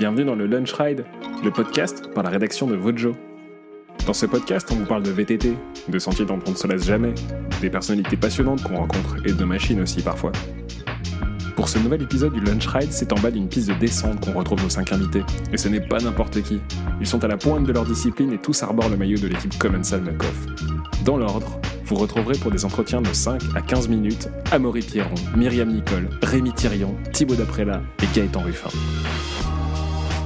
Bienvenue 0.00 0.24
dans 0.24 0.34
le 0.34 0.46
Lunch 0.46 0.72
Ride, 0.72 1.04
le 1.44 1.50
podcast 1.50 2.08
par 2.14 2.24
la 2.24 2.30
rédaction 2.30 2.66
de 2.66 2.74
Vojo. 2.74 3.14
Dans 4.06 4.14
ce 4.14 4.24
podcast, 4.24 4.66
on 4.72 4.76
vous 4.76 4.86
parle 4.86 5.02
de 5.02 5.10
VTT, 5.10 5.52
de 5.88 5.98
sentiers 5.98 6.24
dont 6.24 6.38
on 6.46 6.52
ne 6.52 6.56
se 6.56 6.66
laisse 6.66 6.86
jamais, 6.86 7.12
des 7.60 7.68
personnalités 7.68 8.16
passionnantes 8.16 8.62
qu'on 8.62 8.76
rencontre 8.76 9.16
et 9.26 9.32
de 9.34 9.44
machines 9.44 9.78
aussi 9.82 10.00
parfois. 10.00 10.32
Pour 11.54 11.68
ce 11.68 11.78
nouvel 11.78 12.00
épisode 12.00 12.32
du 12.32 12.40
Lunch 12.40 12.66
Ride, 12.66 12.90
c'est 12.92 13.12
en 13.12 13.16
bas 13.16 13.30
d'une 13.30 13.46
piste 13.46 13.68
de 13.68 13.74
descente 13.74 14.24
qu'on 14.24 14.32
retrouve 14.32 14.62
nos 14.62 14.70
cinq 14.70 14.90
invités. 14.90 15.22
Et 15.52 15.58
ce 15.58 15.68
n'est 15.68 15.86
pas 15.86 15.98
n'importe 15.98 16.40
qui. 16.40 16.62
Ils 16.98 17.06
sont 17.06 17.22
à 17.22 17.28
la 17.28 17.36
pointe 17.36 17.66
de 17.66 17.72
leur 17.74 17.84
discipline 17.84 18.32
et 18.32 18.38
tous 18.38 18.62
arborent 18.62 18.88
le 18.88 18.96
maillot 18.96 19.18
de 19.18 19.26
l'équipe 19.26 19.58
Commensal 19.58 20.00
Makov. 20.00 20.46
Dans 21.04 21.18
l'ordre, 21.18 21.60
vous 21.84 21.96
retrouverez 21.96 22.38
pour 22.38 22.50
des 22.50 22.64
entretiens 22.64 23.02
de 23.02 23.12
5 23.12 23.42
à 23.54 23.60
15 23.60 23.88
minutes 23.88 24.30
Amaury 24.50 24.80
Pierron, 24.80 25.14
Myriam 25.36 25.68
Nicole, 25.68 26.08
Rémi 26.22 26.54
Thirion, 26.54 26.96
Thibaut 27.12 27.34
Daprella 27.34 27.82
et 28.02 28.06
Gaëtan 28.16 28.40
Ruffin. 28.40 28.70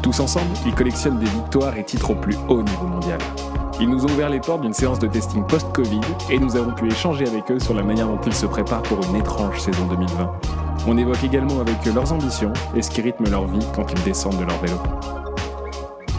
Tous 0.04 0.20
ensemble, 0.20 0.50
ils 0.66 0.74
collectionnent 0.74 1.18
des 1.18 1.24
victoires 1.24 1.74
et 1.78 1.82
titres 1.82 2.10
au 2.10 2.14
plus 2.14 2.36
haut 2.50 2.62
niveau 2.62 2.86
mondial. 2.86 3.18
Ils 3.80 3.88
nous 3.88 4.04
ont 4.04 4.10
ouvert 4.10 4.28
les 4.28 4.38
portes 4.38 4.60
d'une 4.60 4.74
séance 4.74 4.98
de 4.98 5.06
testing 5.06 5.42
post-Covid 5.46 6.02
et 6.28 6.38
nous 6.38 6.56
avons 6.56 6.72
pu 6.74 6.88
échanger 6.88 7.26
avec 7.26 7.50
eux 7.50 7.58
sur 7.58 7.72
la 7.72 7.82
manière 7.82 8.06
dont 8.06 8.20
ils 8.26 8.34
se 8.34 8.44
préparent 8.44 8.82
pour 8.82 9.02
une 9.08 9.16
étrange 9.16 9.58
saison 9.58 9.86
2020. 9.86 10.30
On 10.86 10.98
évoque 10.98 11.24
également 11.24 11.58
avec 11.58 11.76
eux 11.86 11.92
leurs 11.94 12.12
ambitions 12.12 12.52
et 12.76 12.82
ce 12.82 12.90
qui 12.90 13.00
rythme 13.00 13.30
leur 13.30 13.46
vie 13.46 13.66
quand 13.74 13.90
ils 13.90 14.02
descendent 14.02 14.36
de 14.36 14.44
leur 14.44 14.58
vélo. 14.58 14.76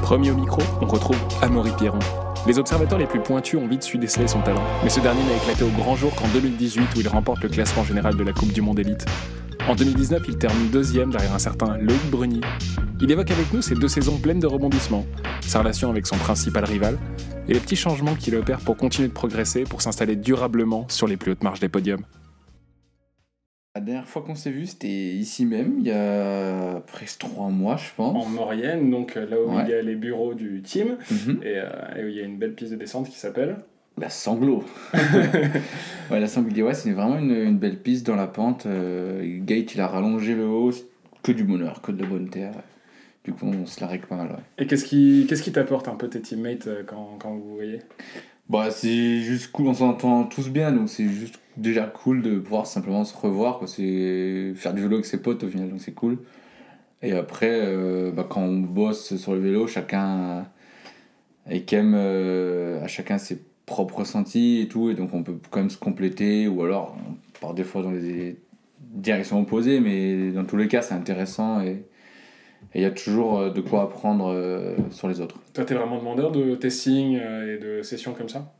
Premier 0.01 0.31
au 0.31 0.35
micro, 0.35 0.63
on 0.81 0.87
retrouve 0.87 1.19
Amaury 1.43 1.71
Pierron. 1.77 1.99
Les 2.47 2.57
observateurs 2.57 2.97
les 2.97 3.05
plus 3.05 3.21
pointus 3.21 3.59
ont 3.59 3.67
vite 3.67 3.83
su 3.83 3.99
déceler 3.99 4.27
son 4.27 4.41
talent, 4.41 4.63
mais 4.83 4.89
ce 4.89 4.99
dernier 4.99 5.21
n'a 5.25 5.35
éclaté 5.35 5.63
au 5.63 5.69
grand 5.79 5.95
jour 5.95 6.11
qu'en 6.15 6.27
2018 6.29 6.81
où 6.95 7.01
il 7.01 7.07
remporte 7.07 7.43
le 7.43 7.49
classement 7.49 7.83
général 7.83 8.15
de 8.15 8.23
la 8.23 8.33
Coupe 8.33 8.51
du 8.51 8.63
Monde 8.63 8.79
élite. 8.79 9.05
En 9.67 9.73
2019, 9.75 10.23
il 10.27 10.37
termine 10.37 10.69
deuxième 10.69 11.09
derrière 11.11 11.33
un 11.33 11.39
certain 11.39 11.77
Loïc 11.77 12.09
Bruni. 12.11 12.41
Il 13.01 13.11
évoque 13.11 13.31
avec 13.31 13.51
nous 13.51 13.61
ses 13.61 13.75
deux 13.75 13.87
saisons 13.87 14.17
pleines 14.17 14.39
de 14.39 14.45
rebondissements, 14.47 15.05
sa 15.41 15.59
relation 15.59 15.89
avec 15.89 16.05
son 16.05 16.17
principal 16.17 16.65
rival, 16.65 16.97
et 17.47 17.53
les 17.53 17.59
petits 17.59 17.75
changements 17.75 18.15
qu'il 18.15 18.35
opère 18.35 18.59
pour 18.59 18.77
continuer 18.77 19.07
de 19.07 19.13
progresser 19.13 19.63
pour 19.63 19.81
s'installer 19.81 20.15
durablement 20.15 20.87
sur 20.89 21.07
les 21.07 21.17
plus 21.17 21.31
hautes 21.31 21.43
marches 21.43 21.59
des 21.59 21.69
podiums. 21.69 22.03
La 23.75 23.81
dernière 23.81 24.07
fois 24.07 24.21
qu'on 24.21 24.35
s'est 24.35 24.51
vu, 24.51 24.67
c'était 24.67 24.87
ici 24.87 25.45
même, 25.45 25.75
il 25.79 25.87
y 25.87 25.91
a 25.91 26.79
presque 26.87 27.19
trois 27.19 27.49
mois, 27.49 27.75
je 27.75 27.89
pense. 27.97 28.25
En 28.25 28.29
Maurienne, 28.29 28.89
donc 28.89 29.17
euh, 29.17 29.25
là 29.29 29.35
où 29.41 29.49
Ouais. 29.53 29.63
il 29.65 29.69
y 29.71 29.73
a 29.73 29.81
les 29.81 29.95
bureaux 29.95 30.33
du 30.33 30.61
team, 30.61 30.97
Mhm. 31.11 31.39
et, 31.43 31.57
euh, 31.57 31.69
et 31.97 32.05
où 32.05 32.07
il 32.07 32.15
y 32.15 32.21
a 32.21 32.23
une 32.23 32.37
belle 32.37 32.53
piste 32.53 32.71
de 32.71 32.77
descente 32.77 33.09
qui 33.09 33.17
s'appelle. 33.17 33.57
La 33.97 34.09
sanglot. 34.09 34.63
ouais, 36.11 36.19
la 36.19 36.27
sanglot, 36.27 36.65
ouais, 36.65 36.73
c'est 36.73 36.91
vraiment 36.91 37.17
une, 37.17 37.31
une 37.31 37.57
belle 37.57 37.79
piste 37.79 38.05
dans 38.05 38.15
la 38.15 38.27
pente. 38.27 38.65
Euh, 38.65 39.39
Gate, 39.41 39.73
il 39.75 39.81
a 39.81 39.87
rallongé 39.87 40.35
le 40.35 40.45
haut, 40.45 40.71
que 41.23 41.31
du 41.31 41.43
bonheur, 41.43 41.81
que 41.81 41.91
de 41.91 42.03
la 42.03 42.09
bonne 42.09 42.29
terre. 42.29 42.53
Du 43.23 43.33
coup, 43.33 43.45
on 43.47 43.65
se 43.65 43.79
la 43.81 43.87
règle 43.87 44.05
pas 44.05 44.17
mal, 44.17 44.27
ouais. 44.27 44.43
Et 44.57 44.67
qu'est-ce 44.67 44.85
qui 44.85 45.25
qu'est-ce 45.27 45.41
qui 45.41 45.51
t'apporte 45.51 45.87
un 45.87 45.95
peu 45.95 46.09
tes 46.09 46.21
teammates 46.21 46.67
euh, 46.67 46.83
quand, 46.85 47.17
quand 47.19 47.31
vous 47.31 47.41
vous 47.41 47.55
voyez? 47.55 47.79
Bah, 48.49 48.69
c'est 48.69 49.21
juste 49.21 49.51
cool, 49.51 49.67
on 49.67 49.73
s'entend 49.73 50.25
tous 50.25 50.49
bien, 50.49 50.71
donc 50.71 50.89
c'est 50.89 51.07
juste 51.07 51.39
déjà 51.57 51.87
cool 51.87 52.21
de 52.21 52.37
pouvoir 52.37 52.67
simplement 52.67 53.03
se 53.03 53.15
revoir, 53.15 53.57
quoi. 53.57 53.67
C'est 53.67 54.53
faire 54.55 54.73
du 54.73 54.81
vélo 54.81 54.95
avec 54.95 55.05
ses 55.05 55.21
potes 55.21 55.43
au 55.43 55.47
final, 55.47 55.69
donc 55.69 55.81
c'est 55.81 55.93
cool. 55.93 56.19
Et 57.01 57.13
après, 57.13 57.49
euh, 57.51 58.11
bah, 58.11 58.27
quand 58.29 58.41
on 58.41 58.59
bosse 58.59 59.15
sur 59.15 59.33
le 59.33 59.39
vélo, 59.39 59.67
chacun 59.67 60.45
et 61.49 61.63
qu'aime 61.63 61.93
euh, 61.95 62.83
à 62.83 62.87
chacun 62.87 63.17
ses 63.17 63.39
propres 63.65 63.99
ressentis 63.99 64.61
et 64.61 64.67
tout, 64.67 64.89
et 64.89 64.93
donc 64.93 65.13
on 65.13 65.23
peut 65.23 65.37
quand 65.49 65.59
même 65.59 65.69
se 65.69 65.77
compléter, 65.77 66.47
ou 66.47 66.61
alors 66.63 66.95
on 67.09 67.39
part 67.39 67.53
des 67.53 67.63
fois 67.63 67.81
dans 67.81 67.91
des 67.91 68.37
directions 68.79 69.41
opposées, 69.41 69.79
mais 69.79 70.31
dans 70.31 70.45
tous 70.45 70.57
les 70.57 70.67
cas, 70.67 70.81
c'est 70.81 70.93
intéressant 70.93 71.61
et 71.61 71.83
il 72.73 72.81
y 72.81 72.85
a 72.85 72.91
toujours 72.91 73.39
euh, 73.39 73.49
de 73.51 73.61
quoi 73.61 73.83
apprendre 73.83 74.27
euh, 74.33 74.75
sur 74.91 75.07
les 75.07 75.21
autres. 75.21 75.39
Toi, 75.53 75.63
t'es 75.65 75.73
vraiment 75.75 75.97
demandeur 75.97 76.31
de 76.31 76.55
testing 76.55 77.17
euh, 77.21 77.55
et 77.55 77.59
de 77.59 77.81
sessions 77.83 78.13
comme 78.13 78.27
ça? 78.29 78.51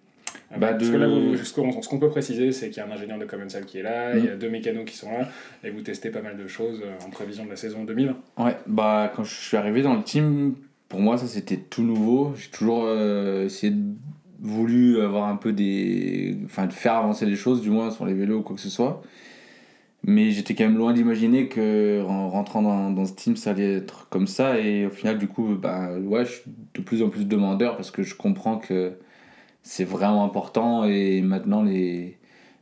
Ah 0.52 0.58
Bah, 0.58 0.74
Parce 0.74 0.88
de- 0.88 0.92
que 0.94 0.98
là, 0.98 1.08
vous- 1.08 1.36
ce 1.38 1.54
qu'on 1.90 2.00
peut 2.00 2.10
préciser, 2.10 2.52
c'est 2.52 2.70
qu'il 2.70 2.78
y 2.78 2.80
a 2.86 2.88
un 2.88 2.92
ingénieur 2.92 3.18
de 3.20 3.26
Commensal 3.26 3.66
qui 3.66 3.80
est 3.80 3.84
là, 3.84 4.16
Mm. 4.16 4.20
il 4.20 4.26
y 4.26 4.30
a 4.30 4.36
deux 4.36 4.50
mécanos 4.50 4.86
qui 4.86 4.96
sont 4.96 5.12
là, 5.12 5.28
et 5.64 5.70
vous 5.70 5.82
testez 5.82 6.10
pas 6.12 6.22
mal 6.22 6.38
de 6.38 6.48
choses 6.48 6.82
en 7.06 7.10
prévision 7.10 7.44
de 7.46 7.50
la 7.50 7.56
saison 7.58 7.84
2020. 7.84 8.16
Ouais, 8.44 8.56
bah 8.68 9.12
quand 9.16 9.24
je 9.24 9.34
suis 9.36 9.58
arrivé 9.58 9.82
dans 9.82 9.96
le 9.96 10.04
team, 10.04 10.56
pour 10.88 11.00
moi 11.02 11.18
ça 11.18 11.28
c'était 11.28 11.58
tout 11.58 11.84
nouveau. 11.84 12.34
J'ai 12.38 12.50
toujours 12.52 12.84
euh, 12.86 13.46
essayé 13.46 13.74
de, 13.74 13.84
voulu 14.40 15.02
avoir 15.02 15.28
un 15.28 15.36
peu 15.36 15.54
des. 15.54 16.38
Enfin, 16.46 16.66
de 16.68 16.74
faire 16.74 16.94
avancer 16.96 17.26
les 17.26 17.36
choses, 17.36 17.62
du 17.62 17.70
moins 17.70 17.92
sur 17.92 18.06
les 18.06 18.14
vélos 18.14 18.40
ou 18.40 18.42
quoi 18.42 18.56
que 18.56 18.62
ce 18.62 18.70
soit. 18.70 19.02
Mais 20.08 20.30
j'étais 20.32 20.54
quand 20.54 20.66
même 20.66 20.78
loin 20.78 20.94
d'imaginer 20.94 21.48
que 21.48 22.04
en 22.08 22.30
rentrant 22.30 22.62
dans, 22.62 22.92
dans 22.92 23.06
ce 23.06 23.14
team 23.14 23.36
ça 23.36 23.52
allait 23.52 23.78
être 23.78 24.08
comme 24.10 24.28
ça. 24.28 24.60
Et 24.60 24.86
au 24.86 24.92
final, 24.92 25.18
du 25.18 25.28
coup, 25.28 25.56
bah 25.56 25.90
ouais, 25.98 26.26
je 26.26 26.32
suis 26.32 26.42
de 26.76 26.82
plus 26.82 27.02
en 27.02 27.10
plus 27.10 27.26
demandeur 27.26 27.76
parce 27.76 27.90
que 27.92 28.04
je 28.04 28.14
comprends 28.16 28.58
que 28.58 28.94
c'est 29.64 29.84
vraiment 29.86 30.24
important. 30.24 30.86
Et 30.86 31.22
maintenant, 31.22 31.64
les. 31.64 32.18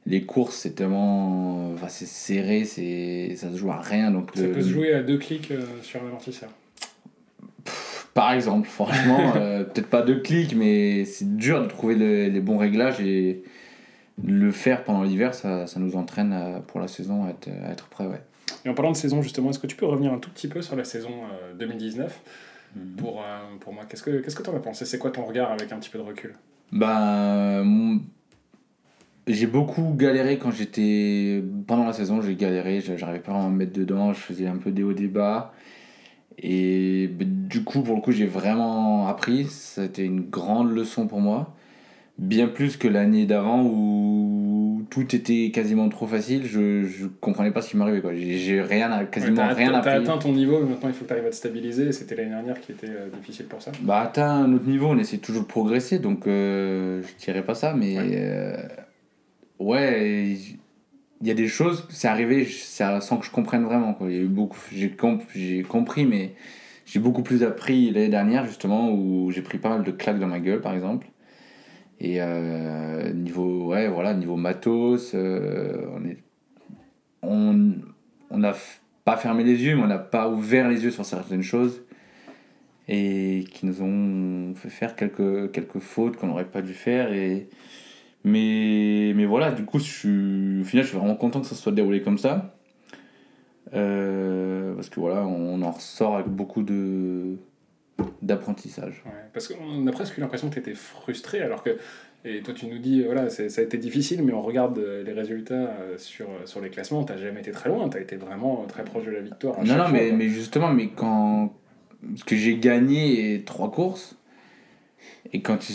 Les 0.06 0.24
courses, 0.24 0.58
c'est 0.58 0.76
tellement. 0.76 1.72
Enfin, 1.74 1.88
c'est 1.88 2.06
serré, 2.06 2.66
c'est 2.66 3.36
ça 3.38 3.50
se 3.50 3.56
joue 3.56 3.72
à 3.72 3.80
rien. 3.80 4.12
Donc 4.12 4.32
Ça 4.36 4.42
le- 4.44 4.52
peut 4.52 4.62
se 4.62 4.68
jouer 4.68 4.94
à 4.94 5.02
deux 5.02 5.18
clics 5.18 5.50
euh, 5.52 5.62
sur 5.82 6.04
un 6.04 6.08
amortisseur. 6.08 6.50
Par 8.14 8.32
exemple, 8.34 8.68
franchement, 8.68 9.34
euh, 9.36 9.64
peut-être 9.64 9.88
pas 9.88 10.02
de 10.02 10.14
clics, 10.14 10.56
mais 10.56 11.06
c'est 11.06 11.36
dur 11.36 11.62
de 11.62 11.68
trouver 11.68 11.96
le- 11.96 12.28
les 12.28 12.40
bons 12.42 12.58
réglages 12.58 13.00
et 13.02 13.44
le 14.24 14.52
faire 14.52 14.84
pendant 14.84 15.02
l'hiver, 15.04 15.34
ça, 15.34 15.66
ça 15.68 15.80
nous 15.80 15.96
entraîne 15.96 16.32
à- 16.34 16.60
pour 16.60 16.80
la 16.80 16.88
saison 16.88 17.26
à 17.26 17.30
être, 17.32 17.50
à 17.66 17.72
être 17.72 17.88
prêt. 17.88 18.06
Ouais. 18.06 18.22
Et 18.66 18.70
en 18.70 18.74
parlant 18.76 18.92
de 18.92 18.98
saison, 18.98 19.22
justement, 19.22 19.50
est-ce 19.50 19.60
que 19.60 19.68
tu 19.68 19.76
peux 19.76 19.86
revenir 19.88 20.14
un 20.14 20.20
tout 20.20 20.30
petit 20.30 20.48
peu 20.48 20.62
sur 20.62 20.76
la 20.76 20.84
saison 20.84 21.10
euh, 21.10 21.54
2019 21.58 22.20
pour, 22.98 23.22
euh, 23.22 23.24
pour 23.60 23.74
moi 23.74 23.84
Qu'est-ce 23.90 24.04
que 24.04 24.12
qu'est-ce 24.20 24.36
que 24.36 24.44
t'en 24.44 24.56
as 24.56 24.60
pensé? 24.60 24.86
C'est 24.86 24.98
quoi 25.00 25.10
ton 25.12 25.26
regard 25.26 25.52
avec 25.52 25.72
un 25.72 25.78
petit 25.78 25.90
peu 25.90 25.98
de 25.98 26.04
recul? 26.04 26.36
Ben, 26.72 27.64
mon- 27.64 28.00
j'ai 29.28 29.48
beaucoup 29.48 29.94
galéré 29.96 30.38
quand 30.38 30.52
j'étais. 30.52 31.42
Pendant 31.66 31.86
la 31.86 31.94
saison, 31.94 32.22
j'ai 32.22 32.36
galéré, 32.36 32.82
j'a- 32.82 32.98
j'arrivais 32.98 33.20
pas 33.20 33.34
à 33.34 33.48
me 33.50 33.56
mettre 33.56 33.74
dedans, 33.74 34.12
je 34.14 34.20
faisais 34.20 34.48
un 34.48 34.58
peu 34.58 34.72
des 34.72 34.84
hauts, 34.84 34.94
des 34.94 35.08
bas. 35.08 35.54
Et 36.40 37.08
ben, 37.08 37.28
du 37.48 37.64
coup, 37.64 37.82
pour 37.82 37.96
le 37.96 38.02
coup, 38.02 38.12
j'ai 38.12 38.26
vraiment 38.26 39.08
appris. 39.08 39.46
C'était 39.50 40.06
une 40.06 40.22
grande 40.22 40.72
leçon 40.74 41.08
pour 41.08 41.22
moi. 41.22 41.54
Bien 42.20 42.48
plus 42.48 42.78
que 42.78 42.88
l'année 42.88 43.26
d'avant 43.26 43.64
où 43.66 44.84
tout 44.92 45.16
était 45.16 45.50
quasiment 45.52 45.90
trop 45.90 46.06
facile. 46.06 46.46
Je, 46.46 46.84
je 46.86 47.08
comprenais 47.08 47.50
pas 47.52 47.62
ce 47.64 47.72
qui 47.72 47.78
m'arrivait. 47.78 48.02
J'ai 48.38 48.62
rien, 48.62 48.92
à- 48.92 49.06
quasiment 49.06 49.48
Ouais, 49.48 49.54
rien 49.54 49.74
appris. 49.74 49.90
T'as 49.92 49.98
atteint 49.98 50.18
ton 50.20 50.32
niveau, 50.32 50.60
mais 50.62 50.70
maintenant 50.70 50.90
il 50.90 50.94
faut 50.94 51.04
que 51.06 51.08
tu 51.08 51.14
arrives 51.14 51.26
à 51.26 51.32
te 51.32 51.36
stabiliser. 51.36 51.92
C'était 51.92 52.16
l'année 52.16 52.30
dernière 52.30 52.62
qui 52.62 52.72
était 52.72 52.88
euh, 52.90 53.10
difficile 53.18 53.48
pour 53.48 53.62
ça. 53.64 53.72
Bah, 53.82 54.02
atteint 54.02 54.30
un 54.44 54.54
autre 54.54 54.68
niveau, 54.68 54.88
on 54.90 54.98
essaie 55.00 55.18
toujours 55.18 55.42
de 55.44 55.48
progresser, 55.48 55.98
donc 55.98 56.28
euh, 56.28 57.02
je 57.02 57.26
dirais 57.26 57.44
pas 57.44 57.56
ça, 57.56 57.74
mais 57.74 57.98
Ouais. 57.98 58.12
euh, 58.14 58.58
ouais, 59.60 60.36
il 61.24 61.28
y 61.28 61.32
a 61.32 61.36
des 61.36 61.48
choses, 61.48 61.88
c'est 61.90 62.10
arrivé 62.10 62.46
sans 62.46 63.18
que 63.18 63.26
je 63.26 63.32
comprenne 63.32 63.64
vraiment. 63.64 63.94
Quoi. 63.94 64.12
Il 64.12 64.24
eu 64.24 64.28
beaucoup, 64.28 64.60
j'ai, 64.74 64.90
comp- 64.90 65.24
j'ai 65.34 65.64
compris, 65.64 66.06
mais 66.06 66.34
j'ai 66.86 67.00
beaucoup 67.00 67.24
plus 67.24 67.44
appris 67.44 67.92
l'année 67.92 68.10
dernière, 68.10 68.46
justement, 68.46 68.92
où 68.92 69.32
j'ai 69.32 69.42
pris 69.42 69.58
pas 69.58 69.70
mal 69.70 69.84
de 69.84 69.92
claques 69.92 70.20
dans 70.20 70.28
ma 70.28 70.42
gueule, 70.42 70.60
par 70.60 70.74
exemple. 70.74 71.08
Et 72.02 72.18
euh, 72.20 73.14
niveau, 73.14 73.68
ouais, 73.68 73.88
voilà, 73.88 74.14
niveau 74.14 74.36
matos, 74.36 75.14
euh, 75.16 75.86
on 75.96 76.04
est. 76.04 76.18
On 77.22 78.38
n'a 78.38 78.54
pas 79.06 79.16
fermé 79.16 79.46
les 79.46 79.64
yeux, 79.64 79.78
mais 79.78 79.84
on 79.84 79.88
n'a 79.88 80.00
pas 80.00 80.28
ouvert 80.28 80.68
les 80.68 80.84
yeux 80.84 80.92
sur 80.92 81.06
certaines 81.06 81.42
choses 81.42 81.84
et 82.90 83.46
qui 83.50 83.66
nous 83.66 83.82
ont 83.82 84.54
fait 84.56 84.70
faire 84.70 84.98
quelques, 84.98 85.54
quelques 85.54 85.80
fautes 85.80 86.18
qu'on 86.18 86.28
n'aurait 86.28 86.52
pas 86.52 86.62
dû 86.62 86.74
faire. 86.74 87.14
Mais, 88.24 89.14
mais 89.16 89.26
voilà, 89.26 89.52
du 89.52 89.66
coup, 89.66 89.80
je 89.80 89.84
suis, 89.84 90.62
au 90.62 90.64
final, 90.64 90.84
je 90.84 90.90
suis 90.90 90.98
vraiment 90.98 91.16
content 91.16 91.42
que 91.42 91.48
ça 91.48 91.56
se 91.56 91.62
soit 91.62 91.72
déroulé 91.72 92.02
comme 92.02 92.18
ça. 92.18 92.56
Euh, 93.74 94.76
parce 94.76 94.90
que 94.90 95.00
voilà, 95.00 95.26
on 95.26 95.62
en 95.62 95.72
ressort 95.72 96.16
avec 96.16 96.28
beaucoup 96.28 96.64
de 96.64 97.36
d'apprentissage. 98.22 99.04
Ouais, 99.06 99.12
parce 99.34 99.48
qu'on 99.48 99.86
a 99.88 99.92
presque 99.92 100.18
eu 100.18 100.22
l'impression 100.22 100.50
que 100.50 100.54
tu 100.56 100.60
étais 100.60 100.76
frustré, 100.76 101.42
alors 101.42 101.64
que. 101.64 101.78
Et 102.26 102.42
toi, 102.42 102.54
tu 102.54 102.68
nous 102.68 102.78
dis, 102.78 103.04
voilà, 103.04 103.30
ça 103.30 103.44
a 103.44 103.64
été 103.64 103.78
difficile, 103.78 104.24
mais 104.24 104.32
on 104.32 104.42
regarde 104.42 104.78
euh, 104.80 105.04
les 105.04 105.12
résultats 105.12 105.54
euh, 105.54 105.98
sur, 105.98 106.28
sur 106.46 106.62
les 106.62 106.70
classements, 106.70 107.04
t'as 107.04 107.18
jamais 107.18 107.42
été 107.42 107.52
très 107.52 107.68
loin, 107.70 107.90
t'as 107.90 108.00
été 108.00 108.16
vraiment 108.16 108.64
très 108.66 108.86
proche 108.86 109.06
de 109.06 109.12
la 109.12 109.20
victoire. 109.20 109.62
Non, 109.66 109.76
non, 109.76 109.84
fois, 109.84 109.92
mais, 109.92 110.12
mais 110.14 110.30
justement, 110.30 110.72
mais 110.72 110.90
quand. 110.90 111.54
Que 112.26 112.36
j'ai 112.36 112.58
gagné 112.58 113.44
trois 113.46 113.72
courses, 113.72 114.18
et 115.32 115.42
quand 115.42 115.58
tu, 115.58 115.74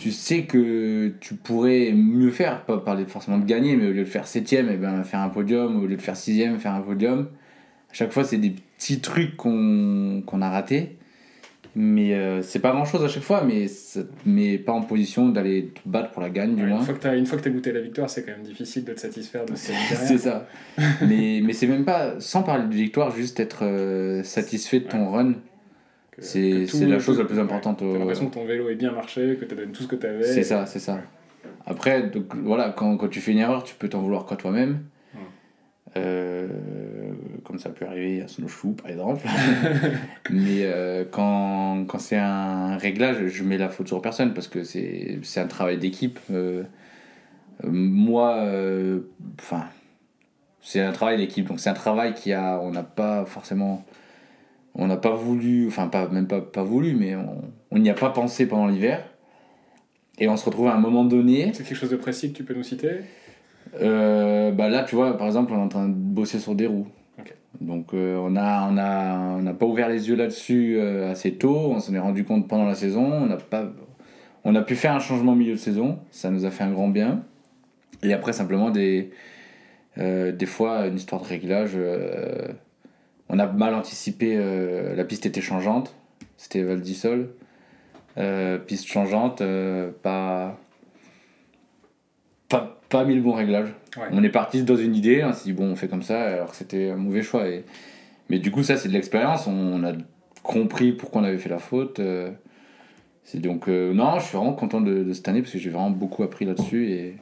tu 0.00 0.12
sais 0.12 0.44
que 0.44 1.12
tu 1.20 1.34
pourrais 1.34 1.92
mieux 1.92 2.30
faire, 2.30 2.64
pas 2.64 2.78
parler 2.78 3.04
forcément 3.04 3.38
de 3.38 3.44
gagner, 3.44 3.76
mais 3.76 3.86
au 3.88 3.92
lieu 3.92 4.00
de 4.04 4.08
faire 4.08 4.26
septième, 4.26 4.70
et 4.70 4.76
ben 4.76 5.04
faire 5.04 5.20
un 5.20 5.28
podium, 5.28 5.76
au 5.82 5.86
lieu 5.86 5.96
de 5.96 6.00
faire 6.00 6.16
sixième, 6.16 6.58
faire 6.58 6.72
un 6.74 6.80
podium. 6.80 7.28
À 7.90 7.94
chaque 7.94 8.10
fois, 8.12 8.24
c'est 8.24 8.38
des 8.38 8.54
petits 8.78 9.00
trucs 9.00 9.36
qu'on 9.36 10.22
qu'on 10.24 10.40
a 10.42 10.48
ratés. 10.48 10.96
Mais 11.76 12.14
euh, 12.14 12.42
c'est 12.42 12.58
pas 12.58 12.72
grand 12.72 12.84
chose 12.84 13.04
à 13.04 13.08
chaque 13.08 13.22
fois, 13.22 13.44
mais 13.44 13.68
ça 13.68 14.02
te 14.02 14.08
met 14.28 14.58
pas 14.58 14.72
en 14.72 14.80
position 14.82 15.28
d'aller 15.28 15.66
te 15.68 15.88
battre 15.88 16.10
pour 16.10 16.20
la 16.22 16.30
gagne, 16.30 16.56
du 16.56 16.62
Ouais, 16.62 16.68
moins. 16.68 16.80
une 16.80 17.26
fois 17.26 17.38
que 17.38 17.44
t'as 17.44 17.50
goûté 17.50 17.70
la 17.70 17.80
victoire, 17.80 18.10
c'est 18.10 18.24
quand 18.24 18.32
même 18.32 18.42
difficile 18.42 18.84
de 18.84 18.92
te 18.92 18.98
satisfaire 19.00 19.44
de 19.44 19.54
ce 19.54 19.66
qu'il 19.66 19.74
y 19.74 19.76
a 19.76 19.80
derrière. 19.90 20.08
C'est 20.08 20.18
ça. 20.18 20.48
mais 21.06 21.40
mais 21.44 21.52
c'est 21.52 21.68
même 21.68 21.84
pas, 21.84 22.18
sans 22.18 22.42
parler 22.42 22.66
de 22.66 22.74
victoire, 22.74 23.14
juste 23.14 23.38
être 23.38 23.60
euh, 23.64 24.24
satisfait 24.24 24.80
de 24.80 24.88
ton 24.88 25.10
run. 25.10 25.34
C'est 26.20 26.66
la 26.86 26.98
chose 26.98 27.18
la 27.18 27.24
plus 27.24 27.38
importante. 27.38 27.82
ouais. 27.82 27.92
T'as 27.92 27.98
l'impression 27.98 28.26
que 28.28 28.34
ton 28.34 28.44
vélo 28.44 28.68
est 28.68 28.74
bien 28.76 28.92
marché, 28.92 29.36
que 29.40 29.44
t'as 29.44 29.56
donné 29.56 29.72
tout 29.72 29.82
ce 29.82 29.88
que 29.88 29.96
t'avais. 29.96 30.22
C'est 30.24 30.42
ça, 30.42 30.66
c'est 30.66 30.78
ça. 30.78 31.00
Après, 31.66 32.02
donc, 32.04 32.34
voilà, 32.36 32.70
quand, 32.70 32.96
quand 32.96 33.08
tu 33.08 33.20
fais 33.20 33.32
une 33.32 33.38
erreur, 33.38 33.64
tu 33.64 33.74
peux 33.74 33.88
t'en 33.88 34.00
vouloir 34.00 34.26
qu'à 34.26 34.36
toi-même. 34.36 34.84
Ouais. 35.14 35.20
Euh, 35.96 36.48
comme 37.44 37.58
ça 37.58 37.70
peut 37.70 37.86
arriver 37.86 38.22
à 38.22 38.28
Snowshoe, 38.28 38.74
par 38.76 38.90
exemple. 38.90 39.26
Mais 40.30 40.62
euh, 40.64 41.04
quand, 41.10 41.84
quand 41.86 41.98
c'est 41.98 42.16
un 42.16 42.76
réglage, 42.76 43.26
je 43.26 43.44
mets 43.44 43.58
la 43.58 43.68
faute 43.68 43.88
sur 43.88 44.00
personne 44.00 44.34
parce 44.34 44.48
que 44.48 44.62
c'est 44.64 45.20
un 45.36 45.46
travail 45.46 45.78
d'équipe. 45.78 46.18
Euh, 46.30 46.62
moi, 47.64 48.44
enfin, 49.38 49.64
c'est 50.62 50.80
un 50.80 50.92
travail 50.92 51.16
d'équipe. 51.16 51.46
Donc 51.46 51.60
c'est 51.60 51.70
un 51.70 51.74
travail 51.74 52.14
qui 52.14 52.32
a, 52.32 52.60
on 52.60 52.70
n'a 52.70 52.82
pas 52.82 53.24
forcément, 53.24 53.84
on 54.74 54.86
n'a 54.86 54.96
pas 54.96 55.14
voulu, 55.14 55.66
enfin 55.68 55.88
pas 55.88 56.08
même 56.08 56.26
pas 56.26 56.40
pas 56.40 56.64
voulu, 56.64 56.94
mais 56.94 57.14
on 57.70 57.78
n'y 57.78 57.90
a 57.90 57.94
pas 57.94 58.10
pensé 58.10 58.46
pendant 58.46 58.66
l'hiver. 58.66 59.04
Et 60.20 60.28
on 60.28 60.36
se 60.36 60.44
retrouve 60.44 60.68
à 60.68 60.74
un 60.74 60.78
moment 60.78 61.04
donné. 61.04 61.50
C'est 61.54 61.64
quelque 61.64 61.78
chose 61.78 61.90
de 61.90 61.96
précis 61.96 62.30
que 62.32 62.36
tu 62.36 62.44
peux 62.44 62.54
nous 62.54 62.62
citer? 62.62 63.00
Euh, 63.80 64.50
bah 64.52 64.68
là, 64.68 64.84
tu 64.84 64.94
vois, 64.94 65.16
par 65.16 65.26
exemple, 65.26 65.52
on 65.52 65.56
est 65.56 65.62
en 65.62 65.68
train 65.68 65.88
de 65.88 65.94
bosser 65.94 66.38
sur 66.38 66.54
des 66.54 66.66
roues. 66.66 66.86
Donc 67.60 67.92
euh, 67.92 68.16
on 68.16 68.36
a 68.36 68.68
on 68.70 68.78
a 68.78 69.36
on 69.36 69.42
n'a 69.42 69.52
pas 69.52 69.66
ouvert 69.66 69.88
les 69.88 70.08
yeux 70.08 70.14
là-dessus 70.14 70.76
euh, 70.78 71.10
assez 71.10 71.34
tôt. 71.34 71.72
On 71.74 71.80
s'en 71.80 71.92
est 71.92 71.98
rendu 71.98 72.24
compte 72.24 72.48
pendant 72.48 72.64
la 72.64 72.74
saison. 72.74 73.02
On 73.02 73.26
n'a 73.26 73.36
pas 73.36 73.64
on 74.44 74.54
a 74.54 74.62
pu 74.62 74.76
faire 74.76 74.92
un 74.92 75.00
changement 75.00 75.32
au 75.32 75.34
milieu 75.34 75.52
de 75.52 75.58
saison. 75.58 75.98
Ça 76.10 76.30
nous 76.30 76.46
a 76.46 76.50
fait 76.50 76.64
un 76.64 76.70
grand 76.70 76.88
bien. 76.88 77.22
Et 78.02 78.14
après 78.14 78.32
simplement 78.32 78.70
des 78.70 79.10
des 79.96 80.46
fois 80.46 80.86
une 80.86 80.96
histoire 80.96 81.20
de 81.20 81.26
réglage. 81.26 81.76
On 83.30 83.38
a 83.38 83.46
mal 83.46 83.74
anticipé. 83.74 84.36
euh, 84.36 84.94
la 84.94 85.04
piste 85.04 85.24
était 85.26 85.40
changeante. 85.40 85.94
C'était 86.36 86.62
Val 86.62 86.80
d'Isole. 86.80 87.30
Euh, 88.18 88.58
piste 88.58 88.88
changeante, 88.88 89.40
euh, 89.40 89.90
pas, 90.02 90.58
pas, 92.48 92.80
pas 92.88 93.04
mis 93.04 93.14
le 93.14 93.22
bon 93.22 93.32
réglage. 93.32 93.68
Ouais. 93.96 94.08
On 94.10 94.22
est 94.24 94.30
parti 94.30 94.64
dans 94.64 94.76
une 94.76 94.96
idée, 94.96 95.22
on 95.24 95.32
s'est 95.32 95.44
dit 95.44 95.52
bon, 95.52 95.70
on 95.70 95.76
fait 95.76 95.86
comme 95.88 96.02
ça, 96.02 96.20
alors 96.20 96.50
que 96.50 96.56
c'était 96.56 96.90
un 96.90 96.96
mauvais 96.96 97.22
choix. 97.22 97.48
Et... 97.48 97.64
Mais 98.28 98.40
du 98.40 98.50
coup, 98.50 98.64
ça, 98.64 98.76
c'est 98.76 98.88
de 98.88 98.94
l'expérience, 98.94 99.46
on 99.46 99.84
a 99.84 99.92
compris 100.42 100.92
pourquoi 100.92 101.22
on 101.22 101.24
avait 101.24 101.38
fait 101.38 101.48
la 101.48 101.58
faute. 101.58 102.00
C'est 103.22 103.38
donc, 103.38 103.68
non, 103.68 104.18
je 104.18 104.24
suis 104.24 104.36
vraiment 104.36 104.54
content 104.54 104.80
de, 104.80 105.04
de 105.04 105.12
cette 105.12 105.28
année 105.28 105.40
parce 105.40 105.52
que 105.52 105.58
j'ai 105.58 105.70
vraiment 105.70 105.90
beaucoup 105.90 106.24
appris 106.24 106.44
là-dessus. 106.44 106.90
Et... 106.90 107.16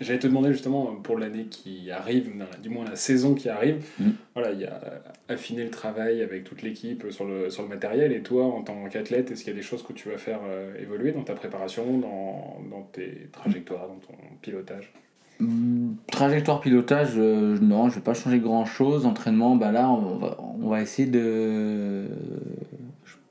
J'allais 0.00 0.18
te 0.18 0.26
demander 0.28 0.52
justement 0.52 0.86
pour 1.02 1.18
l'année 1.18 1.46
qui 1.46 1.90
arrive, 1.90 2.30
du 2.62 2.68
moins 2.68 2.84
la 2.84 2.94
saison 2.96 3.34
qui 3.34 3.48
arrive, 3.48 3.84
Mhm. 3.98 4.12
voilà, 4.34 4.52
il 4.52 4.60
y 4.60 4.64
a 4.64 4.74
euh, 4.84 4.98
affiner 5.28 5.64
le 5.64 5.70
travail 5.70 6.22
avec 6.22 6.44
toute 6.44 6.62
l'équipe 6.62 7.04
sur 7.10 7.24
le, 7.24 7.50
sur 7.50 7.62
le 7.64 7.68
matériel 7.68 8.12
et 8.12 8.22
toi 8.22 8.44
en 8.44 8.62
tant 8.62 8.84
qu'athlète, 8.88 9.30
est-ce 9.30 9.42
qu'il 9.44 9.52
y 9.52 9.56
a 9.56 9.58
des 9.58 9.64
choses 9.66 9.82
que 9.82 9.92
tu 9.92 10.08
vas 10.08 10.18
faire 10.18 10.40
euh, 10.46 10.72
évoluer 10.80 11.10
dans 11.12 11.24
ta 11.24 11.34
préparation, 11.34 11.98
dans, 11.98 12.58
dans 12.70 12.82
tes 12.92 13.28
trajectoires, 13.32 13.88
dans 13.88 13.98
ton 14.06 14.14
pilotage? 14.40 14.92
Hum, 15.40 15.96
Trajectoire 16.10 16.60
pilotage, 16.60 17.12
euh, 17.16 17.56
non, 17.60 17.88
je 17.90 17.96
vais 17.96 18.00
pas 18.00 18.14
changer 18.14 18.38
grand 18.40 18.64
chose. 18.64 19.06
Entraînement, 19.06 19.54
bah 19.56 19.70
là, 19.72 19.88
on 19.88 20.16
va, 20.16 20.36
on 20.60 20.68
va 20.68 20.82
essayer 20.82 21.08
de. 21.08 22.06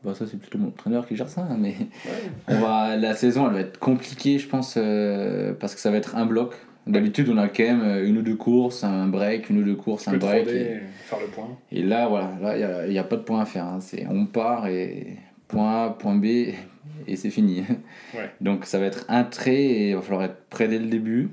Bah 0.08 0.16
ça, 0.16 0.26
c'est 0.26 0.40
plutôt 0.40 0.58
mon 0.58 0.70
entraîneur 0.70 1.06
qui 1.06 1.18
gère 1.18 1.28
ça, 1.28 1.42
hein, 1.42 1.58
mais 1.60 1.76
on 2.48 2.60
va, 2.60 2.96
la 2.96 3.14
saison, 3.14 3.46
elle 3.48 3.54
va 3.54 3.60
être 3.60 3.78
compliquée, 3.78 4.40
je 4.40 4.48
pense, 4.48 4.76
euh, 4.78 5.54
parce 5.60 5.76
que 5.76 5.82
ça 5.82 5.92
va 5.92 5.98
être 5.98 6.16
un 6.16 6.26
bloc. 6.26 6.56
D'habitude, 6.88 7.28
on 7.28 7.38
a 7.38 7.50
quand 7.50 7.64
même 7.64 7.82
euh, 7.84 8.08
une 8.08 8.18
ou 8.20 8.22
deux 8.22 8.38
courses, 8.38 8.86
un 8.86 9.08
break, 9.08 9.50
une 9.50 9.60
ou 9.60 9.64
deux 9.64 9.76
courses, 9.76 10.06
Tu 10.06 10.10
un 10.12 10.18
break. 10.18 10.48
3D, 10.48 10.52
Et, 10.56 10.80
faire 11.04 11.20
le 11.20 11.28
point. 11.28 11.50
et 11.74 11.84
là, 11.84 12.08
voilà, 12.08 12.32
là, 12.42 12.86
il 12.86 12.92
n'y 12.92 12.98
a, 12.98 13.02
a 13.02 13.04
pas 13.04 13.18
de 13.18 13.24
point 13.24 13.42
à 13.42 13.46
faire. 13.46 13.66
hein. 13.66 13.80
C'est, 13.82 14.08
on 14.10 14.26
part 14.26 14.68
et 14.68 15.18
point 15.50 15.88
A, 15.88 15.90
point 15.90 16.16
B, 16.16 16.26
et 16.26 17.16
c'est 17.18 17.30
fini. 17.30 17.64
Ouais. 18.16 18.30
Donc 18.40 18.64
ça 18.66 18.80
va 18.80 18.86
être 18.86 19.04
un 19.10 19.26
trait 19.26 19.62
et 19.62 19.90
il 19.90 19.96
va 19.96 20.02
falloir 20.02 20.24
être 20.24 20.46
prêt 20.50 20.70
dès 20.70 20.80
le 20.80 20.86
début, 20.88 21.28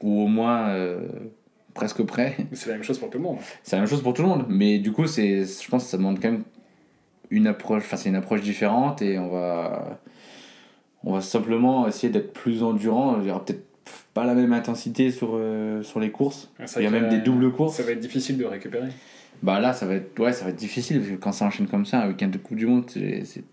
ou 0.00 0.22
au 0.22 0.26
moins 0.28 0.68
euh, 0.68 1.00
presque 1.74 2.02
prêt. 2.04 2.36
C'est 2.52 2.68
la 2.68 2.74
même 2.76 2.84
chose 2.84 3.00
pour 3.00 3.10
tout 3.10 3.18
le 3.18 3.24
monde. 3.24 3.38
C'est 3.64 3.74
la 3.74 3.80
même 3.82 3.88
chose 3.90 4.00
pour 4.02 4.14
tout 4.14 4.22
le 4.22 4.28
monde, 4.28 4.46
mais 4.48 4.78
du 4.78 4.92
coup, 4.92 5.08
c'est, 5.08 5.44
je 5.44 5.68
pense 5.68 5.82
que 5.84 5.90
ça 5.90 5.96
demande 5.96 6.20
quand 6.22 6.30
même 6.30 6.44
une 7.30 7.46
approche, 7.46 7.82
enfin 7.84 7.96
c'est 7.96 8.08
une 8.08 8.16
approche 8.16 8.42
différente 8.42 9.02
et 9.02 9.18
on 9.18 9.28
va, 9.28 10.00
on 11.02 11.12
va 11.12 11.20
simplement 11.20 11.86
essayer 11.86 12.12
d'être 12.12 12.32
plus 12.32 12.62
endurant. 12.62 13.18
Il 13.20 13.28
y 13.28 13.30
aura 13.30 13.44
peut-être 13.44 13.64
pas 14.14 14.24
la 14.24 14.34
même 14.34 14.52
intensité 14.52 15.10
sur, 15.10 15.32
euh, 15.34 15.82
sur 15.82 16.00
les 16.00 16.10
courses. 16.10 16.50
C'est 16.64 16.80
Il 16.80 16.84
y 16.84 16.86
a 16.86 16.90
même 16.90 17.08
des 17.08 17.18
doubles 17.18 17.52
courses. 17.52 17.76
Ça 17.76 17.82
va 17.82 17.92
être 17.92 18.00
difficile 18.00 18.38
de 18.38 18.44
récupérer. 18.44 18.88
Bah 19.42 19.60
là, 19.60 19.72
ça 19.72 19.86
va 19.86 19.94
être, 19.94 20.18
ouais, 20.20 20.32
ça 20.32 20.44
va 20.44 20.50
être 20.50 20.56
difficile 20.56 21.00
parce 21.00 21.10
que 21.10 21.16
quand 21.16 21.32
ça 21.32 21.44
enchaîne 21.44 21.66
comme 21.66 21.84
ça, 21.84 22.02
un 22.02 22.08
week-end 22.08 22.28
de 22.28 22.38
Coupe 22.38 22.56
du 22.56 22.66
Monde, 22.66 22.84
c'est, 22.88 23.24
c'est 23.24 23.44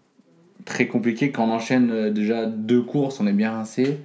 très 0.64 0.88
compliqué. 0.88 1.32
Quand 1.32 1.46
on 1.46 1.52
enchaîne 1.52 1.92
euh, 1.92 2.12
déjà 2.12 2.46
deux 2.46 2.82
courses, 2.82 3.20
on 3.20 3.28
est 3.28 3.34
bien 3.34 3.52
rincé. 3.52 4.00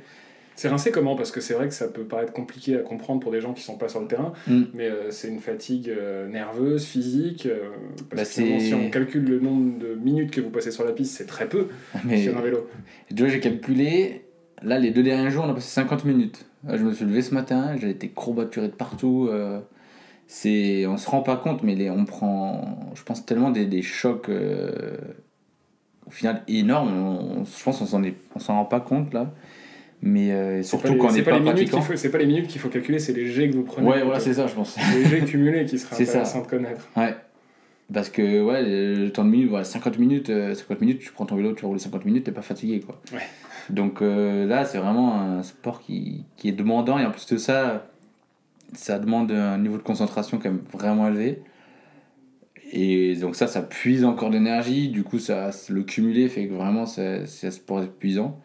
C'est 0.57 0.69
rincé 0.69 0.91
comment? 0.91 1.17
Parce 1.17 1.31
que 1.31 1.41
c'est 1.41 1.53
vrai 1.55 1.69
que 1.69 1.75
ça 1.75 1.87
peut 1.87 2.05
paraître 2.05 2.33
compliqué 2.33 2.77
à 2.77 2.81
comprendre 2.81 3.21
pour 3.21 3.31
des 3.31 3.41
gens 3.43 3.53
qui 3.53 3.63
sont 3.63 3.77
pas 3.77 3.89
sur 3.89 4.01
le 4.01 4.09
terrain, 4.09 4.33
Mm. 4.47 4.63
mais 4.75 4.89
euh, 4.89 5.11
c'est 5.11 5.29
une 5.29 5.39
fatigue 5.41 5.91
euh, 5.91 6.27
nerveuse, 6.29 6.85
physique. 6.87 7.45
euh, 7.47 7.69
parce 8.11 8.23
Bah, 8.37 8.43
que 8.43 8.59
si 8.59 8.73
on 8.75 8.91
calcule 8.91 9.25
le 9.25 9.39
nombre 9.39 9.79
de 9.79 9.95
minutes 9.95 10.31
que 10.31 10.41
vous 10.41 10.51
passez 10.51 10.71
sur 10.71 10.85
la 10.85 10.93
piste, 10.93 11.15
c'est 11.17 11.27
très 11.27 11.47
peu 11.49 11.69
Mais 12.05 12.23
sur 12.23 12.37
un 12.37 12.41
vélo. 12.41 12.69
vois, 13.15 13.29
j'ai 13.29 13.41
calculé. 13.41 14.23
Là, 14.63 14.79
les 14.79 14.91
deux 14.91 15.03
derniers 15.03 15.31
jours, 15.31 15.45
on 15.47 15.51
a 15.51 15.55
passé 15.55 15.69
50 15.69 16.05
minutes. 16.07 16.47
Là, 16.67 16.79
je 16.79 16.85
me 16.85 16.93
suis 16.95 17.05
levé 17.05 17.21
ce 17.21 17.35
matin, 17.35 17.77
j'ai 17.79 17.91
été 17.91 18.09
courbaturé 18.09 18.69
de 18.69 18.73
partout. 18.73 19.29
c'est, 20.27 20.87
on 20.87 20.97
se 20.97 21.09
rend 21.11 21.21
pas 21.21 21.37
compte, 21.37 21.63
mais 21.63 21.75
les, 21.75 21.91
on 21.91 22.05
prend, 22.07 22.91
je 22.95 23.03
pense, 23.05 23.27
tellement 23.27 23.51
des, 23.51 23.67
des 23.67 23.83
chocs 23.83 24.31
au 26.07 26.11
final 26.11 26.43
énormes. 26.49 26.93
On- 26.97 27.45
je 27.45 27.63
pense 27.63 27.79
qu'on 27.79 27.87
s'en 27.87 28.03
est, 28.03 28.15
on 28.35 28.39
s'en 28.39 28.55
rend 28.55 28.65
pas 28.65 28.81
compte 28.81 29.13
là. 29.13 29.33
Mais 30.03 30.31
euh, 30.33 30.63
surtout 30.63 30.93
les- 30.93 30.99
quand 30.99 31.09
on 31.09 31.13
n'est 31.13 31.23
pas 31.23 31.33
pas, 31.39 31.41
pratiquant. 31.41 31.83
C'est 31.97 32.11
pas 32.11 32.19
les 32.19 32.27
minutes 32.27 32.49
qu'il 32.49 32.61
faut 32.61 32.69
calculer, 32.69 32.99
c'est 32.99 33.13
les 33.13 33.27
G 33.27 33.49
que 33.51 33.57
vous 33.57 33.63
prenez. 33.65 33.89
Ouais, 33.89 34.03
voilà, 34.03 34.21
c'est 34.21 34.35
ça, 34.35 34.47
je 34.47 34.55
pense. 34.55 34.77
les 34.95 35.05
G 35.07 35.21
cumulés 35.25 35.65
qui 35.65 35.79
ça. 35.79 35.95
intéressants 35.95 36.43
de 36.43 36.47
connaître. 36.47 36.89
Ouais. 36.97 37.15
Parce 37.93 38.11
que 38.11 38.43
ouais, 38.43 38.63
le 38.65 39.11
temps 39.11 39.25
de 39.25 39.31
minutes, 39.31 39.49
voilà, 39.49 39.65
50 39.65 39.99
minutes, 39.99 40.29
euh, 40.31 40.55
50 40.55 40.81
minutes, 40.81 40.99
tu 41.01 41.13
prends 41.13 41.25
ton 41.25 41.37
vélo, 41.37 41.53
tu 41.55 41.65
roules 41.65 41.79
50 41.79 42.05
minutes, 42.05 42.25
t'es 42.25 42.33
pas 42.33 42.43
fatigué 42.43 42.81
quoi. 42.81 43.01
Ouais. 43.13 43.21
Donc 43.71 44.03
euh, 44.03 44.45
là, 44.47 44.65
c'est 44.65 44.79
vraiment 44.79 45.21
un 45.21 45.43
sport 45.45 45.81
qui, 45.81 46.25
qui 46.37 46.49
est 46.49 46.53
demandant 46.53 46.99
et 46.99 47.07
en 47.07 47.11
plus 47.13 47.27
de 47.27 47.37
ça, 47.37 47.87
ça 48.75 48.99
demande 48.99 49.31
un 49.31 49.59
niveau 49.59 49.77
de 49.77 49.83
concentration 49.83 50.39
quand 50.39 50.51
même 50.51 50.63
vraiment 50.73 51.07
élevé. 51.09 51.41
Et 52.73 53.15
donc 53.17 53.37
ça, 53.37 53.47
ça 53.47 53.63
puise 53.63 54.05
encore 54.05 54.31
d'énergie, 54.31 54.89
du 54.89 55.05
coup, 55.05 55.21
ça, 55.21 55.51
le 55.69 55.83
cumulé 55.85 56.29
fait 56.29 56.49
que 56.49 56.55
vraiment 56.55 56.87
c'est 56.87 57.27
c'est 57.27 57.47
un 57.47 57.51
sport 57.53 57.83
épuisant. 57.83 58.41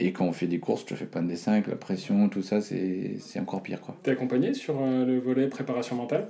Et 0.00 0.12
quand 0.12 0.24
on 0.26 0.32
fait 0.32 0.46
des 0.46 0.60
courses, 0.60 0.82
je 0.82 0.86
te 0.86 0.94
fais 0.94 1.06
pas 1.06 1.20
de 1.20 1.26
dessin 1.26 1.52
avec 1.52 1.66
la 1.66 1.74
pression, 1.74 2.28
tout 2.28 2.42
ça, 2.42 2.60
c'est 2.60 3.16
c'est 3.18 3.40
encore 3.40 3.62
pire 3.62 3.80
quoi. 3.80 3.96
T'es 4.02 4.12
accompagné 4.12 4.54
sur 4.54 4.76
euh, 4.80 5.04
le 5.04 5.18
volet 5.18 5.48
préparation 5.48 5.96
mentale? 5.96 6.28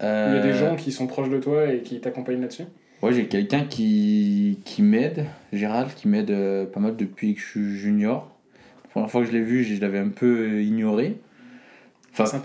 Il 0.00 0.06
y 0.06 0.08
a 0.08 0.40
des 0.40 0.48
Euh, 0.50 0.58
gens 0.70 0.76
qui 0.76 0.92
sont 0.92 1.06
proches 1.08 1.28
de 1.30 1.38
toi 1.38 1.72
et 1.72 1.80
qui 1.80 2.00
t'accompagnent 2.00 2.40
là-dessus? 2.40 2.64
Ouais, 3.02 3.12
j'ai 3.12 3.26
quelqu'un 3.26 3.64
qui, 3.64 4.60
qui 4.64 4.82
m'aide, 4.82 5.26
Gérald, 5.52 5.92
qui 5.94 6.06
m'aide 6.08 6.30
euh, 6.30 6.66
pas 6.66 6.78
mal 6.80 6.94
depuis 6.96 7.34
que 7.34 7.40
je 7.40 7.46
suis 7.46 7.76
junior. 7.76 8.30
La 8.84 8.90
première 8.90 9.10
fois 9.10 9.22
que 9.22 9.26
je 9.26 9.32
l'ai 9.32 9.42
vu, 9.42 9.64
je 9.64 9.80
l'avais 9.80 9.98
un 9.98 10.08
peu 10.10 10.26
euh, 10.26 10.62
ignoré. 10.62 11.18
Enfin, 12.12 12.26
sais 12.26 12.38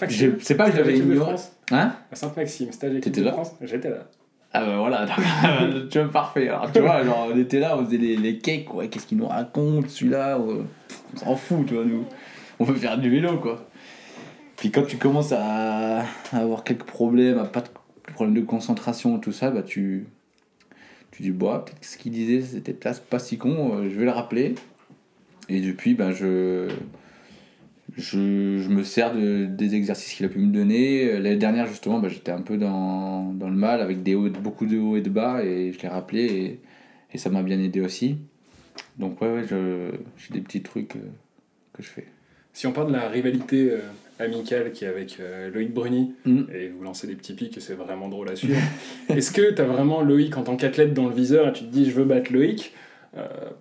pas 0.55 0.65
que 0.65 0.73
je 0.73 0.77
l'avais 0.77 0.97
ignoré. 0.97 1.17
France? 1.19 1.51
Hein? 1.71 1.93
À 2.11 2.15
Sainte-Maxime, 2.15 2.71
stage 2.71 2.95
équipe 2.95 3.13
de 3.13 3.21
là? 3.23 3.33
France 3.33 3.55
J'étais 3.61 3.91
là. 3.91 4.09
Ah 4.51 4.65
bah 4.65 4.77
voilà, 4.77 5.05
donc, 5.67 5.89
tu 5.89 5.99
vois, 5.99 6.11
parfait. 6.11 6.49
Alors 6.49 6.71
tu 6.71 6.79
vois, 6.79 7.03
genre, 7.03 7.29
on 7.31 7.37
était 7.37 7.59
là, 7.59 7.77
on 7.77 7.85
faisait 7.85 7.97
les, 7.97 8.17
les 8.17 8.39
cakes, 8.39 8.73
ouais, 8.73 8.87
qu'est-ce 8.87 9.05
qu'il 9.05 9.19
nous 9.19 9.27
raconte 9.27 9.89
celui-là 9.89 10.39
ouais. 10.39 10.61
On 11.13 11.17
s'en 11.17 11.35
fout, 11.35 11.65
tu 11.67 11.75
vois, 11.75 11.85
nous. 11.85 12.05
On 12.59 12.63
veut 12.63 12.75
faire 12.75 12.97
du 12.97 13.09
vélo, 13.09 13.37
quoi. 13.37 13.69
Puis 14.57 14.71
quand 14.71 14.83
tu 14.83 14.97
commences 14.97 15.31
à, 15.31 16.03
avoir 16.33 16.63
quelques 16.63 16.83
problèmes, 16.83 17.37
à 17.37 17.45
pas 17.45 17.61
de 17.61 17.69
problème 18.13 18.35
de 18.35 18.41
concentration, 18.41 19.17
tout 19.19 19.31
ça, 19.31 19.51
bah 19.51 19.63
tu. 19.63 20.07
Tu 21.11 21.23
dis, 21.23 21.31
bah, 21.31 21.63
peut-être 21.65 21.79
que 21.79 21.85
ce 21.85 21.97
qu'il 21.97 22.11
disait, 22.11 22.41
c'était 22.41 22.73
pas 22.73 23.19
si 23.19 23.37
con, 23.37 23.77
euh, 23.77 23.89
je 23.89 23.97
vais 23.97 24.05
le 24.05 24.11
rappeler. 24.11 24.55
Et 25.47 25.61
depuis, 25.61 25.93
ben, 25.93 26.11
je. 26.11 26.69
Je, 27.97 28.57
je 28.59 28.69
me 28.69 28.83
sers 28.83 29.13
de, 29.15 29.45
des 29.45 29.75
exercices 29.75 30.13
qu'il 30.13 30.25
a 30.25 30.29
pu 30.29 30.39
me 30.39 30.51
donner. 30.53 31.13
L'année 31.13 31.35
dernière, 31.37 31.67
justement, 31.67 31.99
bah, 31.99 32.07
j'étais 32.09 32.31
un 32.31 32.41
peu 32.41 32.57
dans, 32.57 33.33
dans 33.33 33.49
le 33.49 33.55
mal 33.55 33.81
avec 33.81 34.03
des 34.03 34.15
hauts, 34.15 34.29
beaucoup 34.29 34.65
de 34.65 34.77
hauts 34.77 34.95
et 34.97 35.01
de 35.01 35.09
bas 35.09 35.43
et 35.43 35.71
je 35.73 35.81
l'ai 35.81 35.87
rappelé 35.87 36.23
et, 36.25 36.59
et 37.13 37.17
ça 37.17 37.29
m'a 37.29 37.41
bien 37.43 37.59
aidé 37.59 37.81
aussi. 37.81 38.17
Donc, 38.97 39.21
ouais, 39.21 39.29
ouais, 39.33 39.43
je- 39.49 39.91
j'ai 40.17 40.33
des 40.33 40.41
petits 40.41 40.61
trucs 40.61 40.95
euh, 40.95 40.99
que 41.73 41.81
je 41.83 41.87
fais. 41.89 42.05
Si 42.53 42.67
on 42.67 42.71
parle 42.73 42.87
de 42.89 42.93
la 42.93 43.07
rivalité 43.09 43.71
euh, 43.71 43.79
amicale 44.19 44.71
qui 44.71 44.83
est 44.85 44.87
avec 44.87 45.17
euh, 45.19 45.49
Loïc 45.51 45.73
Bruni, 45.73 46.13
Mm. 46.25 46.41
et 46.53 46.67
vous 46.69 46.83
lancez 46.83 47.07
des 47.07 47.15
petits 47.15 47.33
pics 47.33 47.55
et 47.57 47.61
c'est 47.61 47.75
vraiment 47.75 48.09
drôle 48.09 48.29
à 48.29 48.35
suivre, 48.35 48.59
est-ce 49.09 49.31
que 49.31 49.51
tu 49.53 49.61
as 49.61 49.65
vraiment 49.65 50.01
Loïc 50.01 50.35
en 50.37 50.43
tant 50.43 50.55
qu'athlète 50.57 50.93
dans 50.93 51.07
le 51.07 51.15
viseur 51.15 51.47
et 51.47 51.53
tu 51.53 51.63
te 51.63 51.71
dis 51.71 51.85
je 51.89 51.91
veux 51.95 52.05
battre 52.05 52.33
Loïc? 52.33 52.73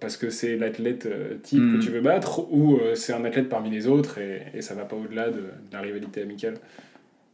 Parce 0.00 0.16
que 0.16 0.30
c'est 0.30 0.56
l'athlète 0.56 1.06
euh, 1.06 1.34
type 1.42 1.60
que 1.72 1.78
tu 1.82 1.90
veux 1.90 2.00
battre 2.00 2.52
ou 2.52 2.76
euh, 2.76 2.94
c'est 2.94 3.12
un 3.12 3.24
athlète 3.24 3.48
parmi 3.48 3.70
les 3.70 3.86
autres 3.86 4.18
et, 4.18 4.42
et 4.54 4.60
ça 4.62 4.74
va 4.74 4.84
pas 4.84 4.96
au-delà 4.96 5.28
de, 5.30 5.36
de 5.38 5.42
la 5.72 5.80
rivalité 5.80 6.22
amicale 6.22 6.54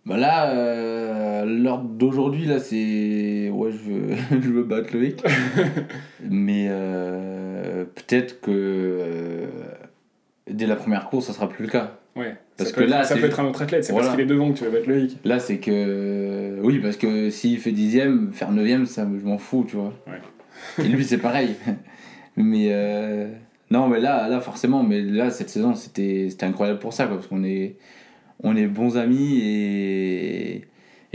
Bah 0.06 0.16
là, 0.16 0.50
euh, 0.54 1.44
l'heure 1.44 1.78
d'aujourd'hui, 1.80 2.44
là, 2.46 2.58
c'est. 2.58 3.48
Ouais, 3.50 3.70
je 3.72 3.90
veux, 3.90 4.16
je 4.42 4.48
veux 4.50 4.62
battre 4.62 4.94
Loïc. 4.94 5.22
Mais 6.30 6.66
euh, 6.68 7.84
peut-être 7.84 8.40
que 8.40 8.50
euh, 8.50 9.46
dès 10.50 10.66
la 10.66 10.76
première 10.76 11.08
course, 11.08 11.26
ça 11.26 11.32
sera 11.32 11.48
plus 11.48 11.64
le 11.64 11.70
cas. 11.70 11.98
Ouais. 12.16 12.36
Parce 12.56 12.70
que 12.70 12.82
être- 12.82 12.90
là, 12.90 13.02
ça 13.02 13.16
peut 13.16 13.24
être 13.24 13.40
un 13.40 13.46
autre 13.46 13.62
athlète, 13.62 13.82
c'est 13.84 13.92
Voilà. 13.92 14.06
parce 14.08 14.16
qu'il 14.16 14.24
est 14.24 14.28
devant 14.28 14.52
que 14.52 14.58
tu 14.58 14.64
vas 14.64 14.70
battre 14.70 14.88
Loïc. 14.88 15.18
Là, 15.24 15.38
c'est 15.40 15.58
que. 15.58 16.58
Oui, 16.62 16.78
parce 16.78 16.96
que 16.96 17.30
s'il 17.30 17.58
fait 17.58 17.72
dixième, 17.72 18.32
faire 18.32 18.52
neuvième, 18.52 18.86
ça, 18.86 19.02
je 19.20 19.24
m'en 19.26 19.38
fous, 19.38 19.64
tu 19.68 19.76
vois. 19.76 19.92
Ouais. 20.06 20.84
Et 20.84 20.88
lui, 20.88 21.04
c'est 21.04 21.18
pareil. 21.18 21.56
mais. 22.36 22.68
euh, 22.70 23.32
Non, 23.70 23.88
mais 23.88 24.00
là, 24.00 24.28
là, 24.28 24.40
forcément, 24.40 24.82
mais 24.82 25.00
là, 25.02 25.30
cette 25.30 25.50
saison, 25.50 25.74
c'était 25.74 26.28
c'était 26.30 26.46
incroyable 26.46 26.78
pour 26.80 26.92
ça, 26.92 27.06
quoi, 27.06 27.16
parce 27.16 27.26
qu'on 27.28 27.44
est, 27.44 27.76
on 28.42 28.56
est 28.56 28.66
bons 28.66 28.96
amis 28.96 29.38
et. 29.40 30.64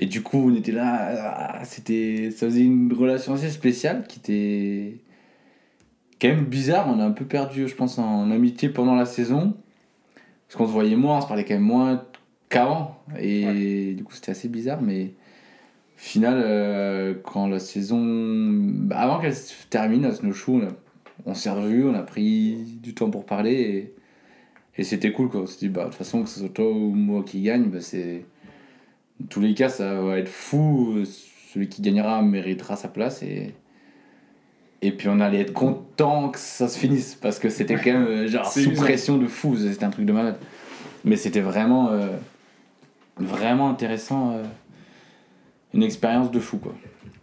Et 0.01 0.05
du 0.05 0.21
coup, 0.23 0.49
on 0.49 0.55
était 0.55 0.71
là. 0.71 1.57
ah, 1.59 1.65
C'était, 1.65 2.31
ça 2.31 2.45
faisait 2.47 2.61
une 2.63 2.93
relation 2.93 3.33
assez 3.33 3.49
spéciale 3.49 4.05
qui 4.07 4.19
était. 4.19 4.97
quand 6.21 6.29
même 6.29 6.45
bizarre. 6.45 6.88
On 6.88 6.99
a 7.01 7.05
un 7.05 7.11
peu 7.11 7.25
perdu, 7.25 7.67
je 7.67 7.75
pense, 7.75 7.97
en 7.99 8.31
amitié 8.31 8.69
pendant 8.69 8.95
la 8.95 9.05
saison. 9.05 9.55
Parce 10.47 10.57
qu'on 10.57 10.67
se 10.67 10.71
voyait 10.71 10.95
moins, 10.95 11.17
on 11.17 11.21
se 11.21 11.27
parlait 11.27 11.43
quand 11.45 11.53
même 11.55 11.63
moins 11.63 12.03
qu'avant. 12.49 12.97
Et 13.19 13.93
du 13.93 14.03
coup, 14.05 14.13
c'était 14.13 14.31
assez 14.31 14.47
bizarre, 14.47 14.81
mais. 14.81 15.11
Au 15.97 16.01
final, 16.01 16.41
euh, 16.45 17.13
quand 17.21 17.47
la 17.47 17.59
saison. 17.59 17.99
bah, 18.01 18.99
avant 18.99 19.19
qu'elle 19.19 19.35
se 19.35 19.53
termine 19.69 20.05
à 20.05 20.13
Snowshoe, 20.13 20.49
on, 20.53 20.61
a- 20.61 20.69
on 21.29 21.33
s'est 21.33 21.50
revus, 21.50 21.86
on 21.86 21.93
a 21.93 22.01
pris 22.01 22.79
du 22.81 22.93
temps 22.93 23.09
pour 23.09 23.25
parler 23.25 23.53
et, 23.53 23.93
et 24.79 24.83
c'était 24.83 25.12
cool 25.12 25.29
quoi. 25.29 25.41
On 25.41 25.45
s'est 25.45 25.59
dit, 25.59 25.69
bah, 25.69 25.83
de 25.83 25.89
toute 25.89 25.95
façon, 25.95 26.24
que 26.24 26.29
ce 26.29 26.39
soit 26.39 26.50
toi 26.50 26.69
ou 26.69 26.91
moi 26.93 27.24
qui 27.24 27.41
gagne, 27.41 27.65
bah, 27.65 27.81
c'est. 27.81 28.25
Dans 29.19 29.27
tous 29.27 29.41
les 29.41 29.53
cas, 29.53 29.67
ça 29.67 30.01
va 30.01 30.17
être 30.17 30.29
fou. 30.29 31.03
Celui 31.53 31.67
qui 31.67 31.81
gagnera 31.81 32.21
méritera 32.21 32.75
sa 32.75 32.88
place 32.88 33.21
et. 33.24 33.53
Et 34.81 34.93
puis 34.93 35.09
on 35.09 35.19
allait 35.19 35.41
être 35.41 35.51
content 35.51 36.29
que 36.29 36.39
ça 36.39 36.69
se 36.69 36.79
finisse 36.79 37.15
parce 37.15 37.38
que 37.38 37.50
c'était 37.50 37.75
quand 37.75 37.91
même 37.91 38.07
euh, 38.07 38.27
genre 38.27 38.45
sous 38.50 38.71
pression 38.71 39.17
de 39.17 39.27
fou, 39.27 39.57
c'était 39.57 39.83
un 39.83 39.89
truc 39.89 40.05
de 40.05 40.13
malade. 40.13 40.38
Mais 41.03 41.17
c'était 41.17 41.41
vraiment 41.41 41.89
euh, 41.89 42.15
vraiment 43.17 43.69
intéressant, 43.69 44.31
euh, 44.31 44.43
une 45.74 45.83
expérience 45.83 46.31
de 46.31 46.39
fou 46.39 46.59
quoi. 46.59 46.74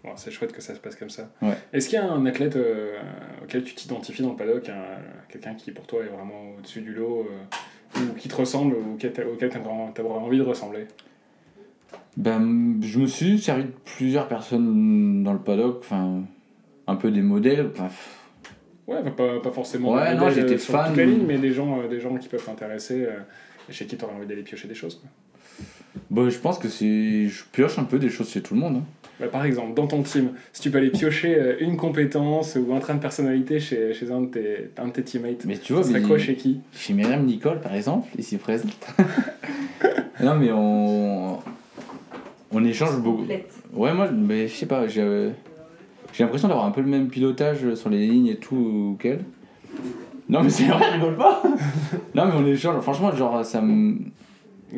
Bon, 0.06 0.12
c'est 0.14 0.30
chouette 0.30 0.52
que 0.52 0.62
ça 0.62 0.72
se 0.74 0.78
passe 0.80 0.94
comme 0.96 1.10
ça. 1.10 1.28
Ouais. 1.42 1.56
Est-ce 1.72 1.88
qu'il 1.88 1.98
y 1.98 2.00
a 2.00 2.08
un 2.08 2.24
athlète 2.26 2.54
euh, 2.56 2.96
auquel 3.42 3.64
tu 3.64 3.74
t'identifies 3.74 4.22
dans 4.22 4.30
le 4.30 4.36
paddock, 4.36 4.68
un- 4.68 5.02
quelqu'un 5.28 5.54
qui 5.54 5.72
pour 5.72 5.84
toi 5.86 6.00
est 6.04 6.08
vraiment 6.08 6.52
au-dessus 6.56 6.80
du 6.80 6.94
lot, 6.94 7.26
euh, 7.28 8.00
ou 8.00 8.14
qui 8.14 8.28
te 8.28 8.36
ressemble, 8.36 8.74
ou 8.76 8.94
auquel 8.94 9.12
tu 9.12 9.20
as 9.20 9.24
vraiment 9.58 10.24
envie 10.24 10.38
de 10.38 10.42
ressembler? 10.44 10.86
Ben, 12.16 12.78
je 12.82 12.98
me 13.00 13.06
suis 13.06 13.38
servi 13.38 13.64
de 13.64 13.72
plusieurs 13.84 14.28
personnes 14.28 15.22
dans 15.22 15.32
le 15.32 15.38
paddock, 15.40 15.78
enfin, 15.80 16.22
un 16.86 16.96
peu 16.96 17.10
des 17.10 17.22
modèles. 17.22 17.70
Enfin, 17.72 17.88
Ouais, 18.86 19.02
bah, 19.02 19.10
pas, 19.10 19.40
pas 19.40 19.50
forcément 19.50 19.92
Ouais, 19.92 20.12
des 20.12 20.16
non, 20.20 20.30
j'étais 20.30 20.54
euh, 20.54 20.58
fan. 20.58 20.86
toute 20.88 20.96
la 20.98 21.04
ligne, 21.06 21.24
mais 21.26 21.38
des 21.38 21.52
gens, 21.52 21.80
euh, 21.80 21.88
des 21.88 21.98
gens 21.98 22.14
qui 22.16 22.28
peuvent 22.28 22.44
t'intéresser 22.44 23.08
et 23.68 23.72
chez 23.72 23.84
qui 23.86 23.96
tu 23.96 24.04
aurais 24.04 24.14
envie 24.14 24.26
d'aller 24.26 24.42
piocher 24.44 24.68
des 24.68 24.76
choses. 24.76 25.00
quoi. 25.00 25.10
bon, 26.10 26.30
je 26.30 26.38
pense 26.38 26.60
que 26.60 26.68
c'est. 26.68 27.26
Je 27.26 27.42
pioche 27.50 27.78
un 27.80 27.84
peu 27.84 27.98
des 27.98 28.08
choses 28.10 28.30
chez 28.30 28.40
tout 28.42 28.54
le 28.54 28.60
monde. 28.60 28.76
hein. 28.76 29.05
Bah, 29.18 29.28
par 29.28 29.44
exemple, 29.46 29.72
dans 29.74 29.86
ton 29.86 30.02
team, 30.02 30.30
si 30.52 30.60
tu 30.60 30.70
peux 30.70 30.78
aller 30.78 30.90
piocher 30.90 31.34
euh, 31.34 31.56
une 31.60 31.76
compétence 31.78 32.56
ou 32.56 32.74
un 32.74 32.80
train 32.80 32.94
de 32.94 33.00
personnalité 33.00 33.60
chez, 33.60 33.94
chez 33.94 34.10
un, 34.10 34.20
de 34.22 34.26
tes, 34.26 34.70
un 34.76 34.88
de 34.88 34.92
tes 34.92 35.02
teammates, 35.02 35.44
Mais 35.46 35.56
tu 35.56 35.72
vois, 35.72 35.82
ça 35.82 35.88
serait 35.90 36.00
mais- 36.00 36.06
quoi 36.06 36.18
chez 36.18 36.34
qui? 36.34 36.60
Chez 36.74 36.92
Myriam 36.92 37.24
Nicole, 37.24 37.60
par 37.60 37.74
exemple, 37.74 38.08
ici 38.18 38.36
présente. 38.36 38.70
non, 40.22 40.34
mais 40.36 40.50
on. 40.52 41.38
On 42.52 42.64
échange 42.64 42.98
beaucoup. 43.00 43.24
Ouais, 43.74 43.92
moi, 43.92 44.08
mais 44.10 44.48
je 44.48 44.54
sais 44.54 44.66
pas, 44.66 44.86
j'ai 44.86 45.00
euh, 45.02 45.30
j'ai 46.12 46.22
l'impression 46.24 46.48
d'avoir 46.48 46.66
un 46.66 46.70
peu 46.70 46.80
le 46.80 46.86
même 46.86 47.08
pilotage 47.08 47.74
sur 47.74 47.90
les 47.90 48.06
lignes 48.06 48.28
et 48.28 48.36
tout 48.36 48.96
qu'elle. 49.00 49.20
Non, 50.28 50.42
mais 50.42 50.50
c'est 50.50 50.64
vrai, 50.64 50.84
je 50.88 50.94
rigole 50.94 51.16
pas 51.16 51.42
Non, 52.14 52.26
mais 52.26 52.32
on 52.36 52.46
échange, 52.46 52.80
franchement, 52.82 53.14
genre, 53.14 53.44
ça 53.44 53.60
me. 53.60 53.96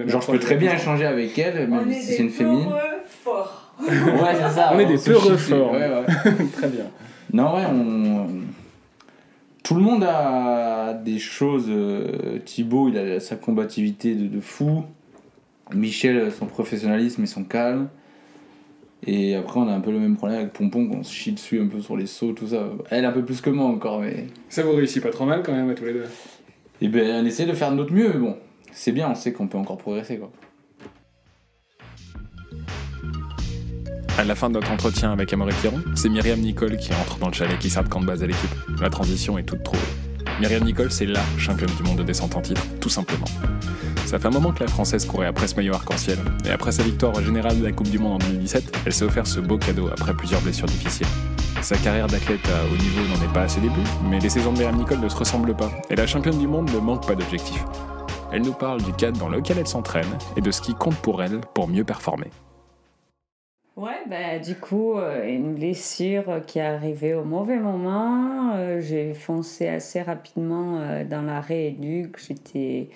Genre, 0.07 0.21
je 0.23 0.31
peux 0.31 0.39
très 0.39 0.57
bien 0.57 0.75
échanger 0.75 1.07
avec 1.07 1.39
elle, 1.39 1.69
même 1.69 1.91
si 1.93 2.03
c'est 2.03 2.23
une 2.23 2.31
féminine. 2.31 2.69
forts. 3.07 3.68
Ouais, 3.81 4.35
c'est 4.35 4.55
ça. 4.55 4.71
On 4.75 4.79
est 4.79 4.87
des 4.87 4.99
peureux 4.99 5.37
forts. 5.37 5.73
Ouais, 5.73 5.89
ouais. 5.89 6.47
Très 6.53 6.69
bien. 6.69 6.85
Non, 7.33 7.55
ouais, 7.57 7.65
on. 7.67 8.27
Tout 9.63 9.75
le 9.75 9.83
monde 9.83 10.05
a 10.05 10.95
des 10.95 11.19
choses. 11.19 11.67
euh, 11.69 12.39
Thibaut, 12.45 12.89
il 12.89 12.97
a 12.99 13.21
sa 13.21 13.37
combativité 13.37 14.15
de, 14.15 14.27
de 14.27 14.41
fou. 14.41 14.85
Michel, 15.75 16.33
son 16.33 16.47
professionnalisme 16.47 17.23
et 17.23 17.27
son 17.27 17.45
calme. 17.45 17.89
Et 19.07 19.35
après, 19.37 19.61
on 19.61 19.69
a 19.69 19.73
un 19.73 19.81
peu 19.81 19.93
le 19.93 20.01
même 20.01 20.17
problème 20.17 20.39
avec 20.41 20.53
Pompon, 20.53 20.89
qu'on 20.89 21.03
se 21.03 21.13
chie 21.13 21.33
dessus 21.33 21.61
un 21.61 21.67
peu 21.69 21.81
sur 21.81 21.97
les 21.97 22.07
sauts, 22.07 22.33
tout 22.33 22.49
ça. 22.49 22.69
Elle, 22.91 23.05
un 23.05 23.13
peu 23.13 23.25
plus 23.25 23.41
que 23.41 23.51
moi 23.51 23.67
encore, 23.67 24.01
mais. 24.01 24.27
Ça 24.49 24.63
vous 24.63 24.73
réussit 24.73 25.03
pas 25.03 25.11
trop 25.11 25.25
mal 25.25 25.43
quand 25.45 25.53
même 25.53 25.71
à 25.71 25.75
tous 25.75 25.85
les 25.85 25.93
deux. 25.93 26.05
Et 26.81 26.89
ben, 26.89 27.23
on 27.23 27.27
essaie 27.27 27.45
de 27.47 27.53
faire 27.53 27.71
de 27.71 27.77
notre 27.77 27.93
mieux, 27.93 28.09
mais 28.13 28.19
bon. 28.19 28.37
C'est 28.73 28.93
bien, 28.93 29.09
on 29.11 29.15
sait 29.15 29.33
qu'on 29.33 29.47
peut 29.47 29.59
encore 29.59 29.77
progresser, 29.79 30.17
quoi. 30.19 30.31
À 34.19 34.25
la 34.25 34.35
fin 34.35 34.49
de 34.49 34.55
notre 34.55 34.73
entretien 34.73 35.13
avec 35.13 35.33
Amaury 35.33 35.55
Piron, 35.63 35.81
c'est 35.95 36.09
Myriam 36.09 36.41
Nicole 36.41 36.77
qui 36.77 36.93
entre 36.93 37.19
dans 37.19 37.29
le 37.29 37.33
chalet 37.33 37.57
qui 37.57 37.71
sert 37.71 37.85
de 37.85 37.89
camp 37.89 38.01
de 38.01 38.07
base 38.07 38.21
à 38.21 38.27
l'équipe. 38.27 38.51
La 38.81 38.91
transition 38.91 39.39
est 39.39 39.45
toute 39.45 39.63
trouvée. 39.63 39.81
Myriam 40.41 40.65
Nicole, 40.65 40.91
c'est 40.91 41.07
LA 41.07 41.21
championne 41.39 41.71
du 41.77 41.85
monde 41.85 41.99
de 41.99 42.03
descente 42.03 42.35
en 42.35 42.41
titre, 42.41 42.61
tout 42.81 42.89
simplement. 42.89 43.27
Ça 44.07 44.19
fait 44.19 44.27
un 44.27 44.33
moment 44.33 44.51
que 44.51 44.65
la 44.65 44.69
Française 44.69 45.07
courait 45.07 45.29
après 45.29 45.47
ce 45.47 45.55
maillot 45.55 45.73
arc-en-ciel, 45.73 46.19
et 46.45 46.51
après 46.51 46.73
sa 46.73 46.83
victoire 46.83 47.15
générale 47.23 47.61
de 47.61 47.65
la 47.65 47.71
Coupe 47.71 47.91
du 47.91 48.01
Monde 48.01 48.15
en 48.15 48.27
2017, 48.27 48.79
elle 48.87 48.93
s'est 48.93 49.05
offert 49.05 49.25
ce 49.25 49.39
beau 49.39 49.57
cadeau 49.57 49.87
après 49.87 50.13
plusieurs 50.15 50.41
blessures 50.41 50.67
difficiles. 50.67 51.07
Sa 51.63 51.77
carrière 51.77 52.09
d'athlète 52.09 52.45
à 52.49 52.65
haut 52.65 52.77
niveau 52.77 53.03
n'en 53.15 53.25
est 53.25 53.33
pas 53.33 53.43
à 53.43 53.49
ses 53.49 53.61
débuts, 53.61 53.75
mais 54.11 54.19
les 54.19 54.31
saisons 54.31 54.53
de 54.53 54.59
Myriam 54.59 54.79
Nicole 54.79 54.99
ne 54.99 55.09
se 55.09 55.17
ressemblent 55.17 55.55
pas, 55.55 55.71
et 55.91 55.95
la 55.95 56.09
championne 56.09 56.39
du 56.41 56.49
monde 56.49 56.69
ne 56.73 56.81
manque 56.81 57.07
pas 57.07 57.15
d'objectifs. 57.15 57.65
Elle 58.33 58.43
nous 58.43 58.53
parle 58.53 58.83
du 58.83 58.93
cadre 58.95 59.21
dans 59.21 59.29
lequel 59.29 59.59
elle 59.59 59.69
s'entraîne 59.69 60.11
et 60.37 60.41
de 60.41 60.51
ce 60.51 60.61
qui 60.61 60.75
compte 60.75 60.97
pour 60.97 61.23
elle 61.23 61.41
pour 61.55 61.69
mieux 61.69 61.85
performer. 61.85 62.31
Ouais, 63.79 64.03
bah, 64.11 64.41
du 64.41 64.57
coup, 64.57 64.99
euh, 64.99 65.25
une 65.25 65.55
blessure 65.55 66.41
qui 66.49 66.59
est 66.59 66.63
arrivée 66.63 67.15
au 67.15 67.23
mauvais 67.23 67.59
moment. 67.59 68.57
Euh, 68.57 68.81
j'ai 68.81 69.15
foncé 69.15 69.69
assez 69.69 70.03
rapidement 70.03 70.81
euh, 70.81 71.05
dans 71.05 71.23
la 71.23 71.41
rééduque. 71.41 72.17
J'étais 72.19 72.89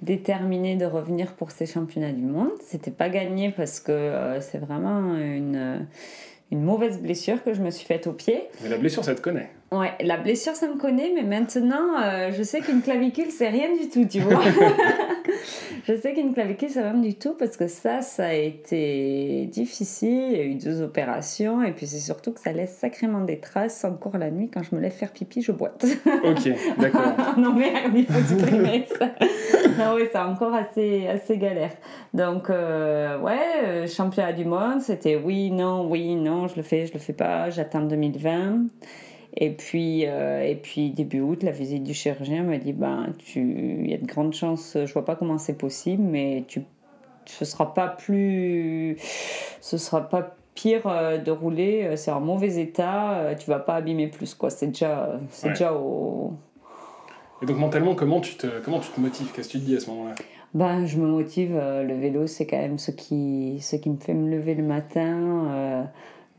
déterminée 0.00 0.76
de 0.76 0.84
revenir 0.86 1.32
pour 1.32 1.50
ces 1.50 1.66
championnats 1.66 2.12
du 2.12 2.22
monde. 2.22 2.52
C'était 2.64 2.92
pas 2.92 3.08
gagné 3.08 3.50
parce 3.50 3.80
que 3.80 3.90
euh, 3.90 4.40
c'est 4.40 4.58
vraiment 4.58 5.16
une, 5.16 5.88
une 6.52 6.62
mauvaise 6.62 7.00
blessure 7.00 7.42
que 7.42 7.52
je 7.52 7.60
me 7.60 7.70
suis 7.70 7.84
faite 7.84 8.06
au 8.06 8.12
pied. 8.12 8.44
Mais 8.62 8.68
la 8.68 8.78
blessure, 8.78 9.04
ça 9.04 9.16
te 9.16 9.20
connaît. 9.20 9.50
Ouais, 9.70 9.92
la 10.00 10.16
blessure, 10.16 10.54
ça 10.54 10.66
me 10.66 10.76
connaît, 10.76 11.12
mais 11.14 11.24
maintenant, 11.24 12.00
euh, 12.02 12.30
je 12.32 12.42
sais 12.42 12.60
qu'une 12.60 12.80
clavicule, 12.80 13.30
c'est 13.30 13.50
rien 13.50 13.68
du 13.78 13.90
tout, 13.90 14.06
tu 14.06 14.20
vois. 14.20 14.40
je 15.86 15.94
sais 15.94 16.14
qu'une 16.14 16.32
clavicule, 16.32 16.70
c'est 16.70 16.80
rien 16.80 16.94
du 16.94 17.14
tout 17.16 17.34
parce 17.38 17.58
que 17.58 17.68
ça, 17.68 18.00
ça 18.00 18.28
a 18.28 18.32
été 18.32 19.44
difficile. 19.52 20.28
Il 20.30 20.36
y 20.38 20.40
a 20.40 20.44
eu 20.44 20.54
deux 20.54 20.80
opérations 20.80 21.62
et 21.62 21.72
puis 21.72 21.86
c'est 21.86 21.98
surtout 21.98 22.32
que 22.32 22.40
ça 22.40 22.52
laisse 22.52 22.78
sacrément 22.78 23.20
des 23.20 23.40
traces. 23.40 23.84
Encore 23.84 24.16
la 24.16 24.30
nuit, 24.30 24.48
quand 24.48 24.62
je 24.62 24.74
me 24.74 24.80
lève 24.80 24.92
faire 24.92 25.12
pipi, 25.12 25.42
je 25.42 25.52
boite. 25.52 25.84
Ok, 26.24 26.50
d'accord. 26.78 27.12
non 27.38 27.52
merde, 27.52 27.92
il 27.94 28.06
faut 28.06 28.26
supprimer 28.26 28.86
ça. 28.98 29.10
Non, 29.78 29.94
oui, 29.96 30.04
c'est 30.10 30.18
encore 30.18 30.54
assez, 30.54 31.06
assez 31.06 31.36
galère. 31.36 31.72
Donc, 32.14 32.48
euh, 32.48 33.20
ouais, 33.20 33.38
euh, 33.64 33.86
championnat 33.86 34.32
du 34.32 34.46
monde, 34.46 34.80
c'était 34.80 35.16
oui, 35.16 35.50
non, 35.50 35.86
oui, 35.88 36.16
non, 36.16 36.48
je 36.48 36.56
le 36.56 36.62
fais, 36.62 36.86
je 36.86 36.94
le 36.94 36.98
fais 36.98 37.12
pas, 37.12 37.50
j'attends 37.50 37.82
2020. 37.82 38.66
Et 39.40 39.50
puis, 39.50 40.04
euh, 40.04 40.42
et 40.42 40.56
puis, 40.56 40.90
début 40.90 41.20
août, 41.20 41.44
la 41.44 41.52
visite 41.52 41.84
du 41.84 41.94
chirurgien 41.94 42.42
me 42.42 42.58
dit 42.58 42.72
ben, 42.72 43.12
tu, 43.18 43.40
il 43.84 43.88
y 43.90 43.94
a 43.94 43.98
de 43.98 44.04
grandes 44.06 44.32
chances, 44.34 44.76
je 44.84 44.92
vois 44.92 45.04
pas 45.04 45.14
comment 45.14 45.38
c'est 45.38 45.56
possible, 45.56 46.02
mais 46.02 46.44
tu, 46.48 46.62
ce 47.24 47.44
sera 47.44 47.72
pas 47.72 47.86
plus. 47.86 48.96
Ce 49.60 49.78
sera 49.78 50.08
pas 50.08 50.34
pire 50.56 50.88
euh, 50.88 51.18
de 51.18 51.30
rouler, 51.30 51.84
euh, 51.84 51.94
c'est 51.96 52.10
en 52.10 52.20
mauvais 52.20 52.60
état, 52.60 53.32
tu 53.38 53.48
vas 53.48 53.60
pas 53.60 53.76
abîmer 53.76 54.08
plus, 54.08 54.34
quoi. 54.34 54.50
C'est 54.50 54.66
déjà, 54.66 55.20
c'est 55.30 55.46
Ouais. 55.46 55.52
déjà 55.52 55.72
au. 55.72 56.32
Et 57.40 57.46
donc 57.46 57.58
mentalement, 57.58 57.94
comment 57.94 58.20
tu 58.20 58.34
te, 58.34 58.48
comment 58.64 58.80
tu 58.80 58.90
te 58.90 58.98
motives? 59.00 59.30
Qu'est-ce 59.32 59.46
que 59.46 59.52
tu 59.52 59.60
te 59.60 59.64
dis 59.66 59.76
à 59.76 59.80
ce 59.80 59.88
moment-là? 59.90 60.16
Ben, 60.54 60.84
je 60.84 60.98
me 60.98 61.06
motive. 61.06 61.54
le 61.54 61.94
vélo, 61.94 62.26
c'est 62.26 62.46
quand 62.46 62.58
même 62.58 62.78
ce 62.78 62.90
qui, 62.90 63.58
ce 63.60 63.76
qui 63.76 63.88
me 63.90 63.98
fait 63.98 64.14
me 64.14 64.28
lever 64.28 64.56
le 64.56 64.64
matin. 64.64 65.86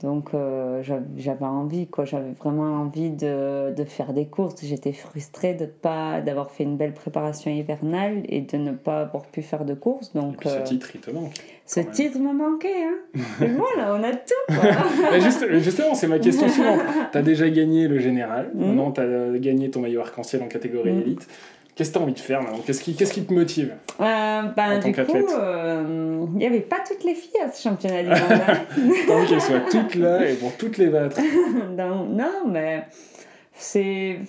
Donc, 0.02 0.34
euh, 0.34 0.82
j'av- 0.84 1.04
j'avais 1.18 1.46
envie, 1.46 1.88
quoi. 1.88 2.06
J'avais 2.06 2.32
vraiment 2.32 2.82
envie 2.82 3.10
de, 3.10 3.74
de 3.74 3.84
faire 3.84 4.14
des 4.14 4.26
courses. 4.28 4.56
J'étais 4.64 4.94
frustrée 4.94 5.54
de 5.54 5.66
pas 5.66 6.22
d'avoir 6.22 6.52
fait 6.52 6.64
une 6.64 6.78
belle 6.78 6.94
préparation 6.94 7.52
hivernale 7.52 8.24
et 8.30 8.42
de 8.42 8.58
ne 8.58 8.72
pas 8.72 9.02
avoir 9.02 9.26
pu 9.26 9.42
faire 9.42 9.66
de 9.66 9.74
courses. 9.74 10.12
Et 10.16 10.20
Donc, 10.20 10.38
puis 10.38 10.50
ce 10.50 10.56
euh, 10.56 10.64
titre, 10.64 10.90
il 10.96 11.02
te 11.02 11.12
manque. 11.12 11.34
ce 11.66 11.80
même. 11.82 11.92
titre 11.92 12.20
me 12.20 12.34
manquait. 12.34 12.84
Hein. 12.84 12.98
Voilà, 13.40 13.96
on 13.96 14.04
a 14.04 14.12
tout. 14.12 14.56
quoi. 14.56 15.20
Juste- 15.20 15.46
justement, 15.60 15.94
c'est 15.96 16.08
ma 16.08 16.20
question 16.20 16.48
suivante. 16.50 16.80
Tu 17.12 17.18
as 17.18 17.22
déjà 17.22 17.50
gagné 17.50 17.88
le 17.88 18.00
général, 18.00 18.52
Mhm. 18.54 18.68
maintenant 18.68 18.92
tu 18.92 19.02
as 19.02 19.38
gagné 19.40 19.70
ton 19.70 19.82
maillot 19.82 20.02
arc-en-ciel 20.02 20.42
en 20.44 20.48
catégorie 20.48 20.92
Mhm. 20.92 21.02
élite. 21.02 21.28
Qu'est-ce 21.80 21.92
que 21.92 21.94
tu 21.94 22.00
as 22.00 22.04
envie 22.04 22.14
de 22.14 22.20
faire 22.20 22.42
maintenant 22.42 22.60
Qu'est-ce 22.66 22.82
qui, 22.84 22.94
qu'est-ce 22.94 23.14
qui 23.14 23.24
te 23.24 23.34
motive 23.34 23.74
Euh, 24.02 24.42
ben, 24.54 24.78
En 24.78 24.80
tant 24.82 24.92
qu'athlète. 24.92 25.26
euh, 25.32 26.26
il 26.34 26.38
n'y 26.38 26.46
avait 26.46 26.60
pas 26.60 26.80
toutes 26.86 27.06
les 27.06 27.14
filles 27.16 27.40
à 27.42 27.50
ce 27.50 27.62
championnat 27.64 28.04
du 28.04 28.10
monde. 28.10 28.20
hein. 28.50 28.66
T'as 29.08 29.14
envie 29.16 29.28
qu'elles 29.28 29.42
soient 29.42 29.62
toutes 29.72 29.96
là 29.96 30.30
et 30.30 30.34
pour 30.36 30.52
toutes 30.58 30.78
les 30.78 30.88
battre. 30.88 31.18
non, 31.78 32.04
non, 32.04 32.50
mais 32.50 32.84
c'est 33.54 34.20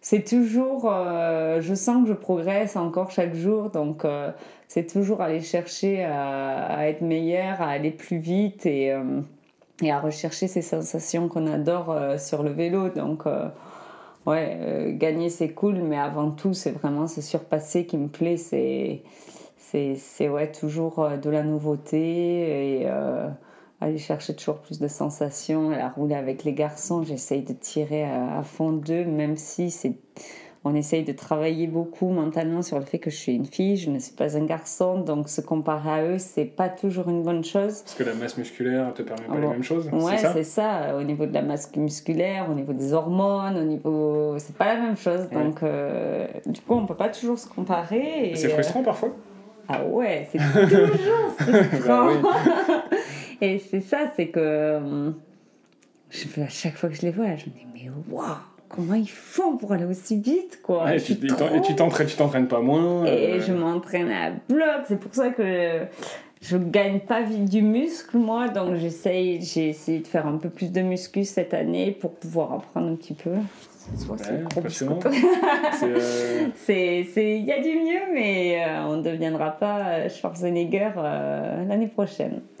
c'est 0.00 0.24
toujours. 0.24 0.90
euh, 0.90 1.60
je 1.60 1.74
sens 1.74 2.02
que 2.04 2.08
je 2.08 2.14
progresse 2.14 2.76
encore 2.76 3.10
chaque 3.10 3.34
jour, 3.34 3.68
donc 3.68 4.06
euh, 4.06 4.30
c'est 4.66 4.90
toujours 4.90 5.20
aller 5.20 5.42
chercher 5.42 6.02
à, 6.02 6.64
à 6.78 6.86
être 6.86 7.02
meilleur, 7.02 7.60
à 7.60 7.68
aller 7.68 7.90
plus 7.90 8.16
vite 8.18 8.64
et, 8.64 8.90
euh, 8.92 9.20
et 9.82 9.92
à 9.92 9.98
rechercher 10.00 10.48
ces 10.48 10.62
sensations 10.62 11.28
qu'on 11.28 11.46
adore 11.46 11.94
sur 12.18 12.42
le 12.42 12.50
vélo. 12.52 12.88
Donc, 12.88 13.24
ouais, 14.26 14.58
euh, 14.60 14.92
gagner 14.96 15.30
c'est 15.30 15.52
cool, 15.52 15.76
mais 15.76 15.98
avant 15.98 16.30
tout, 16.30 16.54
c'est 16.54 16.72
vraiment 16.72 17.06
se 17.06 17.20
surpasser 17.20 17.86
qui 17.86 17.96
me 17.98 18.08
plaît. 18.08 18.36
C'est 18.36 19.02
c'est 19.96 20.28
ouais, 20.28 20.50
toujours 20.52 21.00
euh, 21.00 21.16
de 21.16 21.30
la 21.30 21.42
nouveauté 21.42 22.80
et. 22.80 22.82
euh, 22.86 23.28
aller 23.80 23.98
chercher 23.98 24.34
toujours 24.34 24.58
plus 24.60 24.78
de 24.78 24.88
sensations, 24.88 25.70
à 25.70 25.90
rouler 25.90 26.14
avec 26.14 26.44
les 26.44 26.54
garçons. 26.54 27.02
J'essaye 27.02 27.42
de 27.42 27.52
tirer 27.52 28.04
à 28.04 28.42
fond 28.42 28.72
d'eux, 28.72 29.04
même 29.04 29.36
si 29.36 29.70
c'est 29.70 29.98
on 30.66 30.74
essaye 30.74 31.04
de 31.04 31.12
travailler 31.12 31.66
beaucoup 31.66 32.08
mentalement 32.10 32.62
sur 32.62 32.78
le 32.78 32.84
fait 32.84 32.98
que 32.98 33.10
je 33.10 33.16
suis 33.16 33.34
une 33.34 33.46
fille, 33.46 33.76
je 33.76 33.90
ne 33.90 33.98
suis 33.98 34.14
pas 34.14 34.36
un 34.36 34.44
garçon, 34.44 35.00
donc 35.00 35.28
se 35.28 35.40
comparer 35.40 35.90
à 35.90 36.04
eux, 36.04 36.18
c'est 36.18 36.44
pas 36.44 36.68
toujours 36.68 37.08
une 37.08 37.22
bonne 37.22 37.44
chose. 37.44 37.82
Parce 37.82 37.94
que 37.94 38.04
la 38.04 38.14
masse 38.14 38.36
musculaire 38.36 38.92
te 38.94 39.02
permet 39.02 39.26
pas 39.26 39.32
Ah 39.32 39.36
les 39.36 39.46
bon. 39.46 39.50
mêmes 39.52 39.62
choses, 39.62 39.88
Ouais, 39.92 40.16
c'est 40.32 40.42
ça 40.44 40.96
au 40.98 41.02
niveau 41.02 41.26
de 41.26 41.32
la 41.34 41.42
masse 41.42 41.74
musculaire, 41.76 42.46
au 42.50 42.54
niveau 42.54 42.72
des 42.72 42.92
hormones, 42.92 43.56
au 43.56 43.64
niveau. 43.64 44.34
C'est 44.38 44.56
pas 44.56 44.74
la 44.74 44.80
même 44.80 44.96
chose, 44.96 45.20
Ouais. 45.32 45.42
donc 45.44 45.62
euh, 45.62 46.26
du 46.46 46.60
coup, 46.60 46.74
on 46.74 46.86
peut 46.86 46.94
pas 46.96 47.08
toujours 47.08 47.38
se 47.38 47.48
comparer. 47.48 48.32
C'est 48.34 48.46
euh, 48.46 48.50
frustrant 48.54 48.82
parfois? 48.82 49.10
Ah 49.68 49.84
ouais, 49.84 50.28
c'est 50.30 50.38
toujours 50.38 51.30
frustrant. 51.38 52.06
Bah 52.22 52.84
Et 53.40 53.58
c'est 53.58 53.80
ça, 53.80 54.10
c'est 54.16 54.28
que 54.28 54.40
euh, 54.40 55.10
je, 56.10 56.40
à 56.40 56.48
chaque 56.48 56.76
fois 56.76 56.88
que 56.88 56.94
je 56.94 57.02
les 57.02 57.10
vois, 57.10 57.26
je 57.36 57.46
me 57.46 57.50
dis 57.50 57.66
mais 57.74 57.90
waouh, 58.10 58.24
comment 58.68 58.94
ils 58.94 59.08
font 59.08 59.56
pour 59.56 59.72
aller 59.72 59.84
aussi 59.84 60.20
vite 60.20 60.60
quoi. 60.62 60.84
Ouais, 60.84 60.96
et 60.96 61.00
tu 61.00 61.14
suis 61.14 61.24
et 61.24 61.28
t'en- 61.28 61.36
trop- 61.46 61.54
et 61.56 61.60
tu 61.62 61.74
t'entraînes, 61.74 62.06
tu 62.06 62.16
t'entraînes 62.16 62.48
pas 62.48 62.60
moins. 62.60 63.04
et 63.04 63.34
euh, 63.34 63.40
je 63.40 63.52
m'entraîne 63.52 64.10
à 64.10 64.30
bloc. 64.48 64.84
C'est 64.88 64.98
pour 65.00 65.14
ça 65.14 65.30
que 65.30 65.80
je 66.42 66.56
gagne 66.56 67.00
pas 67.00 67.22
vite 67.22 67.46
du 67.46 67.62
muscle, 67.62 68.16
moi. 68.18 68.48
Donc 68.48 68.74
j'essaye, 68.76 69.40
j'ai 69.42 69.68
essayé 69.70 70.00
de 70.00 70.06
faire 70.06 70.26
un 70.26 70.36
peu 70.36 70.48
plus 70.50 70.70
de 70.72 70.80
muscu 70.82 71.24
cette 71.24 71.54
année 71.54 71.90
pour 71.92 72.12
pouvoir 72.14 72.52
apprendre 72.52 72.88
un 72.88 72.94
petit 72.94 73.14
peu. 73.14 73.30
Soit 73.96 74.16
c'est 74.18 74.32
euh, 74.32 74.44
C'est, 76.66 77.38
il 77.38 77.44
y 77.44 77.52
a 77.52 77.60
du 77.62 77.68
mieux, 77.68 78.12
mais 78.14 78.64
euh, 78.66 78.82
on 78.88 78.96
ne 78.96 79.02
deviendra 79.02 79.52
pas 79.52 80.08
Schwarzenegger 80.08 80.90
euh, 80.96 81.64
l'année 81.66 81.86
prochaine. 81.86 82.40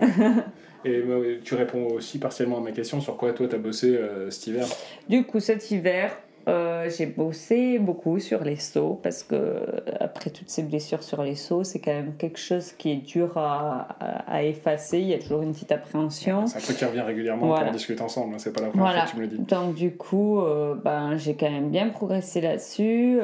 Et 0.86 1.40
tu 1.42 1.54
réponds 1.56 1.88
aussi 1.88 2.18
partiellement 2.18 2.58
à 2.58 2.60
ma 2.60 2.70
question 2.72 3.00
sur 3.00 3.16
quoi 3.16 3.32
toi 3.32 3.48
t'as 3.50 3.58
bossé 3.58 3.96
euh, 3.96 4.30
cet 4.30 4.46
hiver? 4.46 4.66
Du 5.08 5.24
coup, 5.24 5.40
cet 5.40 5.68
hiver, 5.72 6.16
euh, 6.48 6.88
j'ai 6.88 7.06
bossé 7.06 7.80
beaucoup 7.80 8.20
sur 8.20 8.44
les 8.44 8.54
sauts 8.54 9.00
parce 9.02 9.24
que 9.24 9.34
euh, 9.34 9.64
après 9.98 10.30
toutes 10.30 10.48
ces 10.48 10.62
blessures 10.62 11.02
sur 11.02 11.24
les 11.24 11.34
sauts, 11.34 11.64
c'est 11.64 11.80
quand 11.80 11.90
même 11.92 12.12
quelque 12.16 12.38
chose 12.38 12.70
qui 12.72 12.92
est 12.92 12.96
dur 13.04 13.36
à, 13.36 13.88
à- 13.98 14.32
à 14.36 14.42
effacer. 14.44 15.00
Il 15.00 15.08
y 15.08 15.14
a 15.14 15.18
toujours 15.18 15.42
une 15.42 15.52
petite 15.52 15.72
appréhension. 15.72 16.46
C'est 16.46 16.58
un 16.58 16.60
truc 16.60 16.76
qui 16.76 16.84
revient 16.84 17.00
régulièrement 17.00 17.46
Voilà. 17.48 17.62
pour 17.62 17.70
en 17.70 17.74
discuter 17.76 18.02
ensemble, 18.02 18.34
hein, 18.34 18.38
c'est 18.38 18.52
pas 18.52 18.60
la 18.60 18.68
première 18.68 18.86
Voilà. 18.86 19.00
fois 19.00 19.06
que 19.06 19.10
tu 19.10 19.16
me 19.16 19.22
le 19.22 19.28
dis. 19.28 19.38
Donc 19.38 19.74
du 19.74 19.90
coup, 19.96 20.38
euh, 20.40 20.76
ben, 20.76 21.16
j'ai 21.16 21.34
quand 21.34 21.50
même 21.50 21.70
bien 21.70 21.88
progressé 21.88 22.40
là-dessus. 22.40 23.18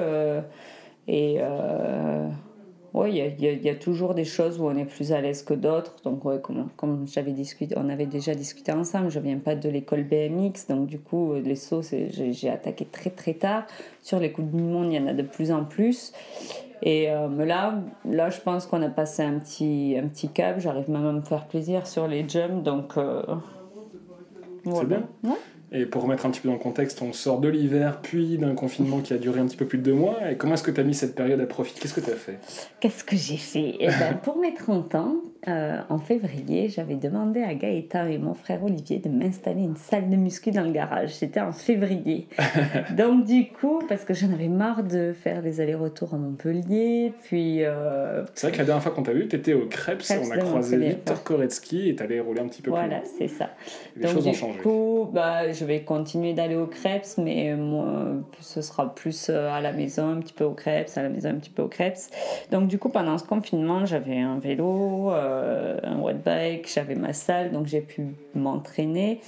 et 1.07 1.38
euh, 2.94 2.99
ouais, 2.99 3.11
il 3.11 3.16
y 3.16 3.20
a, 3.46 3.52
y 3.52 3.68
y 3.68 3.78
toujours 3.78 4.14
des 4.14 4.25
choses 4.25 4.61
où 4.61 4.64
on 4.66 4.76
est 4.76 4.84
plus 4.84 5.12
à 5.12 5.20
l'aise 5.20 5.42
que 5.42 5.54
d'autres. 5.54 5.96
Donc 6.04 6.25
ouais, 6.25 6.40
comme, 6.40 6.68
comme 6.76 7.06
j'avais 7.06 7.32
discuté, 7.32 7.75
on 7.78 7.88
avait 7.88 8.06
déjà 8.06 8.34
discuté 8.34 8.72
ensemble, 8.72 9.11
je 9.11 9.18
viens 9.20 9.38
pas 9.38 9.54
de 9.54 9.68
l'école 9.68 10.04
BMX. 10.04 10.66
Donc 10.68 10.87
du 10.87 10.98
coup, 10.98 11.35
les 11.35 11.57
sauts, 11.57 11.83
c'est- 11.83 12.33
j'ai 12.33 12.48
attaqué 12.50 12.85
très 12.85 13.11
très 13.11 13.35
tard. 13.35 13.64
Sur 14.02 14.18
les 14.20 14.33
coups 14.33 14.48
du 14.52 14.62
monde, 14.62 14.92
il 14.92 14.96
y 14.96 14.98
en 14.98 15.07
a 15.07 15.12
de 15.14 15.22
plus 15.22 15.50
en 15.52 15.64
plus. 15.64 16.12
Et 16.85 17.11
euh, 17.11 17.28
là, 17.44 17.81
là, 18.05 18.28
je 18.31 18.40
pense 18.40 18.66
qu'on 18.66 18.83
a 18.83 18.88
passé 18.88 19.22
un 19.22 19.38
petit, 19.38 19.94
un 19.96 20.09
petit 20.09 20.28
cap. 20.28 20.59
J'arrive 20.59 20.90
même 20.90 21.07
à 21.07 21.12
me 21.12 21.20
faire 21.20 21.46
plaisir 21.46 21.87
sur 21.87 22.09
les 22.09 22.28
jumps. 22.28 22.62
Donc... 22.64 22.96
euh, 22.96 23.22
voilà. 24.64 24.88
bien. 24.88 25.09
Ouais. 25.31 25.37
Et 25.72 25.87
pour 25.87 26.02
remettre 26.02 26.26
un 26.26 26.30
petit 26.30 26.40
peu 26.40 26.48
dans 26.48 26.54
le 26.54 26.61
contexte, 26.61 27.00
on 27.02 27.12
sort 27.12 27.40
de 27.40 27.48
l'hiver, 27.48 28.00
puis 28.02 28.37
d'un 28.38 28.54
confinement 28.54 28.98
qui 29.00 29.12
a 29.14 29.18
duré 29.18 29.40
un 29.40 29.46
petit 29.46 29.56
peu 29.56 29.64
plus 29.66 29.78
de 29.78 29.82
deux 29.85 29.94
mois. 29.94 30.18
Et 30.30 30.37
comment 30.37 30.54
est-ce 30.54 30.62
que 30.62 30.70
tu 30.70 30.80
as 30.80 30.85
mis 30.85 30.94
cette 30.94 31.14
période 31.14 31.40
à 31.40 31.46
profit? 31.46 31.74
Qu'est-ce 31.80 31.94
que 31.94 32.00
tu 32.00 32.11
as 32.11 32.16
fait? 32.16 32.38
Qu'est-ce 32.80 33.04
que 33.04 33.16
j'ai 33.16 33.37
fait? 33.38 33.76
Eh 33.80 33.87
ben, 33.87 34.14
Pour 34.22 34.38
mes 34.38 34.52
30 34.54 34.94
ans, 34.96 35.14
euh, 35.48 35.78
en 35.88 35.98
février, 35.98 36.68
j'avais 36.68 36.94
demandé 36.96 37.42
à 37.42 37.54
Gaëtan 37.54 38.06
et 38.06 38.18
mon 38.18 38.35
frère 38.35 38.62
Olivier 38.64 38.98
de 38.98 39.08
m'installer 39.08 39.62
une 39.62 39.76
salle 39.76 40.08
de 40.11 40.16
muscu 40.16 40.50
dans 40.50 40.62
le 40.62 40.72
garage. 40.72 41.14
C'était 41.14 41.40
en 41.40 41.52
février. 41.52 42.28
Donc 42.96 43.24
du 43.24 43.48
coup, 43.48 43.80
parce 43.88 44.04
que 44.04 44.14
j'en 44.14 44.32
avais 44.32 44.48
marre 44.48 44.82
de 44.85 45.12
faire 45.12 45.42
les 45.42 45.61
allers-retours 45.61 46.14
à 46.14 46.18
Montpellier, 46.18 47.12
puis... 47.24 47.64
euh, 47.64 48.24
C'est 48.35 48.46
vrai 48.48 48.52
que 48.52 48.58
la 48.58 48.64
dernière 48.66 48.82
fois 48.82 48.92
qu'on 48.92 49.02
t'a 49.02 49.12
vu, 49.12 49.26
tu 49.26 49.37
étais 49.37 49.54
au 49.54 49.66
Krebs, 49.66 50.02
Krebs 50.02 50.20
on 50.26 50.30
a 50.30 50.37
croisé 50.38 50.76
Victor 50.76 51.22
Koretsky 51.24 51.88
et 51.88 51.96
t'allais 51.96 52.20
rouler 52.20 52.40
un 52.40 52.48
petit 52.48 52.62
peu 52.62 52.70
voilà, 52.70 52.98
plus 53.00 53.11
c'est 53.18 53.28
ça. 53.28 53.50
Les 53.96 54.02
Donc 54.02 54.12
choses 54.12 54.26
ont 54.26 54.30
du 54.32 54.37
changé. 54.37 54.58
coup, 54.61 55.08
bah, 55.12 55.52
je 55.62 55.66
vais 55.66 55.83
continuer 55.83 56.35
d'aller 56.35 56.57
au 56.57 56.66
Crêpes, 56.66 57.07
mais 57.18 57.55
moi, 57.55 57.87
ce 58.40 58.61
sera 58.62 58.92
plus 58.92 59.29
euh, 59.31 59.48
à 59.48 59.61
la 59.61 59.72
maison, 59.72 60.09
un 60.09 60.20
petit 60.20 60.33
peu 60.33 60.42
au 60.42 60.55
Crêpes, 60.55 60.90
à 60.96 61.03
la 61.03 61.09
maison, 61.09 61.29
un 61.29 61.37
petit 61.37 61.51
peu 61.51 61.62
au 61.62 61.68
Crêpes. 61.68 61.98
Donc 62.51 62.66
du 62.66 62.81
coup, 62.81 62.88
pendant 62.88 63.16
ce 63.16 63.25
confinement, 63.25 63.87
j'avais 63.87 64.18
un 64.18 64.40
vélo, 64.40 65.12
euh, 65.12 65.79
un 65.85 65.98
watt 66.01 66.20
bike, 66.20 66.68
j'avais 66.68 66.96
ma 66.96 67.12
salle, 67.12 67.53
donc 67.53 67.66
j'ai 67.66 67.81
pu 67.81 68.09
m'entraîner. 68.35 69.20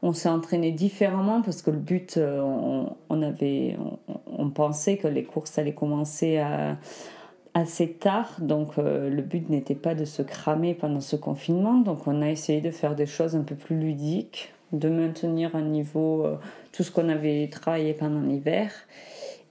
On 0.00 0.14
s'est 0.14 0.30
entraîné 0.30 0.72
différemment 0.72 1.42
parce 1.42 1.60
que 1.60 1.70
le 1.70 1.78
but, 1.78 2.16
euh, 2.16 2.40
on, 3.10 4.50
pensait 4.54 4.96
que 4.96 5.08
les 5.08 5.24
courses 5.24 5.58
allaient 5.58 5.74
commencer 5.74 6.38
assez 7.54 7.92
tard, 7.92 8.36
donc 8.38 8.78
euh, 8.78 9.10
le 9.10 9.22
but 9.22 9.48
n'était 9.50 9.74
pas 9.74 9.94
de 9.94 10.04
se 10.04 10.22
cramer 10.22 10.74
pendant 10.74 11.00
ce 11.00 11.16
confinement, 11.16 11.74
donc 11.74 12.06
on 12.06 12.22
a 12.22 12.30
essayé 12.30 12.60
de 12.60 12.70
faire 12.70 12.94
des 12.94 13.06
choses 13.06 13.36
un 13.36 13.42
peu 13.42 13.54
plus 13.54 13.76
ludiques, 13.76 14.52
de 14.72 14.88
maintenir 14.88 15.54
un 15.54 15.62
niveau, 15.62 16.24
euh, 16.24 16.36
tout 16.72 16.82
ce 16.82 16.90
qu'on 16.90 17.08
avait 17.08 17.48
travaillé 17.48 17.94
pendant 17.94 18.20
l'hiver. 18.20 18.72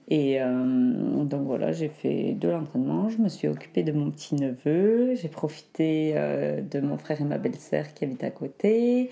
Et 0.08 0.42
euh, 0.42 1.24
donc 1.24 1.46
voilà, 1.46 1.72
j'ai 1.72 1.88
fait 1.88 2.34
de 2.34 2.48
l'entraînement, 2.48 3.08
je 3.08 3.18
me 3.18 3.28
suis 3.28 3.48
occupée 3.48 3.82
de 3.82 3.92
mon 3.92 4.10
petit 4.10 4.34
neveu, 4.34 5.14
j'ai 5.14 5.28
profité 5.28 6.12
euh, 6.16 6.60
de 6.60 6.80
mon 6.80 6.98
frère 6.98 7.20
et 7.20 7.24
ma 7.24 7.38
belle-sœur 7.38 7.94
qui 7.94 8.04
habitent 8.04 8.24
à 8.24 8.30
côté, 8.30 9.10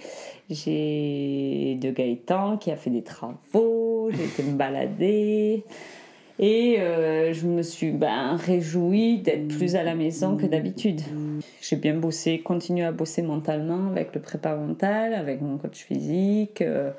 j'ai 0.51 1.79
de 1.81 1.91
Gaëtan 1.91 2.59
qui 2.59 2.71
a 2.71 2.77
fait 2.77 2.91
des 2.91 3.03
travaux, 3.03 4.11
j'ai 4.11 4.25
été 4.25 4.43
me 4.43 4.57
balader. 4.57 5.65
Et 6.43 6.81
euh, 6.81 7.35
je 7.35 7.47
me 7.47 7.61
suis 7.61 7.91
ben, 7.91 8.35
réjouie 8.37 9.19
d'être 9.19 9.47
plus 9.49 9.77
à 9.77 9.83
la 9.83 9.95
maison 9.95 10.39
que 10.39 10.47
d'habitude. 10.47 11.03
J'ai 11.61 11.77
bien 11.77 11.95
bossé, 11.95 12.39
continué 12.39 12.83
à 12.83 12.93
bosser 12.93 13.21
mentalement 13.21 13.89
avec 13.91 14.15
le 14.15 14.23
prépa 14.23 14.57
mental, 14.57 15.13
avec 15.13 15.43
mon 15.43 15.59
coach 15.59 15.85
physique. 15.85 16.63
euh, 16.63 16.93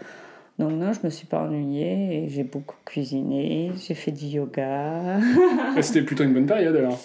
donc 0.60 0.74
non, 0.74 0.94
je 0.94 1.00
me 1.04 1.10
suis 1.10 1.26
pas 1.26 1.42
ennuyée 1.42 2.24
et 2.24 2.30
j'ai 2.30 2.44
beaucoup 2.44 2.76
cuisiné, 2.86 3.72
j'ai 3.84 3.96
fait 3.96 4.12
du 4.12 4.28
yoga. 4.28 5.18
C'était 5.82 6.04
plutôt 6.04 6.24
une 6.24 6.36
bonne 6.36 6.46
période 6.46 6.76
alors? 6.76 7.00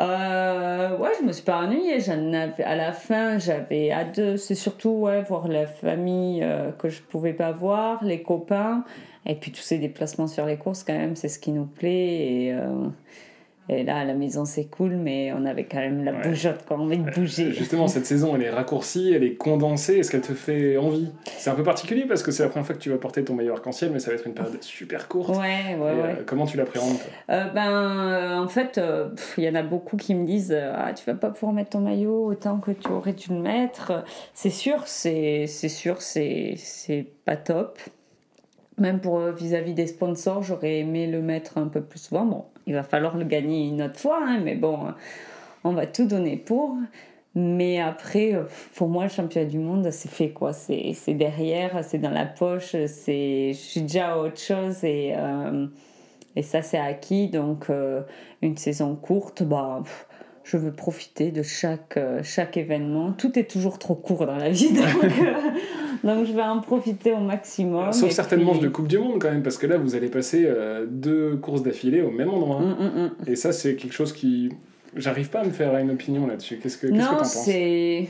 Euh, 0.00 0.98
ouais, 0.98 1.10
je 1.18 1.24
me 1.24 1.32
suis 1.32 1.44
pas 1.44 1.58
ennuyée. 1.58 2.00
J'en 2.00 2.32
avais, 2.34 2.64
à 2.64 2.76
la 2.76 2.92
fin, 2.92 3.38
j'avais 3.38 3.90
hâte 3.90 4.20
de. 4.20 4.36
C'est 4.36 4.54
surtout 4.54 4.90
ouais, 4.90 5.22
voir 5.22 5.48
la 5.48 5.66
famille 5.66 6.42
euh, 6.42 6.70
que 6.72 6.88
je 6.88 7.00
pouvais 7.00 7.32
pas 7.32 7.52
voir, 7.52 8.02
les 8.04 8.22
copains. 8.22 8.84
Et 9.26 9.34
puis 9.36 9.52
tous 9.52 9.62
ces 9.62 9.78
déplacements 9.78 10.26
sur 10.26 10.46
les 10.46 10.56
courses, 10.56 10.82
quand 10.84 10.96
même, 10.98 11.16
c'est 11.16 11.28
ce 11.28 11.38
qui 11.38 11.52
nous 11.52 11.66
plaît. 11.66 11.90
Et, 12.46 12.52
euh, 12.52 12.88
et 13.68 13.84
là, 13.84 13.98
à 13.98 14.04
la 14.04 14.14
maison, 14.14 14.44
c'est 14.44 14.64
cool, 14.64 14.96
mais 14.96 15.32
on 15.32 15.44
avait 15.46 15.64
quand 15.64 15.78
même 15.78 16.02
la 16.04 16.10
Ouais. 16.12 16.28
bougeotte, 16.28 16.66
quoi, 16.66 16.76
envie 16.76 16.98
de 16.98 17.08
bouger. 17.08 17.52
Justement, 17.52 17.86
cette 17.86 18.04
saison, 18.04 18.34
elle 18.34 18.42
est 18.42 18.50
raccourcie, 18.50 19.12
elle 19.14 19.22
est 19.22 19.36
condensée. 19.36 19.98
Est-ce 19.98 20.10
qu'elle 20.10 20.20
te 20.22 20.32
fait 20.34 20.76
envie? 20.76 21.08
C'est 21.38 21.48
un 21.50 21.54
peu 21.54 21.62
particulier 21.62 22.04
parce 22.08 22.24
que 22.24 22.32
c'est 22.32 22.42
la 22.42 22.48
première 22.48 22.66
fois 22.66 22.74
que 22.74 22.80
tu 22.80 22.90
vas 22.90 22.98
porter 22.98 23.22
ton 23.22 23.34
meilleur 23.34 23.58
arc-en-ciel, 23.58 23.92
mais 23.92 24.00
ça 24.00 24.10
va 24.10 24.16
être 24.16 24.26
une 24.26 24.34
période 24.34 24.60
super 24.60 25.06
courte. 25.06 25.30
Ouais, 25.30 25.38
ouais, 25.38 25.74
Et, 25.76 25.78
ouais. 25.78 25.90
euh, 26.18 26.22
comment 26.26 26.44
tu 26.44 26.56
l'appréhendes 26.56 26.96
Euh, 27.30 27.44
ben, 27.50 28.42
en 28.42 28.48
fait, 28.48 28.80
il 29.38 29.44
y 29.44 29.48
en 29.48 29.54
a 29.54 29.62
beaucoup 29.62 29.96
qui 29.96 30.16
me 30.16 30.26
disent 30.26 30.52
Ah, 30.52 30.92
tu 30.92 31.04
vas 31.06 31.14
pas 31.16 31.30
pouvoir 31.30 31.52
mettre 31.52 31.70
ton 31.70 31.80
maillot 31.80 32.26
autant 32.26 32.58
que 32.58 32.72
tu 32.72 32.88
aurais 32.88 33.12
dû 33.12 33.28
le 33.30 33.38
mettre. 33.40 34.04
C'est 34.34 34.50
sûr, 34.50 34.82
c'est 34.86 35.46
c'est 35.46 35.68
sûr, 35.68 36.02
c'est 36.02 36.54
c'est 36.56 37.06
pas 37.24 37.36
top. 37.36 37.78
Même 38.78 39.00
pour 39.00 39.18
euh, 39.18 39.32
vis-à-vis 39.32 39.74
des 39.74 39.86
sponsors, 39.86 40.42
j'aurais 40.42 40.78
aimé 40.78 41.06
le 41.06 41.20
mettre 41.20 41.58
un 41.58 41.68
peu 41.68 41.82
plus 41.82 41.98
souvent. 41.98 42.24
Bon, 42.24 42.44
il 42.66 42.74
va 42.74 42.82
falloir 42.82 43.16
le 43.16 43.24
gagner 43.24 43.68
une 43.68 43.82
autre 43.82 43.98
fois, 43.98 44.20
hein, 44.22 44.40
mais 44.42 44.54
bon, 44.54 44.86
euh, 44.86 44.90
on 45.64 45.72
va 45.72 45.86
tout 45.86 46.06
donner 46.06 46.36
pour. 46.36 46.76
Mais 47.34 47.80
après, 47.80 48.34
euh, 48.34 48.44
pour 48.74 48.88
moi, 48.88 49.04
le 49.04 49.10
championnat 49.10 49.48
du 49.48 49.58
monde, 49.58 49.90
c'est 49.90 50.10
fait 50.10 50.30
quoi. 50.30 50.52
C'est 50.52 50.94
derrière, 51.08 51.84
c'est 51.84 51.98
dans 51.98 52.10
la 52.10 52.26
poche, 52.26 52.72
je 52.72 53.52
suis 53.54 53.82
déjà 53.82 54.12
à 54.12 54.18
autre 54.18 54.40
chose 54.40 54.84
et. 54.84 55.14
Et 56.34 56.40
ça, 56.40 56.62
c'est 56.62 56.78
acquis. 56.78 57.28
Donc, 57.28 57.66
une 58.40 58.56
saison 58.56 58.96
courte, 58.96 59.42
bah, 59.42 59.82
je 60.44 60.56
veux 60.56 60.72
profiter 60.72 61.30
de 61.30 61.42
chaque, 61.42 61.98
chaque 62.22 62.56
événement. 62.56 63.12
Tout 63.12 63.38
est 63.38 63.50
toujours 63.50 63.78
trop 63.78 63.94
court 63.94 64.24
dans 64.24 64.36
la 64.36 64.48
vie. 64.48 64.72
Donc, 64.72 65.12
donc 66.04 66.26
je 66.26 66.32
vais 66.32 66.42
en 66.42 66.60
profiter 66.60 67.12
au 67.12 67.20
maximum. 67.20 67.92
Sauf 67.92 68.10
certaines 68.10 68.40
puis- 68.40 68.46
manches 68.48 68.60
de 68.60 68.68
Coupe 68.68 68.88
du 68.88 68.98
Monde 68.98 69.20
quand 69.20 69.30
même, 69.30 69.42
parce 69.42 69.58
que 69.58 69.66
là, 69.66 69.76
vous 69.78 69.94
allez 69.94 70.08
passer 70.08 70.44
euh, 70.46 70.86
deux 70.88 71.36
courses 71.36 71.62
d'affilée 71.62 72.02
au 72.02 72.10
même 72.10 72.30
endroit. 72.30 72.60
Mm, 72.60 72.76
mm, 72.78 73.02
mm. 73.04 73.10
Et 73.30 73.36
ça, 73.36 73.52
c'est 73.52 73.74
quelque 73.76 73.92
chose 73.94 74.12
qui. 74.12 74.50
J'arrive 74.96 75.30
pas 75.30 75.40
à 75.40 75.44
me 75.44 75.50
faire 75.50 75.74
une 75.78 75.90
opinion 75.90 76.26
là-dessus. 76.26 76.58
Qu'est-ce 76.62 76.76
que 76.76 76.86
qu'est-ce 76.88 76.98
que 76.98 77.04
t'en 77.04 77.12
Non, 77.12 77.18
penses? 77.18 77.32
c'est. 77.44 78.08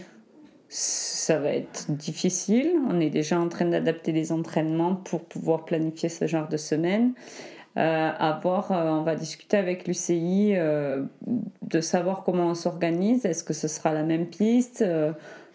Ça 0.68 1.38
va 1.38 1.50
être 1.50 1.90
difficile. 1.90 2.70
On 2.88 2.98
est 2.98 3.11
déjà 3.11 3.38
en 3.38 3.48
train 3.48 3.66
d'adapter 3.66 4.11
les 4.11 4.33
entraînements 4.33 4.94
pour 4.96 5.20
pouvoir 5.24 5.64
planifier 5.66 6.09
ce 6.09 6.26
genre 6.26 6.48
de 6.48 6.57
semaine. 6.57 7.12
Euh, 7.76 8.11
à 8.18 8.38
voir, 8.42 8.72
euh, 8.72 8.90
on 8.90 9.02
va 9.02 9.14
discuter 9.14 9.57
avec 9.57 9.87
l'UCI 9.87 10.52
euh, 10.57 11.02
de 11.62 11.81
savoir 11.81 12.22
comment 12.24 12.48
on 12.48 12.55
s'organise. 12.55 13.24
Est-ce 13.26 13.44
que 13.44 13.52
ce 13.55 13.68
sera 13.68 13.92
la 13.92 14.02
même 14.02 14.26
piste? 14.26 14.85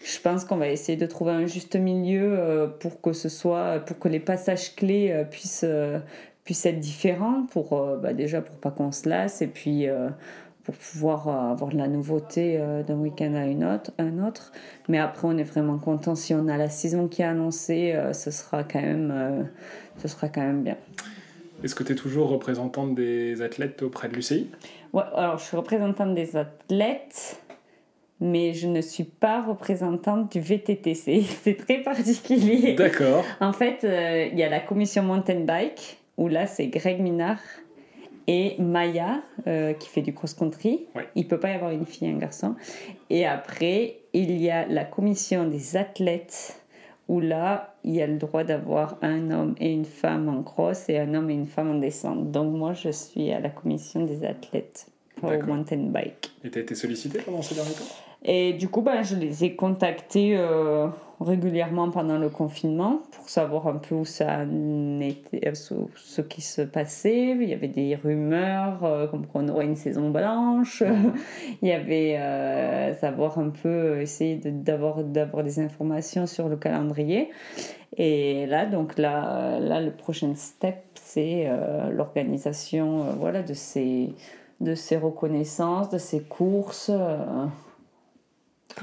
Je 0.03 0.19
pense 0.19 0.45
qu'on 0.45 0.57
va 0.57 0.69
essayer 0.69 0.97
de 0.97 1.05
trouver 1.05 1.31
un 1.31 1.45
juste 1.45 1.75
milieu 1.75 2.37
euh, 2.37 2.67
pour 2.67 3.01
que 3.01 3.13
ce 3.13 3.29
soit, 3.29 3.79
pour 3.79 3.99
que 3.99 4.07
les 4.07 4.19
passages 4.19 4.75
clés 4.75 5.11
euh, 5.11 5.23
puissent, 5.23 5.65
euh, 5.67 5.99
puissent 6.43 6.65
être 6.65 6.79
différents. 6.79 7.45
Pour 7.51 7.97
bah, 7.97 8.13
déjà 8.13 8.41
pour 8.41 8.57
pas 8.57 8.71
qu'on 8.71 8.91
se 8.91 9.09
lasse 9.09 9.41
et 9.41 9.47
puis 9.47 9.87
pour 10.63 10.75
pouvoir 10.75 11.29
avoir 11.29 11.71
de 11.71 11.77
la 11.77 11.87
nouveauté 11.87 12.61
d'un 12.85 12.95
week-end 12.95 13.33
à 13.35 13.45
une 13.45 13.63
autre, 13.63 13.91
un 13.97 14.25
autre. 14.25 14.51
Mais 14.87 14.97
après, 14.97 15.27
on 15.27 15.37
est 15.37 15.43
vraiment 15.43 15.77
content 15.77 16.15
si 16.15 16.33
on 16.33 16.47
a 16.47 16.57
la 16.57 16.69
saison 16.69 17.07
qui 17.07 17.21
est 17.21 17.25
annoncée, 17.25 17.97
ce 18.13 18.31
sera 18.31 18.63
quand 18.63 18.81
même, 18.81 19.47
ce 19.97 20.07
sera 20.07 20.29
quand 20.29 20.41
même 20.41 20.63
bien. 20.63 20.77
Est-ce 21.63 21.73
que 21.73 21.83
tu 21.83 21.93
es 21.93 21.95
toujours 21.95 22.29
représentante 22.29 22.95
des 22.95 23.41
athlètes 23.41 23.81
auprès 23.81 24.07
de 24.07 24.13
l'UCI 24.13 24.49
Ouais, 24.93 25.03
alors 25.15 25.37
je 25.37 25.43
suis 25.43 25.57
représentante 25.57 26.13
des 26.13 26.37
athlètes, 26.37 27.41
mais 28.19 28.53
je 28.53 28.67
ne 28.67 28.81
suis 28.81 29.03
pas 29.03 29.43
représentante 29.43 30.31
du 30.31 30.39
VTT. 30.39 30.93
C'est 31.43 31.57
très 31.57 31.81
particulier. 31.81 32.73
D'accord. 32.73 33.23
En 33.39 33.53
fait, 33.53 33.83
euh, 33.83 34.27
il 34.31 34.37
y 34.37 34.43
a 34.43 34.49
la 34.49 34.59
commission 34.59 35.03
mountain 35.03 35.41
bike, 35.41 35.97
où 36.17 36.27
là, 36.27 36.47
c'est 36.47 36.67
Greg 36.67 36.99
Minard 36.99 37.39
et 38.25 38.55
Maya, 38.59 39.21
euh, 39.45 39.73
qui 39.73 39.87
fait 39.87 40.01
du 40.01 40.13
cross-country. 40.13 40.87
Ouais. 40.95 41.07
Il 41.15 41.27
peut 41.27 41.39
pas 41.39 41.51
y 41.51 41.53
avoir 41.53 41.71
une 41.71 41.85
fille 41.85 42.07
et 42.07 42.11
un 42.11 42.17
garçon. 42.17 42.55
Et 43.11 43.25
après, 43.25 43.99
il 44.13 44.35
y 44.37 44.49
a 44.49 44.65
la 44.65 44.83
commission 44.83 45.47
des 45.47 45.77
athlètes, 45.77 46.59
où 47.07 47.19
là, 47.21 47.75
il 47.83 47.93
y 47.93 48.01
a 48.01 48.07
le 48.07 48.17
droit 48.17 48.43
d'avoir 48.43 48.97
un 49.01 49.31
homme 49.31 49.55
et 49.59 49.71
une 49.71 49.85
femme 49.85 50.27
en 50.27 50.43
cross 50.43 50.89
et 50.89 50.97
un 50.97 51.13
homme 51.13 51.29
et 51.29 51.35
une 51.35 51.45
femme 51.45 51.69
en 51.69 51.79
descente. 51.79 52.31
Donc 52.31 52.53
moi, 52.53 52.73
je 52.73 52.89
suis 52.89 53.31
à 53.31 53.39
la 53.39 53.49
commission 53.49 54.03
des 54.03 54.25
athlètes 54.25 54.87
au 55.21 55.29
mountain 55.45 55.77
bike. 55.77 56.31
Et 56.43 56.49
tu 56.49 56.59
as 56.59 56.61
été 56.63 56.75
sollicité 56.75 57.19
pendant 57.19 57.41
ces 57.41 57.55
derniers 57.55 57.71
temps? 57.71 58.06
Et 58.29 58.51
du 58.51 58.67
coup, 58.67 58.81
ben, 58.81 59.03
je 59.03 59.15
les 59.15 59.45
ai 59.45 59.55
contactés 59.55 60.35
euh, 60.35 60.89
régulièrement 61.21 61.89
pendant 61.89 62.17
le 62.17 62.27
confinement 62.27 62.99
pour 63.11 63.29
savoir 63.29 63.67
un 63.67 63.77
peu 63.77 63.95
où 63.95 64.03
ça 64.03 64.39
en 64.39 64.99
était, 64.99 65.47
euh, 65.47 65.53
ce, 65.53 66.21
qui 66.21 66.41
se 66.41 66.61
passait. 66.61 67.29
Il 67.29 67.47
y 67.47 67.53
avait 67.53 67.69
des 67.69 67.95
rumeurs 67.95 68.83
euh, 68.83 69.07
comme 69.07 69.25
qu'on 69.25 69.47
aurait 69.47 69.63
une 69.63 69.77
saison 69.77 70.09
blanche. 70.09 70.83
Il 71.61 71.69
y 71.69 71.71
avait 71.71 72.17
euh, 72.17 72.93
savoir 72.95 73.39
un 73.39 73.49
peu, 73.49 74.01
essayer 74.01 74.35
de- 74.35 74.49
d'avoir 74.49 75.05
d'avoir 75.05 75.45
des 75.45 75.61
informations 75.61 76.27
sur 76.27 76.49
le 76.49 76.57
calendrier. 76.57 77.29
Et 77.95 78.45
là, 78.45 78.65
donc 78.65 78.97
là, 78.97 79.57
là 79.61 79.79
le 79.79 79.91
prochain 79.91 80.35
step, 80.35 80.75
c'est 80.95 81.49
l'organisation 81.91 83.15
voilà, 83.17 83.41
de 83.41 83.53
ces 83.53 84.13
de 84.59 84.75
ces 84.75 84.97
reconnaissances, 84.97 85.89
de 85.89 85.97
ces 85.97 86.19
courses. 86.21 86.91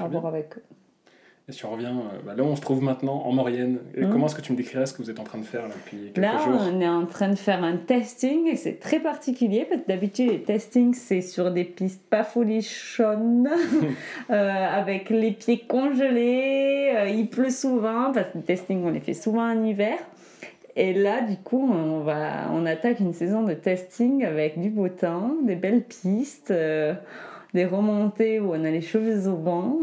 À 0.01 0.07
voir 0.07 0.25
avec 0.27 0.57
eux. 0.57 0.63
Et 1.47 1.51
si 1.51 1.63
on 1.63 1.69
revient, 1.69 1.85
euh, 1.85 2.17
bah, 2.25 2.33
là 2.35 2.43
on 2.43 2.55
se 2.55 2.61
trouve 2.61 2.81
maintenant, 2.81 3.21
en 3.23 3.31
Maurienne, 3.31 3.77
et 3.95 4.01
Mhm. 4.01 4.09
comment 4.11 4.25
est-ce 4.25 4.33
que 4.33 4.41
tu 4.41 4.51
me 4.51 4.57
décrirais 4.57 4.87
ce 4.87 4.93
que 4.95 5.03
vous 5.03 5.11
êtes 5.11 5.19
en 5.19 5.23
train 5.23 5.37
de 5.37 5.43
faire 5.43 5.61
là, 5.67 5.75
depuis 5.75 6.11
quelques 6.11 6.17
Là, 6.17 6.37
jours? 6.39 6.59
on 6.73 6.81
est 6.81 6.87
en 6.87 7.05
train 7.05 7.29
de 7.29 7.35
faire 7.35 7.63
un 7.63 7.77
testing 7.77 8.47
et 8.47 8.55
c'est 8.55 8.79
très 8.79 8.99
particulier 8.99 9.67
parce 9.69 9.81
que 9.81 9.87
d'habitude, 9.87 10.31
les 10.31 10.41
testings, 10.41 10.95
c'est 10.95 11.21
sur 11.21 11.51
des 11.51 11.63
pistes 11.63 12.01
pas 12.09 12.23
folichonnes, 12.23 13.47
euh, 14.31 14.49
avec 14.75 15.11
les 15.11 15.31
pieds 15.33 15.59
congelés, 15.67 16.93
euh, 16.95 17.09
il 17.09 17.29
pleut 17.29 17.51
souvent 17.51 18.11
parce 18.11 18.29
que 18.29 18.37
les 18.39 18.43
testings, 18.43 18.83
on 18.83 18.89
les 18.89 18.99
fait 18.99 19.13
souvent 19.13 19.47
en 19.47 19.63
hiver. 19.63 19.99
Et 20.75 20.93
là, 20.93 21.21
du 21.21 21.37
coup, 21.37 21.61
on, 21.71 21.99
va, 21.99 22.49
on 22.51 22.65
attaque 22.65 22.99
une 22.99 23.13
saison 23.13 23.43
de 23.43 23.53
testing 23.53 24.25
avec 24.25 24.59
du 24.59 24.69
beau 24.69 24.89
temps, 24.89 25.35
des 25.43 25.55
belles 25.55 25.83
pistes, 25.83 26.51
euh, 26.51 26.93
des 27.55 27.65
remontées 27.65 28.39
où 28.39 28.51
on 28.53 28.63
a 28.63 28.69
les 28.69 28.81
cheveux 28.81 29.27
au 29.27 29.37
vent. 29.37 29.77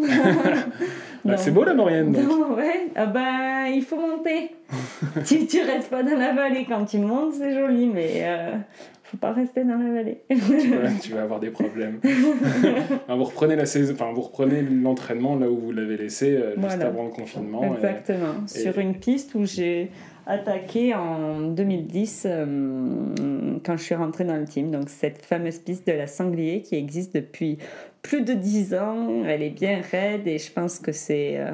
Bah, 1.24 1.36
C'est 1.36 1.50
beau 1.50 1.64
la 1.64 1.74
Maurienne 1.74 2.12
donc. 2.12 2.22
Non, 2.28 2.54
ouais, 2.54 2.88
ah 2.94 3.06
ben, 3.06 3.66
il 3.74 3.82
faut 3.82 3.96
monter. 3.96 4.50
tu, 5.26 5.46
tu 5.46 5.60
restes 5.62 5.88
pas 5.90 6.02
dans 6.02 6.16
la 6.16 6.32
vallée 6.32 6.64
quand 6.68 6.84
tu 6.84 6.98
montes, 6.98 7.32
c'est 7.34 7.54
joli, 7.54 7.86
mais 7.86 8.10
euh, 8.24 8.52
faut 9.04 9.16
pas 9.16 9.32
rester 9.32 9.64
dans 9.64 9.76
la 9.78 9.90
vallée. 9.92 10.18
Tu 11.02 11.12
vas 11.12 11.22
avoir 11.22 11.40
des 11.40 11.50
problèmes. 11.50 11.98
Vous 13.08 13.24
reprenez 13.24 13.56
la 13.56 13.66
saison, 13.66 13.94
enfin 13.94 14.12
vous 14.14 14.22
reprenez 14.22 14.62
l'entraînement 14.62 15.36
là 15.36 15.48
où 15.50 15.56
vous 15.58 15.72
l'avez 15.72 15.96
laissé 15.96 16.36
euh, 16.36 16.50
juste 16.50 16.58
Voilà. 16.60 16.86
avant 16.86 17.04
le 17.04 17.10
confinement. 17.10 17.62
et- 17.64 17.76
Exactement. 17.76 18.46
Sur 18.46 18.78
une 18.78 18.94
piste 18.94 19.34
où 19.34 19.44
j'ai 19.46 19.90
attaqué 20.26 20.94
en 20.94 21.40
2010 21.40 22.26
euh, 22.26 23.58
quand 23.64 23.76
je 23.76 23.82
suis 23.82 23.94
rentrée 23.94 24.24
dans 24.24 24.36
le 24.36 24.44
team. 24.44 24.70
Donc 24.70 24.88
cette 24.88 25.24
fameuse 25.24 25.58
piste 25.58 25.86
de 25.86 25.92
la 25.92 26.06
Sanglier 26.06 26.62
qui 26.62 26.76
existe 26.76 27.14
depuis 27.14 27.58
plus 28.02 28.22
de 28.22 28.34
10 28.34 28.74
ans. 28.74 29.24
Elle 29.24 29.42
est 29.42 29.50
bien 29.50 29.80
raide 29.90 30.26
et 30.26 30.38
je 30.38 30.52
pense 30.52 30.78
que 30.78 30.92
c'est 30.92 31.38
euh, 31.38 31.52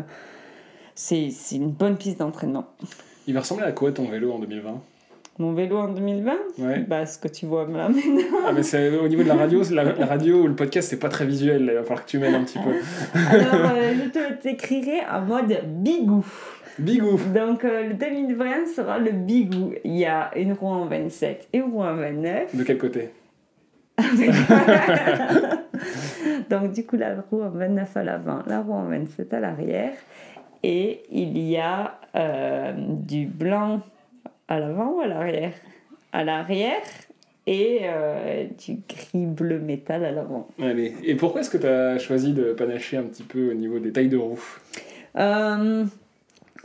c'est 0.95 1.31
une 1.53 1.71
bonne 1.71 1.97
piste 1.97 2.19
d'entraînement. 2.19 2.67
Il 3.27 3.35
va 3.35 3.41
ressembler 3.41 3.65
à 3.65 3.73
quoi 3.73 3.93
ton 3.93 4.09
vélo 4.09 4.33
en 4.33 4.39
2020 4.39 4.81
Mon 5.39 5.53
vélo 5.53 5.79
en 5.79 5.89
2020 5.89 6.33
Ouais. 6.59 6.81
bah, 6.81 7.07
Ce 7.07 7.17
que 7.19 7.29
tu 7.29 7.47
vois 7.47 7.65
là 7.67 7.89
maintenant. 7.89 8.39
Ah 8.47 8.53
mais 8.53 8.63
c'est 8.65 8.97
au 8.99 9.07
niveau 9.07 9.23
de 9.23 9.29
la 9.29 9.37
radio, 9.37 9.63
la, 9.73 9.85
la 9.85 10.07
radio 10.07 10.43
ou 10.43 10.47
le 10.49 10.55
podcast 10.57 10.89
c'est 10.91 10.99
pas 10.99 11.09
très 11.09 11.27
visuel, 11.27 11.63
il 11.71 11.75
va 11.75 11.83
falloir 11.83 12.05
que 12.05 12.11
tu 12.11 12.19
m'aides 12.19 12.35
un 12.35 12.43
petit 12.43 12.59
peu. 12.59 12.71
Alors, 13.15 13.71
euh, 13.77 13.95
je 14.05 14.09
te 14.11 14.33
t'écrirai 14.43 15.01
en 15.13 15.21
mode 15.23 15.57
bigou. 15.65 16.25
Bigou 16.81 17.19
Donc, 17.35 17.65
euh, 17.65 17.89
le 17.89 17.95
2020 17.95 18.67
sera 18.75 18.99
le 18.99 19.11
bigou. 19.13 19.73
Il 19.85 19.97
y 19.97 20.05
a 20.07 20.31
une 20.37 20.53
roue 20.55 20.67
en 20.69 20.87
27 20.87 21.49
et 21.53 21.59
une 21.59 21.65
roue 21.73 21.83
en 21.83 21.95
29. 21.95 22.55
De 22.57 22.63
quel 22.65 22.79
côté? 22.79 23.11
Donc, 26.51 26.73
du 26.73 26.85
coup, 26.87 26.97
la 26.97 27.15
roue 27.31 27.43
en 27.43 27.51
29 27.51 27.97
à 27.97 28.03
l'avant, 28.05 28.39
la 28.47 28.61
roue 28.61 28.73
en 28.75 28.85
27 28.85 29.35
à 29.35 29.41
l'arrière. 29.41 29.93
Et 30.63 31.03
il 31.11 31.39
y 31.39 31.57
a 31.57 31.99
euh, 32.17 32.73
du 32.77 33.27
blanc 33.27 33.81
à 34.49 34.59
l'avant 34.59 34.97
ou 34.97 35.01
à 35.01 35.07
l'arrière? 35.07 35.53
À 36.13 36.25
l'arrière 36.25 36.83
et 37.47 37.81
euh, 37.85 38.45
du 38.67 38.79
gris 38.89 39.27
bleu 39.27 39.59
métal 39.59 40.05
à 40.05 40.11
l'avant. 40.11 40.49
Allez. 40.61 40.95
Et 41.03 41.15
pourquoi 41.15 41.41
est-ce 41.41 41.51
que 41.51 41.57
tu 41.57 41.67
as 41.67 41.99
choisi 41.99 42.33
de 42.33 42.53
panacher 42.53 42.99
un 42.99 43.05
petit 43.05 43.23
peu 43.23 43.51
au 43.51 43.55
niveau 43.55 43.79
des 43.79 43.93
tailles 43.93 44.09
de 44.09 44.19
roues 44.19 44.59
Euh, 45.17 45.85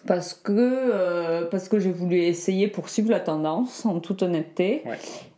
parce 0.05 0.33
que, 0.33 0.51
euh, 0.51 1.45
parce 1.49 1.69
que 1.69 1.79
j'ai 1.79 1.91
voulu 1.91 2.17
essayer 2.17 2.67
pour 2.67 2.89
suivre 2.89 3.11
la 3.11 3.21
tendance, 3.21 3.85
en 3.85 3.99
toute 3.99 4.23
honnêteté. 4.23 4.81
Ouais. 4.85 4.97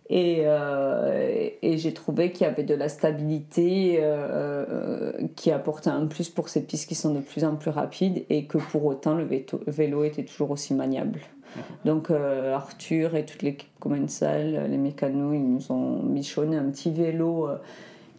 Et, 0.09 0.43
euh, 0.45 1.49
et 1.63 1.77
j'ai 1.77 1.93
trouvé 1.93 2.31
qu'il 2.31 2.45
y 2.45 2.49
avait 2.49 2.63
de 2.63 2.75
la 2.75 2.89
stabilité 2.89 3.97
euh, 4.01 5.11
qui 5.35 5.49
apportait 5.49 5.89
un 5.89 6.05
plus 6.05 6.29
pour 6.29 6.49
ces 6.49 6.61
pistes 6.61 6.87
qui 6.87 6.93
sont 6.93 7.11
de 7.13 7.21
plus 7.21 7.43
en 7.43 7.55
plus 7.55 7.71
rapides 7.71 8.23
et 8.29 8.45
que 8.45 8.59
pour 8.59 8.85
autant 8.85 9.15
le 9.15 9.27
vélo 9.67 10.03
était 10.03 10.23
toujours 10.23 10.51
aussi 10.51 10.75
maniable. 10.75 11.21
Donc 11.83 12.09
euh, 12.09 12.53
Arthur 12.53 13.15
et 13.15 13.25
toute 13.25 13.41
l'équipe 13.41 13.69
commensale, 13.79 14.67
les 14.69 14.77
mécanos, 14.77 15.35
ils 15.35 15.47
nous 15.47 15.71
ont 15.71 16.01
michonné 16.03 16.57
un 16.57 16.69
petit 16.69 16.91
vélo 16.91 17.47
euh, 17.47 17.57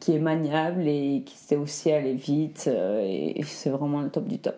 qui 0.01 0.15
est 0.15 0.19
maniable 0.19 0.87
et 0.87 1.23
qui 1.25 1.37
sait 1.37 1.57
aussi 1.57 1.91
aller 1.93 2.15
vite 2.15 2.67
euh, 2.69 3.01
et 3.03 3.43
c'est 3.45 3.71
vraiment 3.71 4.01
le 4.01 4.09
top 4.09 4.27
du 4.27 4.39
top. 4.39 4.57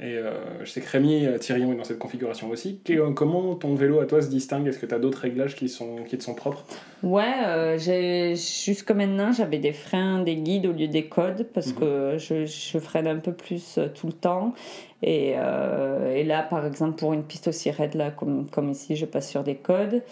Et 0.00 0.16
euh, 0.16 0.30
je 0.64 0.70
sais 0.70 0.80
que 0.80 0.88
Rémi 0.88 1.26
euh, 1.26 1.38
Thirion 1.38 1.72
est 1.72 1.76
dans 1.76 1.82
cette 1.82 1.98
configuration 1.98 2.48
aussi. 2.50 2.80
Euh, 2.90 3.10
comment 3.12 3.56
ton 3.56 3.74
vélo 3.74 3.98
à 3.98 4.06
toi 4.06 4.22
se 4.22 4.28
distingue? 4.28 4.66
Est-ce 4.68 4.78
que 4.78 4.86
tu 4.86 4.94
as 4.94 4.98
d'autres 5.00 5.18
réglages 5.22 5.56
qui, 5.56 5.68
sont, 5.68 5.96
qui 6.08 6.16
te 6.16 6.22
sont 6.22 6.34
propres? 6.34 6.64
Ouais, 7.02 7.24
euh, 7.46 7.78
j'ai 7.78 8.34
jusque 8.36 8.90
maintenant 8.92 9.32
j'avais 9.32 9.58
des 9.58 9.72
freins, 9.72 10.22
des 10.22 10.36
guides 10.36 10.66
au 10.66 10.72
lieu 10.72 10.86
des 10.88 11.06
codes 11.06 11.46
parce 11.52 11.68
Mhm. 11.72 11.74
que 11.80 12.14
je, 12.18 12.46
je 12.46 12.78
freine 12.78 13.08
un 13.08 13.16
peu 13.18 13.32
plus 13.32 13.78
tout 13.94 14.06
le 14.06 14.12
temps. 14.12 14.54
Et, 15.00 15.34
euh, 15.36 16.12
et 16.16 16.24
là, 16.24 16.42
par 16.42 16.66
exemple, 16.66 16.98
pour 16.98 17.12
une 17.12 17.22
piste 17.22 17.46
aussi 17.46 17.70
raide 17.70 17.94
là, 17.94 18.10
comme, 18.10 18.48
comme 18.50 18.68
ici, 18.68 18.96
je 18.96 19.06
passe 19.06 19.30
sur 19.30 19.44
des 19.44 19.54
codes. 19.54 20.02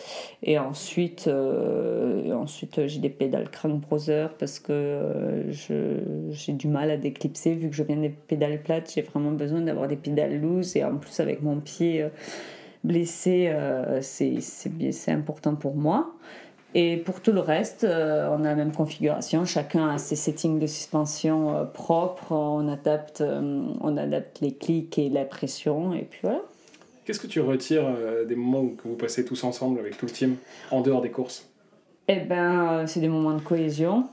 Et 0.45 0.59
ensuite, 0.61 1.29
ensuite 2.33 2.87
j'ai 2.87 3.01
des 3.01 3.09
pédales 3.09 3.51
Crank 3.51 3.81
Brother 3.81 4.31
parce 4.39 4.59
que 4.61 5.45
je- 5.51 5.99
j'ai 6.31 6.53
du 6.53 6.69
mal 6.69 6.91
à 6.91 6.97
déclipser 6.97 7.55
vu 7.55 7.69
que 7.69 7.75
je 7.77 7.83
viens 7.83 7.97
des 7.97 8.11
pédales 8.11 8.63
plates. 8.63 8.93
J'ai 8.95 9.03
vraiment 9.03 9.33
besoin 9.33 9.61
d'avoir 9.61 9.76
des 9.87 9.97
pédales 9.97 10.41
loose 10.41 10.77
et 10.77 10.85
en 10.85 10.97
plus 10.97 11.21
avec 11.21 11.43
mon 11.43 11.61
pied 11.61 12.03
euh, 12.03 12.09
blessé, 12.85 13.49
euh, 13.51 14.01
c'est 14.01 15.13
important 15.13 15.55
pour 15.55 15.75
moi. 15.75 16.13
Et 16.75 16.97
pour 16.99 17.21
tout 17.21 17.33
le 17.33 17.41
reste, 17.41 17.85
euh, 17.85 18.29
on 18.31 18.41
a 18.45 18.49
la 18.49 18.55
même 18.55 18.73
configuration. 18.73 19.45
Chacun 19.45 19.89
a 19.89 19.99
ses 19.99 20.17
settings 20.17 20.59
de 20.59 20.67
suspension 20.67 21.69
propres. 21.73 22.33
On 22.33 22.69
adapte, 22.69 23.23
on 23.23 23.97
adapte 23.97 24.41
les 24.41 24.53
clics 24.53 24.99
et 24.99 25.09
la 25.09 25.25
pression. 25.25 25.95
Et 25.95 26.03
puis 26.03 26.21
voilà. 26.23 26.41
Qu'est-ce 27.05 27.21
que 27.21 27.29
tu 27.29 27.41
retires 27.41 27.87
des 28.29 28.35
moments 28.35 28.61
où- 28.61 28.77
que 28.77 28.89
vous 28.89 28.97
passez 28.97 29.25
tous 29.25 29.45
ensemble 29.45 29.79
avec 29.79 29.97
tout 29.97 30.07
le 30.07 30.13
team 30.13 30.37
en 30.71 30.81
dehors 30.83 31.01
des 31.01 31.11
courses? 31.11 31.49
Eh 32.09 32.21
ben, 32.21 32.85
c'est 32.87 33.01
des 33.01 33.09
moments 33.09 33.35
de 33.35 33.41
cohésion. 33.43 34.09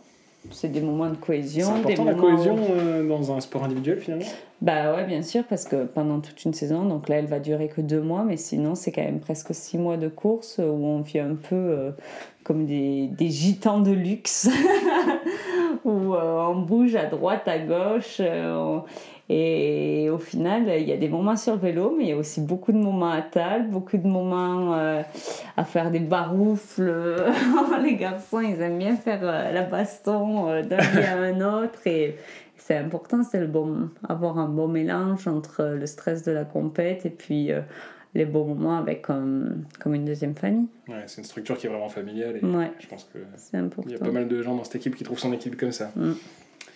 C'est 0.52 0.70
des 0.72 0.82
moments 0.82 1.08
de 1.10 1.16
C'est 1.16 1.20
cohésion. 1.26 1.68
important 1.76 2.04
des 2.06 2.12
la 2.12 2.16
cohésion 2.16 2.58
euh, 2.72 3.08
dans 3.08 3.32
un 3.32 3.40
sport 3.40 3.64
individuel 3.64 4.00
finalement 4.00 4.26
Bah 4.62 4.94
ouais, 4.96 5.06
bien 5.06 5.22
sûr, 5.22 5.44
parce 5.46 5.66
que 5.66 5.86
pendant 5.86 6.20
toute 6.20 6.44
une 6.46 6.54
saison, 6.54 6.84
donc 6.86 7.10
là, 7.10 7.16
elle 7.18 7.28
va 7.28 7.40
durer 7.40 7.68
que 7.70 7.82
deux 7.82 8.02
mois, 8.02 8.24
mais 8.24 8.38
sinon, 8.38 8.76
c'est 8.76 8.92
quand 8.92 9.04
même 9.04 9.20
presque 9.20 9.54
six 9.56 9.78
mois 9.78 9.98
de 9.98 10.10
course 10.10 10.60
où 10.60 10.86
on 10.86 11.02
vit 11.02 11.20
un 11.20 11.36
peu 11.36 11.56
euh, 11.56 11.92
comme 12.44 12.66
des, 12.66 13.08
des 13.08 13.30
gitans 13.30 13.80
de 13.80 13.92
luxe, 13.92 14.50
où 15.86 16.14
euh, 16.14 16.46
on 16.50 16.60
bouge 16.62 16.96
à 16.96 17.06
droite, 17.06 17.48
à 17.48 17.60
gauche. 17.60 18.20
on- 18.22 18.84
Et 19.30 20.10
au 20.10 20.18
final, 20.18 20.70
il 20.80 20.88
y 20.88 20.92
a 20.92 20.98
des 20.98 21.08
moments 21.08 21.38
sur 21.38 21.54
le 21.54 21.60
vélo, 21.60 21.96
mais 21.98 22.04
il 22.04 22.10
y 22.10 22.12
a 22.12 22.18
aussi 22.18 22.42
beaucoup 22.42 22.74
de 22.74 22.78
moments 22.78 23.12
à 23.12 23.22
table, 23.22 23.70
beaucoup 23.70 23.98
de 23.98 24.08
moments 24.08 24.76
euh, 24.76 25.02
à 25.56 25.64
faire 25.64 25.92
des 25.92 26.00
baroufles. 26.00 27.16
Les 27.84 27.96
garçons, 27.96 28.42
ils 28.42 28.60
aiment 28.62 28.78
bien 28.78 28.98
faire 28.98 29.22
euh, 29.24 29.52
la 29.52 29.64
baston 29.64 30.50
euh, 30.50 30.62
d'un 30.62 30.78
lieu 30.94 31.06
à 31.06 31.18
un 31.18 31.64
autre. 31.64 31.80
Et 31.88 32.18
c'est 32.58 32.76
important, 32.76 33.24
c'est 33.24 33.40
le 33.40 33.48
bon, 33.48 33.90
avoir 34.10 34.38
un 34.38 34.50
bon 34.50 34.68
mélange 34.68 35.28
entre 35.28 35.64
le 35.64 35.86
stress 35.86 36.24
de 36.24 36.34
la 36.34 36.44
compète 36.44 37.06
et 37.06 37.10
puis 37.10 37.52
les 38.16 38.26
bons 38.26 38.46
moments 38.46 38.78
avec 38.78 39.02
comme, 39.02 39.66
comme 39.82 39.96
une 39.96 40.06
deuxième 40.06 40.36
famille. 40.36 40.68
Ouais, 40.88 41.04
c'est 41.08 41.20
une 41.20 41.26
structure 41.26 41.58
qui 41.58 41.68
est 41.68 41.70
vraiment 41.70 41.90
familiale 41.90 42.38
et 42.42 42.46
Ouais, 42.46 42.72
je 42.80 42.88
pense 42.88 43.10
que 43.14 43.20
il 43.86 43.92
y 43.92 43.96
a 43.96 44.00
pas 44.00 44.12
mal 44.12 44.28
de 44.28 44.42
gens 44.42 44.56
dans 44.56 44.64
cette 44.64 44.76
équipe 44.76 44.96
qui 44.96 45.04
trouvent 45.04 45.20
son 45.20 45.34
équipe 45.34 45.58
comme 45.58 45.74
ça. 45.74 45.92
Mm. 45.96 46.14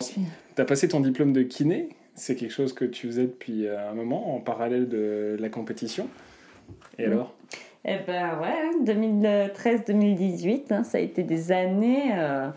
Tu 0.02 0.62
as 0.62 0.66
passé 0.66 0.90
ton 0.90 1.00
diplôme 1.00 1.32
de 1.32 1.44
kiné, 1.44 1.90
c'est 2.18 2.36
quelque 2.36 2.52
chose 2.52 2.74
que 2.74 2.84
tu 2.84 3.08
faisais 3.08 3.28
depuis 3.28 3.68
euh, 3.68 3.90
un 3.90 3.94
moment 3.94 4.36
en 4.36 4.40
parallèle 4.40 4.90
de 4.90 5.38
la 5.40 5.50
compétition. 5.50 6.08
Et 7.00 7.06
alors? 7.06 7.34
Eh 7.86 8.00
ben 8.06 8.38
ouais, 8.42 8.84
2013-2018, 8.84 10.74
hein, 10.74 10.84
ça 10.84 10.98
a 10.98 11.02
été 11.02 11.24
des 11.24 11.52
années 11.54 12.12
euh, 12.16 12.50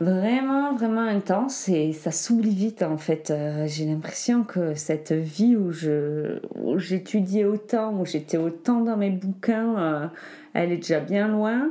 vraiment, 0.00 0.74
vraiment 0.74 1.02
intenses 1.02 1.68
et 1.68 1.92
ça 1.92 2.10
s'oublie 2.10 2.54
vite 2.54 2.82
en 2.82 2.96
fait. 2.96 3.30
Euh, 3.30 3.66
J'ai 3.68 3.84
l'impression 3.84 4.42
que 4.42 4.74
cette 4.74 5.12
vie 5.12 5.54
où 5.54 5.70
je- 5.70 6.40
où 6.56 6.78
j'étudiais 6.78 7.44
autant, 7.44 7.94
où 8.00 8.04
j'étais 8.06 8.38
autant 8.38 8.80
dans 8.80 8.96
mes 8.96 9.10
bouquins, 9.10 9.78
euh, 9.78 10.06
elle 10.54 10.72
est 10.72 10.78
déjà 10.78 11.00
bien 11.00 11.28
loin. 11.28 11.70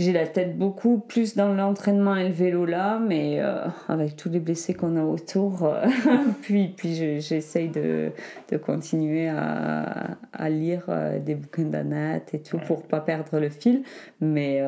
J'ai 0.00 0.12
la 0.14 0.26
tête 0.26 0.56
beaucoup 0.56 0.98
plus 0.98 1.36
dans 1.36 1.52
l'entraînement 1.52 2.16
et 2.16 2.26
le 2.28 2.32
vélo 2.34 2.64
là, 2.64 2.98
mais 2.98 3.36
euh, 3.38 3.66
avec 3.86 4.16
tous 4.16 4.30
les 4.30 4.40
blessés 4.40 4.72
qu'on 4.72 4.96
a 4.96 5.02
autour, 5.02 5.64
euh, 5.64 5.84
puis, 6.42 6.68
puis 6.74 6.94
je- 6.96 7.18
j'essaye 7.20 7.68
de, 7.68 8.10
de 8.50 8.56
continuer 8.56 9.28
à, 9.28 10.16
à 10.32 10.48
lire 10.48 10.84
euh, 10.88 11.18
des 11.18 11.34
bouquins 11.34 11.64
d'anat 11.64 12.16
et 12.32 12.38
tout 12.40 12.58
pour 12.66 12.82
pas 12.84 13.00
perdre 13.00 13.38
le 13.38 13.50
fil. 13.50 13.82
Mais, 14.22 14.62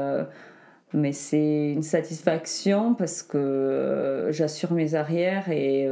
mais 0.92 1.12
c'est 1.12 1.72
une 1.72 1.82
satisfaction 1.82 2.94
parce 2.94 3.22
que 3.22 4.28
j'assure 4.32 4.72
mes 4.72 4.94
arrières 4.94 5.48
et 5.50 5.88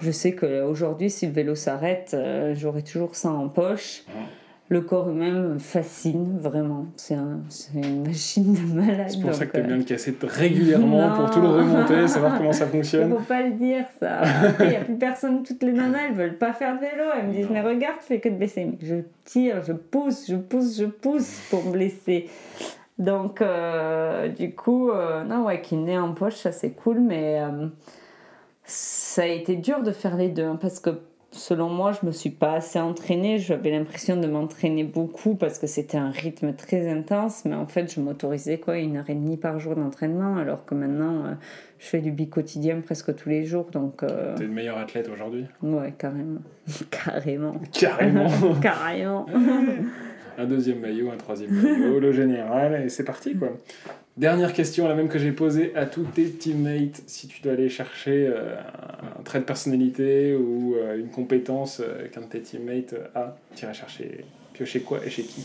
je 0.00 0.10
sais 0.10 0.32
qu'aujourd'hui, 0.34 1.10
si 1.10 1.26
le 1.28 1.32
vélo 1.32 1.54
s'arrête, 1.54 2.16
j'aurai 2.54 2.82
toujours 2.82 3.14
ça 3.14 3.30
en 3.30 3.48
poche. 3.48 4.02
Le 4.74 4.80
corps 4.80 5.08
humain 5.08 5.30
me 5.30 5.58
fascine 5.60 6.36
vraiment. 6.40 6.86
C'est 6.96 7.14
un- 7.14 7.38
c'est 7.48 7.78
une 7.78 8.04
machine 8.08 8.54
de 8.54 8.74
malade. 8.74 9.06
C'est 9.08 9.20
pour 9.20 9.32
ça 9.32 9.46
que 9.46 9.52
tu 9.52 9.58
euh, 9.62 9.66
bien 9.68 9.76
le 9.76 9.84
casser 9.84 10.16
régulièrement 10.20 11.10
Non. 11.10 11.14
pour 11.14 11.30
tout 11.30 11.40
le 11.40 11.46
remonter, 11.46 12.08
savoir 12.08 12.36
comment 12.38 12.52
ça 12.52 12.64
il 12.64 12.70
fonctionne. 12.72 13.10
faut 13.16 13.22
pas 13.22 13.42
le 13.42 13.52
dire 13.52 13.84
ça. 14.00 14.22
Il 14.58 14.66
n'y 14.70 14.74
a 14.74 14.80
plus 14.80 14.96
personne, 14.96 15.44
toutes 15.44 15.62
les 15.62 15.70
nanas, 15.72 16.08
elles 16.08 16.14
veulent 16.16 16.38
pas 16.38 16.52
faire 16.52 16.74
de 16.74 16.80
vélo. 16.80 17.04
Elles 17.16 17.28
me 17.28 17.32
disent, 17.34 17.50
mais 17.52 17.60
regarde, 17.60 17.98
tu 18.00 18.06
fais 18.06 18.18
que 18.18 18.28
de 18.28 18.34
baisser. 18.34 18.64
Mais 18.64 18.76
je 18.82 18.96
tire, 19.24 19.62
je 19.62 19.72
pousse, 19.74 20.26
je 20.28 20.34
pousse, 20.34 20.76
je 20.76 20.86
pousse 20.86 21.38
pour 21.50 21.64
me 21.66 21.70
blesser. 21.70 22.28
Donc, 22.98 23.42
euh, 23.42 24.26
du 24.26 24.56
coup, 24.56 24.90
euh, 24.90 25.22
non, 25.22 25.44
ouais, 25.44 25.60
kiné 25.60 25.98
en 25.98 26.14
poche, 26.14 26.34
ça 26.34 26.50
c'est 26.50 26.70
cool, 26.70 26.98
mais 26.98 27.40
euh, 27.40 27.68
ça 28.64 29.22
a 29.22 29.26
été 29.26 29.54
dur 29.54 29.82
de 29.84 29.92
faire 29.92 30.16
les 30.16 30.30
deux 30.30 30.42
hein, 30.44 30.58
parce 30.60 30.80
que 30.80 30.90
selon 31.34 31.68
moi, 31.68 31.92
je 31.92 32.06
me 32.06 32.12
suis 32.12 32.30
pas 32.30 32.54
assez 32.54 32.78
entraînée. 32.78 33.38
J'avais 33.38 33.70
l'impression 33.70 34.16
de 34.16 34.26
m'entraîner 34.26 34.84
beaucoup 34.84 35.34
parce 35.34 35.58
que 35.58 35.66
c'était 35.66 35.98
un 35.98 36.10
rythme 36.10 36.54
très 36.54 36.88
intense, 36.88 37.44
mais 37.44 37.54
en 37.54 37.66
fait, 37.66 37.92
je 37.92 38.00
m'autorisais 38.00 38.58
quoi, 38.58 38.78
une 38.78 38.96
heure 38.96 39.10
et 39.10 39.14
demie 39.14 39.36
par 39.36 39.58
jour 39.58 39.74
d'entraînement, 39.74 40.36
alors 40.36 40.64
que 40.64 40.74
maintenant, 40.74 41.24
euh, 41.26 41.34
je 41.78 41.86
fais 41.86 42.00
du 42.00 42.12
bi-quotidien 42.12 42.80
presque 42.80 43.14
tous 43.14 43.28
les 43.28 43.44
jours, 43.44 43.66
donc 43.72 44.02
euh, 44.02 44.34
T'es 44.36 44.44
une 44.44 44.52
meilleure 44.52 44.78
athlète 44.78 45.10
aujourd'hui? 45.12 45.44
Ouais, 45.62 45.92
carrément, 45.98 46.40
carrément, 46.90 47.60
Carrément 47.72 48.54
carrément. 48.62 49.26
Un 50.36 50.46
deuxième 50.46 50.80
maillot, 50.80 51.10
un 51.10 51.16
troisième 51.16 51.50
maillot, 51.50 52.00
le 52.00 52.12
général, 52.12 52.82
et 52.84 52.88
c'est 52.88 53.04
parti 53.04 53.36
quoi. 53.36 53.52
Dernière 54.16 54.52
question, 54.52 54.86
la 54.86 54.94
même 54.94 55.08
que 55.08 55.18
j'ai 55.18 55.32
posée 55.32 55.74
à 55.74 55.86
tous 55.86 56.04
tes 56.04 56.30
teammates. 56.30 57.02
Si 57.08 57.26
tu 57.26 57.42
dois 57.42 57.54
aller 57.54 57.68
chercher 57.68 58.28
euh, 58.28 58.54
un 59.18 59.22
trait 59.24 59.40
de 59.40 59.44
personnalité 59.44 60.36
ou 60.36 60.76
euh, 60.76 60.96
une 60.96 61.08
compétence 61.08 61.80
euh, 61.80 62.06
qu'un 62.08 62.20
de 62.20 62.26
tes 62.26 62.40
teammates 62.40 62.94
a, 63.16 63.36
tu 63.56 63.64
irais 63.64 63.74
chercher, 63.74 64.24
piocher 64.52 64.82
quoi 64.82 65.00
et 65.04 65.10
chez 65.10 65.24
qui? 65.24 65.44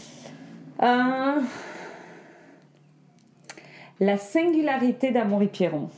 La 3.99 4.17
singularité 4.17 5.09
d'Amaury 5.09 5.47
Pierron. 5.47 5.89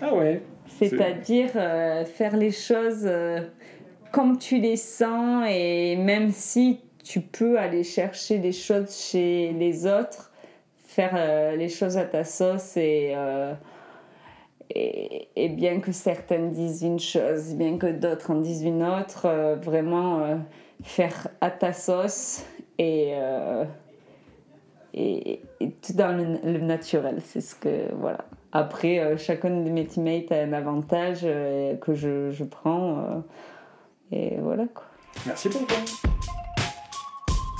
Ah 0.00 0.14
ouais 0.14 0.40
C'est-à-dire 0.68 1.50
faire 2.06 2.36
les 2.36 2.52
choses 2.52 3.10
comme 4.12 4.38
tu 4.38 4.60
les 4.60 4.76
sens 4.76 5.44
et 5.50 5.96
même 5.96 6.30
si 6.30 6.78
tu 7.04 7.20
peux 7.20 7.58
aller 7.58 7.84
chercher 7.84 8.38
des 8.38 8.52
choses 8.52 8.96
chez 8.96 9.52
les 9.52 9.86
autres, 9.86 10.32
faire 10.78 11.12
euh, 11.14 11.54
les 11.54 11.68
choses 11.68 11.96
à 11.98 12.04
ta 12.04 12.24
sauce 12.24 12.76
et, 12.76 13.12
euh, 13.14 13.52
et, 14.70 15.28
et 15.36 15.48
bien 15.50 15.80
que 15.80 15.92
certaines 15.92 16.50
disent 16.50 16.82
une 16.82 16.98
chose, 16.98 17.54
bien 17.54 17.76
que 17.76 17.86
d'autres 17.86 18.30
en 18.30 18.36
disent 18.36 18.64
une 18.64 18.82
autre, 18.82 19.26
euh, 19.26 19.54
vraiment 19.56 20.40
faire 20.82 21.28
à 21.42 21.50
ta 21.50 21.74
sauce 21.74 22.44
et, 22.78 23.12
et, 24.94 25.40
tout 25.82 25.92
dans 25.92 26.16
le, 26.16 26.52
le 26.52 26.58
naturel. 26.58 27.20
C'est 27.24 27.40
ce 27.40 27.54
que. 27.54 27.92
Voilà. 27.94 28.24
Après, 28.52 29.16
chacun 29.18 29.50
de 29.50 29.70
mes 29.70 29.84
teammates 29.84 30.30
a 30.32 30.36
un 30.36 30.52
avantage 30.52 31.22
que 31.22 31.94
je, 31.94 32.30
je 32.30 32.44
prends. 32.44 33.22
et 34.10 34.36
voilà 34.40 34.66
quoi. 34.66 34.84
Merci 35.26 35.50
toi. 35.50 35.60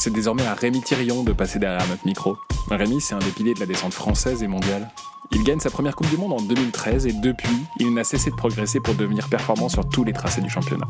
C'est 0.04 0.12
désormais 0.12 0.44
à 0.44 0.52
Rémi 0.52 0.82
Thirion 0.82 1.22
de 1.22 1.32
passer 1.32 1.58
derrière 1.58 1.88
notre 1.88 2.04
micro. 2.04 2.36
Rémi, 2.70 3.00
c'est 3.00 3.14
un 3.14 3.20
des 3.20 3.30
piliers 3.30 3.54
de 3.54 3.60
la 3.60 3.64
descente 3.64 3.94
française 3.94 4.42
et 4.42 4.46
mondiale. 4.46 4.90
Il 5.32 5.42
gagne 5.44 5.60
sa 5.60 5.70
première 5.70 5.96
Coupe 5.96 6.10
du 6.10 6.18
Monde 6.18 6.34
en 6.34 6.42
2013 6.42 7.06
et 7.06 7.14
depuis, 7.14 7.64
il 7.80 7.94
n'a 7.94 8.04
cessé 8.04 8.30
de 8.30 8.36
progresser 8.36 8.80
pour 8.80 8.92
devenir 8.96 9.30
performant 9.30 9.70
sur 9.70 9.88
tous 9.88 10.04
les 10.04 10.12
tracés 10.12 10.42
du 10.42 10.50
championnat. 10.50 10.86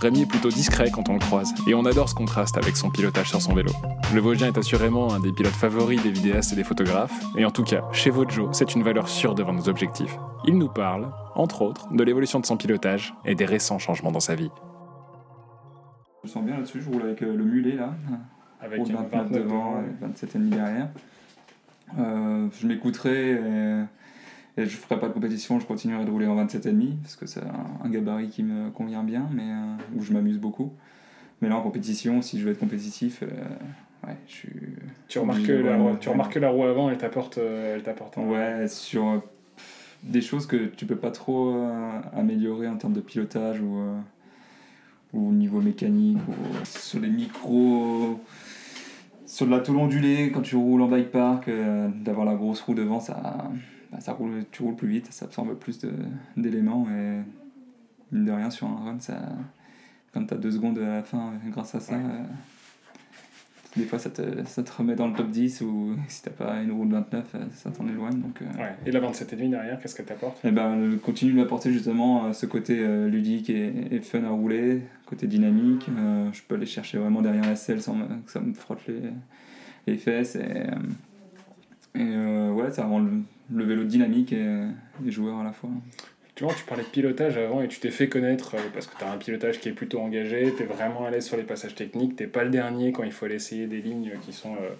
Rémi 0.00 0.22
est 0.22 0.26
plutôt 0.26 0.48
discret 0.48 0.90
quand 0.90 1.10
on 1.10 1.12
le 1.12 1.18
croise, 1.18 1.52
et 1.66 1.74
on 1.74 1.84
adore 1.84 2.08
ce 2.08 2.14
contraste 2.14 2.56
avec 2.56 2.78
son 2.78 2.88
pilotage 2.88 3.28
sur 3.28 3.42
son 3.42 3.52
vélo. 3.52 3.72
Le 4.14 4.20
Vosgien 4.22 4.46
est 4.46 4.56
assurément 4.56 5.12
un 5.12 5.20
des 5.20 5.32
pilotes 5.32 5.52
favoris 5.52 6.02
des 6.02 6.10
vidéastes 6.10 6.54
et 6.54 6.56
des 6.56 6.64
photographes, 6.64 7.22
et 7.36 7.44
en 7.44 7.50
tout 7.50 7.64
cas, 7.64 7.84
chez 7.92 8.08
Vojo, 8.08 8.48
c'est 8.50 8.74
une 8.74 8.82
valeur 8.82 9.10
sûre 9.10 9.34
devant 9.34 9.52
nos 9.52 9.68
objectifs. 9.68 10.16
Il 10.46 10.56
nous 10.56 10.70
parle, 10.70 11.10
entre 11.34 11.60
autres, 11.60 11.86
de 11.92 12.02
l'évolution 12.02 12.40
de 12.40 12.46
son 12.46 12.56
pilotage 12.56 13.12
et 13.26 13.34
des 13.34 13.44
récents 13.44 13.78
changements 13.78 14.10
dans 14.12 14.20
sa 14.20 14.36
vie. 14.36 14.50
Je 16.22 16.28
me 16.28 16.32
sens 16.32 16.44
bien 16.44 16.54
là-dessus, 16.56 16.80
je 16.82 16.90
roule 16.90 17.02
avec 17.02 17.22
euh, 17.22 17.36
le 17.36 17.44
mulet 17.44 17.76
là, 17.76 17.94
Avec 18.60 18.80
roule 18.80 18.88
une 18.90 18.96
29 18.96 19.10
29 19.28 19.42
devant 19.42 19.80
et 19.80 20.04
27,5 20.06 20.48
derrière. 20.48 20.88
Euh, 21.98 22.48
je 22.58 22.66
m'écouterai 22.66 23.32
et, 23.32 24.60
et 24.62 24.66
je 24.66 24.76
ferai 24.76 24.98
pas 24.98 25.08
de 25.08 25.12
compétition, 25.12 25.60
je 25.60 25.66
continuerai 25.66 26.04
de 26.04 26.10
rouler 26.10 26.26
en 26.26 26.36
27,5 26.44 26.96
parce 27.02 27.16
que 27.16 27.26
c'est 27.26 27.42
un, 27.42 27.84
un 27.84 27.88
gabarit 27.90 28.28
qui 28.28 28.42
me 28.42 28.70
convient 28.70 29.04
bien, 29.04 29.28
mais 29.32 29.44
euh, 29.52 29.76
où 29.96 30.02
je 30.02 30.12
m'amuse 30.12 30.38
beaucoup. 30.38 30.72
Mais 31.42 31.48
là 31.48 31.56
en 31.56 31.62
compétition, 31.62 32.22
si 32.22 32.40
je 32.40 32.44
veux 32.44 32.52
être 32.52 32.58
compétitif, 32.58 33.22
euh, 33.22 33.26
ouais, 34.08 34.16
je 34.26 34.32
suis. 34.32 34.50
Tu 35.08 35.18
remarques, 35.18 35.46
la, 35.46 35.76
roue- 35.76 35.96
tu 35.98 36.08
remarques 36.08 36.32
que 36.32 36.38
la 36.40 36.48
roue 36.50 36.64
avant, 36.64 36.90
elle 36.90 36.98
t'apporte, 36.98 37.38
elle 37.38 37.82
t'apporte 37.82 38.18
un- 38.18 38.22
Ouais, 38.26 38.66
sur 38.68 39.22
des 40.02 40.22
choses 40.22 40.46
que 40.46 40.66
tu 40.66 40.86
peux 40.86 40.96
pas 40.96 41.10
trop 41.10 41.54
améliorer 42.14 42.66
en 42.68 42.76
termes 42.76 42.94
de 42.94 43.00
pilotage 43.00 43.60
ou, 43.60 43.76
ou 45.12 45.28
au 45.28 45.32
niveau 45.32 45.60
mécanique 45.60 46.18
ou 46.28 46.32
sur 46.64 47.00
les 47.00 47.08
micros. 47.10 48.20
Sur 49.26 49.46
de 49.46 49.50
la 49.50 49.58
tôle 49.60 49.76
ondulée, 49.78 50.30
quand 50.32 50.42
tu 50.42 50.54
roules 50.56 50.82
en 50.82 50.88
bike 50.88 51.10
park, 51.10 51.48
euh, 51.48 51.88
d'avoir 51.88 52.24
la 52.24 52.34
grosse 52.36 52.60
roue 52.60 52.74
devant, 52.74 53.00
ça, 53.00 53.48
bah, 53.90 53.98
ça 54.00 54.12
roule, 54.12 54.44
tu 54.52 54.62
roules 54.62 54.76
plus 54.76 54.88
vite, 54.88 55.08
ça 55.12 55.24
absorbe 55.24 55.54
plus 55.56 55.80
de- 55.80 55.92
d'éléments 56.36 56.86
et 56.90 57.22
mine 58.12 58.24
de 58.24 58.30
rien 58.30 58.50
sur 58.50 58.68
un 58.68 58.76
run, 58.76 59.00
ça, 59.00 59.18
quand 60.12 60.24
tu 60.26 60.32
as 60.34 60.36
deux 60.36 60.52
secondes 60.52 60.78
à 60.78 60.86
la 60.96 61.02
fin 61.02 61.32
grâce 61.50 61.74
à 61.74 61.80
ça, 61.80 61.96
Ouais. 61.96 62.02
euh, 62.04 62.22
des 63.76 63.84
fois 63.84 63.98
ça 63.98 64.10
te, 64.10 64.22
ça 64.46 64.62
te 64.62 64.72
remet 64.72 64.94
dans 64.94 65.06
le 65.08 65.12
top 65.14 65.30
10 65.30 65.60
ou 65.62 65.94
si 66.08 66.22
t'as 66.22 66.30
pas 66.30 66.60
une 66.62 66.72
roue 66.72 66.86
de 66.86 66.92
29, 66.92 67.24
euh, 67.34 67.38
ça 67.54 67.70
t'en 67.70 67.86
éloigne. 67.88 68.20
Donc, 68.20 68.40
euh, 68.42 68.44
Ouais. 68.58 68.74
Et 68.86 68.90
la 68.90 69.00
27,5 69.00 69.50
derrière, 69.50 69.78
qu'est-ce 69.80 69.94
que 69.94 70.02
t'apporte? 70.02 70.44
Et 70.44 70.50
ben, 70.50 70.76
euh, 70.78 70.96
continue 70.98 71.32
de 71.32 71.36
m'apporter 71.36 71.72
justement 71.72 72.26
euh, 72.26 72.32
ce 72.32 72.46
côté 72.46 72.76
ludique 73.08 73.50
et, 73.50 73.72
et 73.90 74.00
fun 74.00 74.24
à 74.24 74.30
rouler, 74.30 74.82
côté 75.06 75.26
dynamique. 75.26 75.86
Euh, 75.96 76.28
je 76.32 76.42
peux 76.46 76.54
aller 76.54 76.66
chercher 76.66 76.98
vraiment 76.98 77.22
derrière 77.22 77.44
la 77.46 77.56
selle 77.56 77.80
sans 77.82 77.94
me- 77.94 78.06
que 78.24 78.30
ça 78.32 78.40
me 78.40 78.52
frotte 78.54 78.80
les, 78.88 79.00
les 79.86 79.96
fesses. 79.98 80.36
Et, 80.36 80.40
et 81.94 82.02
euh, 82.02 82.52
ouais, 82.52 82.70
ça 82.70 82.84
rend 82.86 82.98
le, 83.00 83.10
le 83.52 83.64
vélo 83.64 83.84
dynamique 83.84 84.32
et, 84.32 84.66
et 85.06 85.10
joueur 85.10 85.38
à 85.40 85.44
la 85.44 85.52
fois. 85.52 85.70
Tu 86.36 86.44
vois, 86.44 86.52
tu 86.52 86.64
parlais 86.64 86.84
de 86.84 86.88
pilotage 86.88 87.38
avant 87.38 87.62
et 87.62 87.68
tu 87.68 87.80
t'es 87.80 87.90
fait 87.90 88.10
connaître 88.10 88.56
euh, 88.56 88.60
parce 88.74 88.86
que 88.86 88.96
tu 88.98 89.02
as 89.02 89.10
un 89.10 89.16
pilotage 89.16 89.58
qui 89.58 89.70
est 89.70 89.72
plutôt 89.72 90.00
engagé, 90.00 90.52
tu 90.54 90.62
es 90.62 90.66
vraiment 90.66 91.06
à 91.06 91.10
l'aise 91.10 91.24
sur 91.24 91.38
les 91.38 91.42
passages 91.42 91.74
techniques, 91.74 92.14
t'es 92.14 92.26
pas 92.26 92.44
le 92.44 92.50
dernier 92.50 92.92
quand 92.92 93.04
il 93.04 93.10
faut 93.10 93.24
aller 93.24 93.36
essayer 93.36 93.66
des 93.66 93.80
lignes 93.80 94.12
qui 94.20 94.34
sont, 94.34 94.52
euh, 94.52 94.74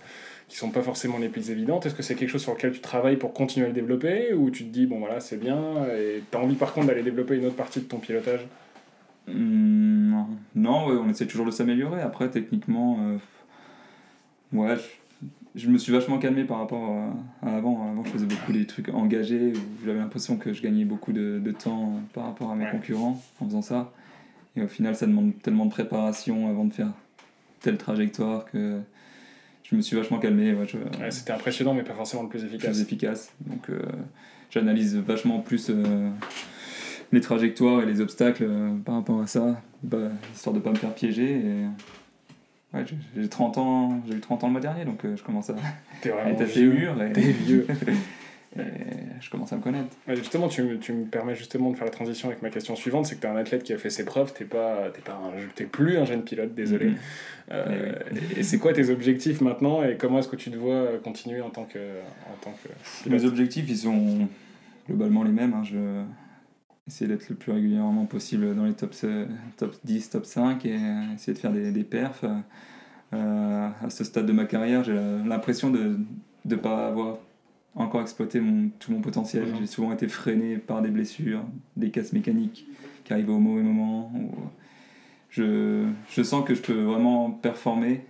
qui 0.49 0.57
sont 0.59 0.71
pas 0.71 0.83
forcément 0.83 1.17
les 1.17 1.31
plus 1.31 1.51
évidentes. 1.51 1.87
Est-ce 1.87 1.95
que 1.95 2.03
c'est 2.03 2.15
quelque 2.15 2.29
chose 2.29 2.43
sur 2.43 2.53
lequel 2.53 2.73
tu 2.73 2.81
travailles 2.81 3.17
pour 3.17 3.33
continuer 3.33 3.65
à 3.65 3.69
le 3.71 3.75
développer 3.75 4.35
ou 4.35 4.51
tu 4.51 4.65
te 4.65 4.69
dis, 4.69 4.85
bon 4.85 4.99
voilà, 4.99 5.19
c'est 5.21 5.39
bien 5.39 5.87
et 5.99 6.23
tu 6.31 6.37
as 6.37 6.41
envie 6.41 6.57
par 6.57 6.75
contre 6.75 6.89
d'aller 6.89 7.03
développer 7.03 7.37
une 7.37 7.47
autre 7.47 7.57
partie 7.57 7.81
de 7.81 7.87
ton 7.87 8.01
pilotage? 8.01 8.47
Hum, 9.27 10.27
non, 10.55 10.89
ouais, 10.89 10.97
on 10.97 11.09
essaie 11.09 11.27
toujours 11.27 11.47
de 11.47 11.51
s'améliorer. 11.51 12.03
Après, 12.03 12.29
techniquement, 12.29 12.99
euh, 13.01 13.19
ouais, 14.53 14.77
je 15.57 15.69
me 15.69 15.79
suis 15.79 15.91
vachement 15.93 16.19
calmé 16.19 16.45
par 16.45 16.59
rapport 16.59 16.91
à, 17.43 17.49
avant. 17.57 17.91
Avant, 17.91 18.05
je 18.05 18.11
faisais 18.11 18.27
beaucoup 18.27 18.53
des 18.53 18.67
trucs 18.67 18.89
engagés 18.91 19.53
où 19.55 19.87
j'avais 19.87 19.99
l'impression 19.99 20.37
que 20.37 20.53
je 20.53 20.63
gagnais 20.63 20.85
beaucoup 20.85 21.13
de, 21.13 21.41
de 21.43 21.51
temps 21.51 22.01
par 22.13 22.25
rapport 22.27 22.51
à 22.51 22.55
mes 22.55 22.65
Ouais. 22.65 22.71
concurrents 22.71 23.21
en 23.41 23.47
faisant 23.47 23.63
ça. 23.63 23.93
Et 24.57 24.63
au 24.63 24.69
final, 24.69 24.95
ça 24.97 25.07
demande 25.07 25.33
tellement 25.43 25.65
de 25.67 25.71
préparation 25.71 26.49
avant 26.49 26.65
de 26.65 26.73
faire 26.73 26.93
telle 27.61 27.79
trajectoire 27.79 28.45
que 28.45 28.79
je 29.65 29.75
me 29.77 29.81
suis 29.83 29.97
vachement 29.97 30.19
calmé. 30.19 30.53
Ouais, 30.55 30.67
je, 30.69 30.79
Ouais, 31.01 31.11
C'était 31.11 31.33
impressionnant 31.33 31.75
mais 31.75 31.83
pas 31.83 31.95
forcément 31.95 32.23
le 32.23 32.29
plus 32.29 32.45
efficace. 32.45 32.71
plus 32.71 32.81
efficace. 32.83 33.33
Donc 33.47 33.69
euh, 33.71 33.81
j'analyse 34.51 34.97
vachement 34.97 35.41
plus 35.41 35.71
euh, 35.71 36.09
les 37.13 37.21
trajectoires 37.21 37.83
et 37.83 37.87
les 37.87 38.01
obstacles 38.01 38.45
euh, 38.49 38.71
par 38.85 38.97
rapport 38.97 39.21
à 39.21 39.27
ça, 39.27 39.61
bah, 39.83 40.09
histoire 40.35 40.55
de 40.55 40.61
pas 40.61 40.71
me 40.71 40.77
faire 40.77 40.95
piéger. 40.95 41.31
Et... 41.41 41.65
Ouais, 42.77 42.85
j'ai- 42.87 43.23
j'ai 43.23 43.29
30 43.29 43.59
ans, 43.59 44.01
j'ai 44.09 44.15
eu 44.17 44.21
30 44.21 44.45
ans 44.45 44.47
le 44.49 44.53
mois 44.53 44.61
dernier, 44.61 44.85
donc 44.85 45.05
euh, 45.05 45.17
je 45.17 45.23
commence 45.23 45.51
à 45.51 45.55
T'es 46.03 46.11
à 46.11 46.15
vraiment 46.15 46.31
être 46.31 46.43
assez 46.43 46.61
vieux. 46.61 46.71
mûr 46.73 47.03
et, 47.03 47.13
T'es 47.13 47.21
vieux. 47.21 47.67
et 48.59 48.63
je 49.21 49.31
commence 49.31 49.53
à 49.53 49.57
me 49.57 49.63
connaître. 49.63 49.95
Ouais, 50.09 50.17
justement, 50.17 50.49
tu, 50.49 50.63
me- 50.63 50.79
tu 50.79 50.93
me 50.93 51.05
permets 51.05 51.35
justement 51.35 51.71
de 51.71 51.77
faire 51.77 51.85
la 51.85 51.91
transition 51.91 52.29
avec 52.29 52.43
ma 52.43 52.51
question 52.51 52.75
suivante, 52.77 53.07
c'est 53.07 53.17
que 53.17 53.21
tu 53.21 53.27
es 53.27 53.31
un 53.31 53.37
athlète 53.37 53.63
qui 53.63 53.73
a 53.73 53.79
fait 53.79 53.91
ses 53.91 54.05
preuves, 54.05 54.33
t'es 54.33 54.45
pas, 54.45 54.89
t'es 54.95 55.01
pas 55.03 55.13
un- 55.13 55.33
t'es 55.55 55.65
plus 55.65 55.97
un 55.99 56.05
jeune 56.05 56.23
pilote, 56.23 56.55
désolé. 56.55 56.87
Mhm. 56.91 56.97
Euh, 57.53 57.93
et 58.37 58.43
c'est 58.43 58.59
quoi 58.59 58.73
tes 58.73 58.91
objectifs 58.91 59.41
maintenant 59.41 59.83
et 59.85 59.97
comment 59.97 60.19
est-ce 60.19 60.29
que 60.29 60.37
tu 60.37 60.51
te 60.51 60.57
vois 60.57 60.75
euh, 60.75 60.99
continuer 60.99 61.41
en 61.41 61.51
tant 61.51 61.65
que, 61.65 61.79
en 61.79 62.37
tant 62.43 62.51
que 62.53 62.69
pilote? 63.05 63.23
Mes 63.23 63.25
objectifs, 63.29 63.67
ils 63.69 63.77
sont 63.77 64.29
globalement 64.89 65.23
les 65.23 65.31
mêmes. 65.33 65.55
hein. 65.55 65.63
Je 65.65 65.77
essayer 66.89 67.09
d'être 67.09 67.29
le 67.29 67.35
plus 67.35 67.53
régulièrement 67.53 68.05
possible 68.07 68.55
dans 68.55 68.65
les 68.65 68.75
top, 68.75 68.95
euh, 69.05 69.27
top 69.57 69.75
10, 69.85 70.11
top 70.11 70.25
5 70.25 70.65
et 70.67 70.77
euh, 70.77 71.15
essayer 71.15 71.33
de 71.35 71.39
faire 71.39 71.53
des, 71.53 71.73
des 71.73 71.85
perfs. 71.85 72.25
Euh, 73.13 73.69
à 73.83 73.91
ce 73.91 74.05
stade 74.05 74.27
de 74.27 74.33
ma 74.33 74.45
carrière, 74.45 74.85
j'ai 74.85 74.95
l'impression 75.25 75.71
de 75.71 75.99
ne 76.45 76.57
pas 76.57 76.87
avoir 76.89 77.19
encore 77.75 78.01
exploité 78.01 78.41
mon, 78.41 78.69
tout 78.79 78.93
mon 78.93 79.01
potentiel. 79.01 79.47
Mhm. 79.47 79.57
J'ai 79.61 79.67
souvent 79.67 79.93
été 79.93 80.09
freiné 80.09 80.59
par 80.59 80.81
des 80.83 80.91
blessures, 80.91 81.43
des 81.77 81.91
casses 81.91 82.13
mécaniques 82.13 82.67
qui 83.05 83.13
arrivent 83.13 83.31
au 83.31 83.39
mauvais 83.39 83.63
moment. 83.63 84.13
ou- 84.15 84.31
Je, 85.31 85.87
je 86.09 86.23
sens 86.23 86.45
que 86.47 86.55
je 86.55 86.63
peux 86.63 86.81
vraiment 86.83 87.31
performer, 87.31 88.05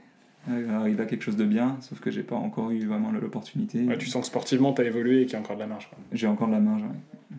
euh, 0.48 0.78
arriver 0.78 1.02
à 1.02 1.06
quelque 1.06 1.22
chose 1.22 1.36
de 1.36 1.44
bien, 1.44 1.76
sauf 1.80 1.98
que 1.98 2.10
j'ai 2.10 2.22
pas 2.22 2.36
encore 2.36 2.70
eu 2.70 2.84
vraiment 2.86 3.10
l'opportunité. 3.10 3.84
Ouais, 3.84 3.98
tu 3.98 4.06
sens 4.06 4.20
que 4.20 4.26
sportivement 4.28 4.72
tu 4.74 4.82
as 4.82 4.84
évolué 4.84 5.22
et 5.22 5.24
qu'il 5.24 5.32
y 5.32 5.36
a 5.36 5.40
encore 5.40 5.56
de 5.56 5.60
la 5.62 5.66
marge. 5.66 5.90
J'ai 6.12 6.26
encore 6.28 6.46
de 6.46 6.52
la 6.52 6.60
marge. 6.60 6.82
ouais. 6.82 7.36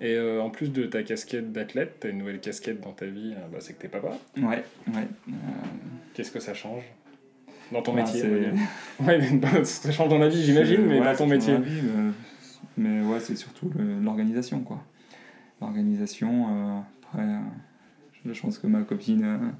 Et 0.00 0.14
euh, 0.14 0.40
en 0.40 0.50
plus 0.50 0.70
de 0.72 0.84
ta 0.84 1.02
casquette 1.02 1.50
d'athlète, 1.52 1.98
tu 2.00 2.06
as 2.06 2.10
une 2.10 2.18
nouvelle 2.18 2.40
casquette 2.40 2.80
dans 2.80 2.92
ta 2.92 3.06
vie, 3.06 3.34
euh, 3.36 3.46
bah, 3.50 3.58
c'est 3.60 3.72
que 3.74 3.82
t'es 3.82 3.88
papa. 3.88 4.16
Ouais, 4.36 4.64
ouais. 4.88 5.08
euh, 5.28 5.32
Qu'est-ce 6.14 6.30
que 6.30 6.38
ça 6.40 6.54
change 6.54 6.84
dans 7.72 7.82
ton 7.82 7.94
bah, 7.94 8.02
métier 8.02 8.22
Ouais, 9.00 9.20
ça 9.64 9.90
change 9.92 10.08
dans 10.08 10.18
la 10.18 10.28
vie, 10.28 10.42
j'imagine, 10.44 10.82
mais 10.86 11.00
Ouais, 11.00 11.04
dans 11.04 11.16
ton 11.16 11.26
métier. 11.26 11.56
vie, 11.58 11.82
mais, 12.76 13.00
mais 13.00 13.06
ouais, 13.06 13.18
c'est 13.20 13.34
surtout 13.36 13.70
l'organisation, 14.02 14.60
quoi. 14.60 14.82
L'organisation, 15.60 16.84
après, 17.02 17.26
je 18.24 18.40
pense 18.40 18.58
que 18.58 18.68
ma 18.68 18.82
copine 18.82 19.52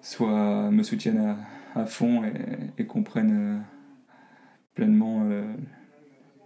soit 0.00 0.70
me 0.70 0.82
soutienne 0.84 1.36
à, 1.74 1.80
à 1.80 1.86
fond 1.86 2.22
et, 2.24 2.32
et 2.82 2.86
comprenne 2.86 3.62
pleinement 4.74 5.28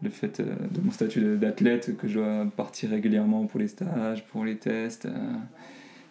le 0.03 0.11
fait 0.11 0.41
euh, 0.41 0.45
de 0.71 0.81
mon 0.81 0.91
statut 0.91 1.37
d'athlète, 1.37 1.97
que 1.97 2.09
je 2.09 2.19
dois 2.19 2.47
partir 2.57 2.91
régulièrement 2.91 3.47
pour 3.47 3.61
les 3.61 3.69
stages, 3.69 4.25
pour 4.27 4.45
les 4.45 4.57
tests, 4.57 5.07
euh, 5.07 5.35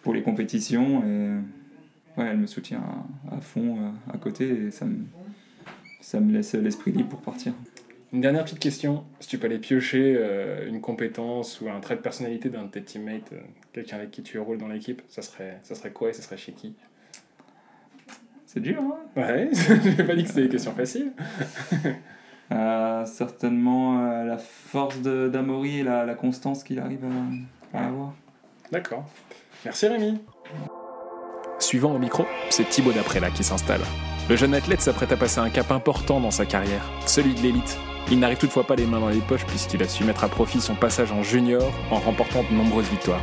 pour 0.02 0.14
les 0.14 0.22
compétitions. 0.22 1.02
Et 1.04 2.20
ouais, 2.20 2.26
elle 2.30 2.38
me 2.38 2.46
soutient 2.46 2.82
à, 3.30 3.40
fond 3.40 3.78
euh, 3.78 4.12
à 4.12 4.18
côté 4.18 4.66
et 4.66 4.70
ça 4.70 4.84
me, 4.84 5.04
ça 6.00 6.20
me 6.20 6.32
laisse 6.32 6.54
l'esprit 6.54 6.92
libre 6.92 7.08
pour 7.08 7.20
partir. 7.20 7.52
Une 8.12 8.22
dernière 8.22 8.44
petite 8.44 8.58
question, 8.58 9.04
si 9.20 9.28
tu 9.28 9.36
peux 9.36 9.46
aller 9.46 9.58
piocher 9.58 10.18
une 10.66 10.80
compétence 10.80 11.60
ou 11.60 11.68
un 11.68 11.78
trait 11.78 11.94
de 11.94 12.00
personnalité 12.00 12.48
d'un 12.48 12.64
de 12.64 12.70
tes 12.70 12.80
teammates, 12.80 13.34
quelqu'un 13.74 13.96
avec 13.98 14.10
qui 14.10 14.22
tu 14.22 14.38
roules 14.38 14.56
dans 14.56 14.68
l'équipe, 14.68 15.02
ça 15.10 15.20
serait, 15.20 15.58
ça 15.62 15.74
serait 15.74 15.90
quoi 15.90 16.08
et 16.08 16.14
ça 16.14 16.22
serait 16.22 16.38
chez 16.38 16.52
qui? 16.52 16.74
C'est 18.46 18.60
dur, 18.60 18.80
hein? 18.80 18.96
Ouais, 19.14 19.50
j'ai 19.96 20.04
pas 20.04 20.16
dit 20.16 20.22
que 20.22 20.28
c'était 20.30 20.44
des 20.44 20.48
questions 20.48 20.72
faciles. 20.72 21.12
Euh, 22.52 23.04
Certainement 23.04 24.00
euh, 24.00 24.24
la 24.24 24.38
force 24.38 24.98
de- 25.00 25.28
d'Amaury 25.28 25.80
et 25.80 25.82
la, 25.82 26.04
la 26.04 26.14
constance 26.14 26.64
qu'il 26.64 26.78
arrive 26.78 27.04
à, 27.74 27.78
à 27.78 27.86
avoir. 27.86 28.12
D'accord. 28.72 29.04
Merci 29.64 29.86
Rémi. 29.88 30.20
Suivant 31.58 31.92
au 31.94 31.98
micro, 31.98 32.24
c'est 32.50 32.68
Thibaut 32.68 32.92
Daprella 32.92 33.30
qui 33.30 33.42
s'installe. 33.44 33.80
Le 34.30 34.36
jeune 34.36 34.54
athlète 34.54 34.80
s'apprête 34.80 35.10
à 35.12 35.16
passer 35.16 35.40
un 35.40 35.50
cap 35.50 35.70
important 35.72 36.20
dans 36.20 36.30
sa 36.30 36.46
carrière, 36.46 36.82
celui 37.06 37.34
de 37.34 37.40
l'élite. 37.40 37.78
Il 38.10 38.20
n'arrive 38.20 38.38
toutefois 38.38 38.64
pas 38.66 38.76
les 38.76 38.86
mains 38.86 39.00
dans 39.00 39.08
les 39.08 39.20
poches 39.20 39.44
puisqu'il 39.46 39.82
a 39.82 39.88
su 39.88 40.04
mettre 40.04 40.24
à 40.24 40.28
profit 40.28 40.60
son 40.60 40.74
passage 40.74 41.12
en 41.12 41.22
junior 41.22 41.70
en 41.90 41.96
remportant 41.96 42.42
de 42.48 42.54
nombreuses 42.54 42.88
victoires. 42.88 43.20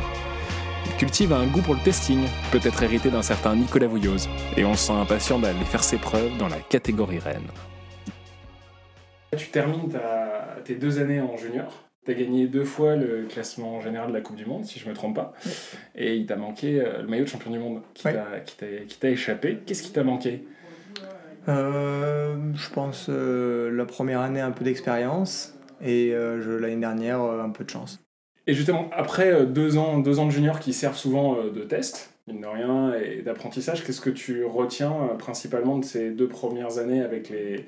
Il 0.86 0.92
cultive 0.96 1.32
un 1.32 1.46
goût 1.46 1.62
pour 1.62 1.74
le 1.74 1.80
testing, 1.80 2.20
peut-être 2.52 2.82
hérité 2.82 3.10
d'un 3.10 3.22
certain 3.22 3.56
Nicolas 3.56 3.86
Vouilloz, 3.88 4.28
et 4.56 4.64
on 4.64 4.70
le 4.70 4.76
sent 4.76 4.92
impatient 4.92 5.38
d'aller 5.38 5.64
faire 5.64 5.82
ses 5.82 5.96
preuves 5.98 6.36
dans 6.38 6.48
la 6.48 6.58
catégorie 6.58 7.18
reine. 7.18 7.46
Tu 9.36 9.48
termines 9.50 9.88
ta- 9.88 10.56
tes 10.64 10.74
deux 10.74 10.98
années 10.98 11.20
en 11.20 11.36
junior. 11.36 11.84
Tu 12.04 12.12
as 12.12 12.14
gagné 12.14 12.46
deux 12.46 12.64
fois 12.64 12.94
le 12.96 13.24
classement 13.28 13.80
général 13.80 14.08
de 14.08 14.14
la 14.14 14.20
Coupe 14.20 14.36
du 14.36 14.46
Monde, 14.46 14.64
si 14.64 14.78
je 14.78 14.88
me 14.88 14.94
trompe 14.94 15.16
pas. 15.16 15.32
Et 15.96 16.14
il 16.16 16.26
t'a 16.26 16.36
manqué 16.36 16.80
euh, 16.80 17.02
le 17.02 17.08
maillot 17.08 17.24
de 17.24 17.28
champion 17.28 17.50
du 17.50 17.58
monde 17.58 17.82
qui 17.94 18.06
Ouais. 18.06 18.14
t'a- 18.14 18.40
qui 18.44 18.56
t'a 18.56 18.66
qui 18.86 18.98
t'a 18.98 19.10
échappé. 19.10 19.58
Qu'est-ce 19.66 19.82
qui 19.82 19.90
t'a 19.92 20.04
manqué? 20.04 20.44
Euh, 21.48 22.36
je 22.54 22.70
pense 22.70 23.06
euh, 23.08 23.70
la 23.70 23.84
première 23.84 24.20
année 24.20 24.40
un 24.40 24.50
peu 24.50 24.64
d'expérience 24.64 25.54
et 25.80 26.10
euh, 26.12 26.58
l'année 26.60 26.76
dernière 26.76 27.20
un 27.20 27.50
peu 27.50 27.64
de 27.64 27.70
chance. 27.70 28.00
Et 28.48 28.54
justement, 28.54 28.88
après 28.92 29.44
deux 29.46 29.76
ans, 29.76 29.98
deux 29.98 30.18
ans 30.20 30.26
de 30.26 30.30
junior 30.30 30.60
qui 30.60 30.72
servent 30.72 30.96
souvent 30.96 31.42
de 31.42 31.62
test, 31.62 32.12
mine 32.28 32.40
de 32.40 32.46
rien, 32.46 32.94
et 32.94 33.22
d'apprentissage, 33.22 33.84
qu'est-ce 33.84 34.00
que 34.00 34.10
tu 34.10 34.44
retiens 34.44 34.92
principalement 35.18 35.78
de 35.78 35.84
ces 35.84 36.10
deux 36.10 36.28
premières 36.28 36.78
années 36.78 37.02
avec, 37.02 37.28
les, 37.28 37.64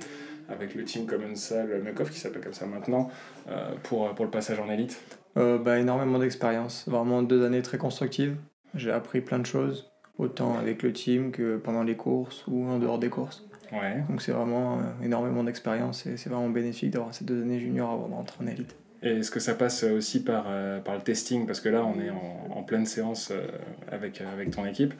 avec 0.48 0.74
le 0.74 0.84
team 0.84 1.06
Commensal 1.06 1.82
Mekov, 1.82 2.10
qui 2.10 2.18
s'appelle 2.18 2.42
comme 2.42 2.54
ça 2.54 2.66
maintenant, 2.66 3.10
euh, 3.48 3.74
pour, 3.84 4.14
pour 4.14 4.24
le 4.24 4.30
passage 4.30 4.58
en 4.60 4.70
élite 4.70 5.00
Euh, 5.36 5.58
bah, 5.58 5.78
énormément 5.78 6.18
d'expérience, 6.18 6.84
vraiment 6.88 7.22
deux 7.22 7.44
années 7.44 7.62
très 7.62 7.78
constructives. 7.78 8.36
J'ai 8.74 8.90
appris 8.90 9.20
plein 9.20 9.38
de 9.38 9.46
choses, 9.46 9.90
autant 10.18 10.58
avec 10.58 10.82
le 10.82 10.92
team 10.92 11.30
que 11.30 11.56
pendant 11.56 11.82
les 11.84 11.96
courses 11.96 12.44
ou 12.48 12.66
en 12.66 12.78
dehors 12.78 12.98
des 12.98 13.08
courses. 13.08 13.44
Ouais. 13.72 14.02
Donc 14.08 14.22
c'est 14.22 14.32
vraiment 14.32 14.78
euh, 14.78 15.04
énormément 15.04 15.44
d'expérience 15.44 16.06
et 16.06 16.16
c'est 16.16 16.30
vraiment 16.30 16.48
bénéfique 16.48 16.90
d'avoir 16.90 17.14
ces 17.14 17.24
deux 17.24 17.42
années 17.42 17.60
juniors 17.60 17.90
avant 17.90 18.08
de 18.08 18.14
rentrer 18.14 18.42
en 18.42 18.46
élite. 18.46 18.74
Et 19.02 19.18
est-ce 19.18 19.30
que 19.30 19.40
ça 19.40 19.54
passe 19.54 19.84
aussi 19.84 20.24
par, 20.24 20.46
euh, 20.48 20.80
par 20.80 20.94
le 20.94 21.02
testing? 21.02 21.46
Parce 21.46 21.60
que 21.60 21.68
là, 21.68 21.84
on 21.84 22.00
est 22.00 22.10
en, 22.10 22.58
en 22.58 22.62
pleine 22.62 22.86
séance 22.86 23.30
euh, 23.30 23.46
avec, 23.90 24.20
avec 24.20 24.50
ton 24.50 24.66
équipe. 24.66 24.94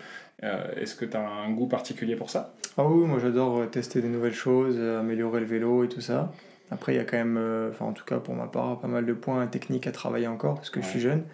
Euh, 0.45 0.73
est-ce 0.77 0.95
que 0.95 1.05
tu 1.05 1.17
as 1.17 1.29
un 1.29 1.51
goût 1.51 1.67
particulier 1.67 2.15
pour 2.15 2.31
ça? 2.31 2.55
Ah 2.77 2.85
oui, 2.85 3.07
moi 3.07 3.19
j'adore 3.19 3.69
tester 3.71 4.01
des 4.01 4.09
nouvelles 4.09 4.35
choses, 4.35 4.79
améliorer 4.79 5.41
le 5.41 5.47
vélo 5.47 5.85
et 5.85 5.89
tout 5.89 6.01
ça. 6.01 6.33
Après, 6.71 6.95
il 6.95 6.97
y 6.97 7.01
a 7.01 7.05
quand 7.05 7.17
même, 7.17 7.71
enfin 7.71 7.87
en 7.87 7.93
tout 7.93 8.05
cas 8.05 8.19
pour 8.19 8.35
ma 8.35 8.47
part, 8.47 8.79
pas 8.79 8.87
mal 8.89 9.05
de 9.05 9.15
points 9.15 9.47
techniques 9.49 9.89
à 9.89 9.93
travailler 9.93 10.29
encore 10.29 10.55
parce 10.55 10.71
que 10.71 10.81
je 10.81 10.87
suis 10.87 11.01
jeune. 11.01 11.25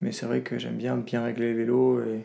Mais 0.00 0.12
c'est 0.12 0.24
vrai 0.24 0.40
que 0.40 0.58
j'aime 0.58 0.76
bien 0.76 0.96
bien 0.96 1.22
régler 1.24 1.52
le 1.52 1.58
vélo 1.58 2.00
et, 2.00 2.24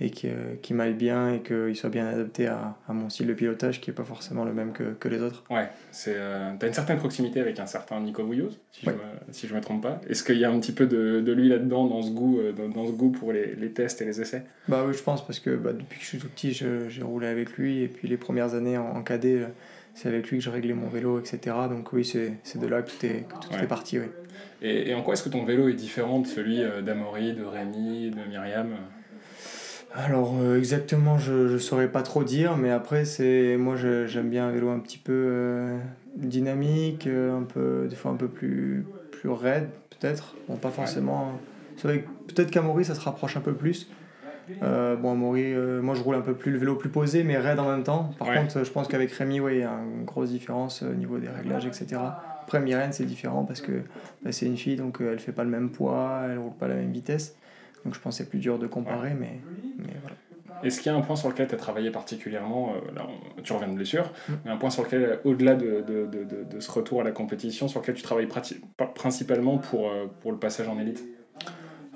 et 0.00 0.10
qui, 0.10 0.28
euh, 0.28 0.54
qui 0.62 0.72
m'aille 0.72 0.94
bien 0.94 1.34
et 1.34 1.40
qu'il 1.40 1.76
soit 1.76 1.90
bien 1.90 2.06
adapté 2.06 2.46
à, 2.46 2.76
à, 2.88 2.92
mon 2.92 3.10
style 3.10 3.26
de 3.26 3.34
pilotage 3.34 3.80
qui 3.80 3.90
n'est 3.90 3.94
pas 3.94 4.04
forcément 4.04 4.44
le 4.44 4.54
même 4.54 4.72
que, 4.72 4.94
que 4.94 5.08
les 5.08 5.20
autres. 5.20 5.44
Ouais, 5.50 5.68
c'est, 5.90 6.14
euh, 6.16 6.52
tu 6.58 6.64
as 6.64 6.68
une 6.68 6.74
certaine 6.74 6.98
proximité 6.98 7.40
avec 7.40 7.60
un 7.60 7.66
certain 7.66 8.00
Nico 8.00 8.24
Vouilloz, 8.24 8.58
si, 8.72 8.86
ouais. 8.86 8.94
je 9.28 9.32
si 9.32 9.46
je 9.46 9.54
me 9.54 9.60
trompe 9.60 9.82
pas. 9.82 10.00
Est-ce 10.08 10.24
qu'il 10.24 10.38
y 10.38 10.44
a 10.44 10.50
un 10.50 10.58
petit 10.58 10.72
peu 10.72 10.86
de, 10.86 11.20
de 11.20 11.32
lui 11.32 11.48
là-dedans, 11.48 11.86
dans 11.86 12.02
ce 12.02 12.10
goût, 12.10 12.40
euh, 12.40 12.52
dans, 12.52 12.68
dans, 12.68 12.86
ce 12.86 12.92
goût 12.92 13.10
pour 13.10 13.32
les, 13.32 13.54
les, 13.54 13.72
tests 13.72 14.00
et 14.00 14.06
les 14.06 14.22
essais? 14.22 14.44
Bah 14.68 14.84
oui, 14.86 14.94
je 14.94 15.02
pense, 15.02 15.24
parce 15.26 15.38
que 15.38 15.50
bah, 15.50 15.74
depuis 15.74 15.98
que 15.98 16.04
je 16.04 16.08
suis 16.08 16.18
tout 16.18 16.28
petit, 16.28 16.52
j'ai 16.52 17.02
roulé 17.02 17.26
avec 17.26 17.58
lui, 17.58 17.82
et 17.82 17.88
puis 17.88 18.08
les 18.08 18.16
premières 18.16 18.54
années 18.54 18.78
en, 18.78 18.96
en 18.96 19.02
cadet, 19.02 19.42
c'est 19.92 20.08
avec 20.08 20.30
lui 20.30 20.38
que 20.38 20.44
je 20.44 20.50
réglais 20.50 20.72
mon 20.72 20.88
vélo, 20.88 21.20
etc. 21.20 21.56
Donc 21.68 21.92
oui, 21.92 22.06
c'est 22.06 22.58
de 22.58 22.66
là 22.66 22.80
que 22.80 22.90
tout 22.90 23.04
est, 23.04 23.28
que 23.28 23.46
tout 23.46 23.52
ouais. 23.52 23.62
est 23.62 23.68
parti, 23.68 23.98
oui. 23.98 24.06
Et, 24.62 24.90
et, 24.90 24.94
en 24.94 25.02
quoi 25.02 25.14
est-ce 25.14 25.22
que 25.22 25.28
ton 25.30 25.44
vélo 25.44 25.68
est 25.68 25.74
différent 25.74 26.20
de 26.20 26.26
celui 26.26 26.62
d'Amaury, 26.84 27.34
de 27.34 27.44
Rémi, 27.44 28.10
de 28.10 28.28
Myriam? 28.28 28.68
Alors 29.92 30.36
euh, 30.40 30.56
exactement, 30.56 31.18
je 31.18 31.52
ne 31.52 31.58
saurais 31.58 31.88
pas 31.88 32.02
trop 32.02 32.22
dire, 32.22 32.56
mais 32.56 32.70
après, 32.70 33.04
c'est 33.04 33.56
moi 33.56 33.74
j'aime 33.76 34.30
bien 34.30 34.46
un 34.46 34.50
vélo 34.52 34.70
un 34.70 34.78
petit 34.78 34.98
peu 34.98 35.12
euh, 35.12 35.78
dynamique, 36.16 37.06
euh, 37.06 37.36
un 37.36 37.42
peu, 37.42 37.86
des 37.88 37.96
fois 37.96 38.12
un 38.12 38.16
peu 38.16 38.28
plus, 38.28 38.86
plus 39.10 39.28
raide 39.28 39.68
peut-être. 39.98 40.36
Bon, 40.48 40.56
pas 40.56 40.70
forcément. 40.70 41.32
C'est 41.76 41.88
vrai 41.88 42.00
que 42.02 42.32
peut-être 42.32 42.50
qu'à 42.50 42.62
Maury 42.62 42.84
ça 42.84 42.94
se 42.94 43.00
rapproche 43.00 43.36
un 43.36 43.40
peu 43.40 43.52
plus. 43.52 43.90
bon, 44.60 45.12
à 45.12 45.14
moi 45.14 45.94
je 45.94 46.02
roule 46.02 46.14
un 46.14 46.20
peu 46.20 46.34
plus 46.34 46.52
le 46.52 46.58
vélo 46.58 46.76
plus 46.76 46.90
posé, 46.90 47.24
mais 47.24 47.36
raide 47.36 47.58
en 47.58 47.68
même 47.68 47.82
temps. 47.82 48.14
Par 48.18 48.28
ouais. 48.28 48.36
contre, 48.36 48.62
je 48.62 48.70
pense 48.70 48.86
qu'avec 48.86 49.10
Rémi, 49.10 49.40
ouais, 49.40 49.56
il 49.56 49.60
y 49.60 49.64
a 49.64 49.72
une 49.72 50.04
grosse 50.04 50.30
différence 50.30 50.82
au 50.82 50.94
niveau 50.94 51.18
des 51.18 51.28
réglages, 51.28 51.66
etc. 51.66 52.00
Après, 52.42 52.60
Myrène, 52.60 52.92
c'est 52.92 53.04
différent 53.04 53.44
parce 53.44 53.60
que 53.60 53.82
bah, 54.22 54.30
c'est 54.30 54.46
une 54.46 54.56
fille, 54.56 54.76
donc 54.76 54.98
elle 55.00 55.18
fait 55.18 55.32
pas 55.32 55.44
le 55.44 55.50
même 55.50 55.70
poids, 55.70 56.22
elle 56.30 56.38
roule 56.38 56.54
pas 56.54 56.68
la 56.68 56.76
même 56.76 56.92
vitesse. 56.92 57.34
Donc 57.84 57.94
je 57.94 58.00
pense 58.00 58.18
que 58.18 58.24
c'est 58.24 58.30
plus 58.30 58.38
dur 58.38 58.58
de 58.58 58.66
comparer, 58.66 59.14
mais, 59.18 59.40
mais 59.78 59.94
voilà. 60.02 60.16
Est-ce 60.62 60.80
qu'il 60.80 60.92
y 60.92 60.94
a 60.94 60.98
un 60.98 61.00
point 61.00 61.16
sur 61.16 61.28
lequel 61.28 61.48
tu 61.48 61.54
as 61.54 61.58
travaillé 61.58 61.90
particulièrement 61.90 62.74
euh, 62.74 62.94
là, 62.94 63.06
on, 63.08 63.40
Tu 63.42 63.52
reviens 63.52 63.68
de 63.68 63.74
blessure, 63.74 64.12
mm. 64.28 64.32
mais 64.44 64.50
un 64.50 64.56
point 64.56 64.70
sur 64.70 64.82
lequel, 64.82 65.20
au-delà 65.24 65.54
de, 65.54 65.82
de, 65.86 66.06
de, 66.06 66.24
de, 66.24 66.44
de 66.44 66.60
ce 66.60 66.70
retour 66.70 67.00
à 67.00 67.04
la 67.04 67.12
compétition, 67.12 67.68
sur 67.68 67.80
lequel 67.80 67.94
tu 67.94 68.02
travailles 68.02 68.28
principalement 68.94 69.58
pour, 69.58 69.88
euh, 69.88 70.06
pour 70.20 70.32
le 70.32 70.38
passage 70.38 70.68
en 70.68 70.78
élite? 70.78 71.02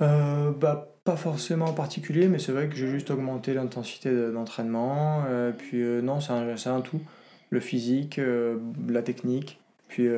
Euh, 0.01 0.51
bah, 0.53 0.95
Pas 1.05 1.17
forcément 1.17 1.67
en 1.67 1.73
particulier, 1.73 2.29
mais 2.29 2.39
c'est 2.39 2.53
vrai 2.53 2.69
que 2.69 2.75
j'ai 2.75 2.89
juste 2.89 3.11
augmenté 3.11 3.55
l'intensité 3.55 4.11
d'entraînement. 4.33 5.25
Euh, 5.29 5.53
puis 5.53 5.83
non, 6.03 6.21
c'est 6.21 6.33
un, 6.33 6.75
un, 6.75 6.81
tout. 6.81 7.01
Le 7.51 7.61
physique, 7.61 8.19
la 8.89 9.03
technique. 9.03 9.61
Puis 9.89 10.09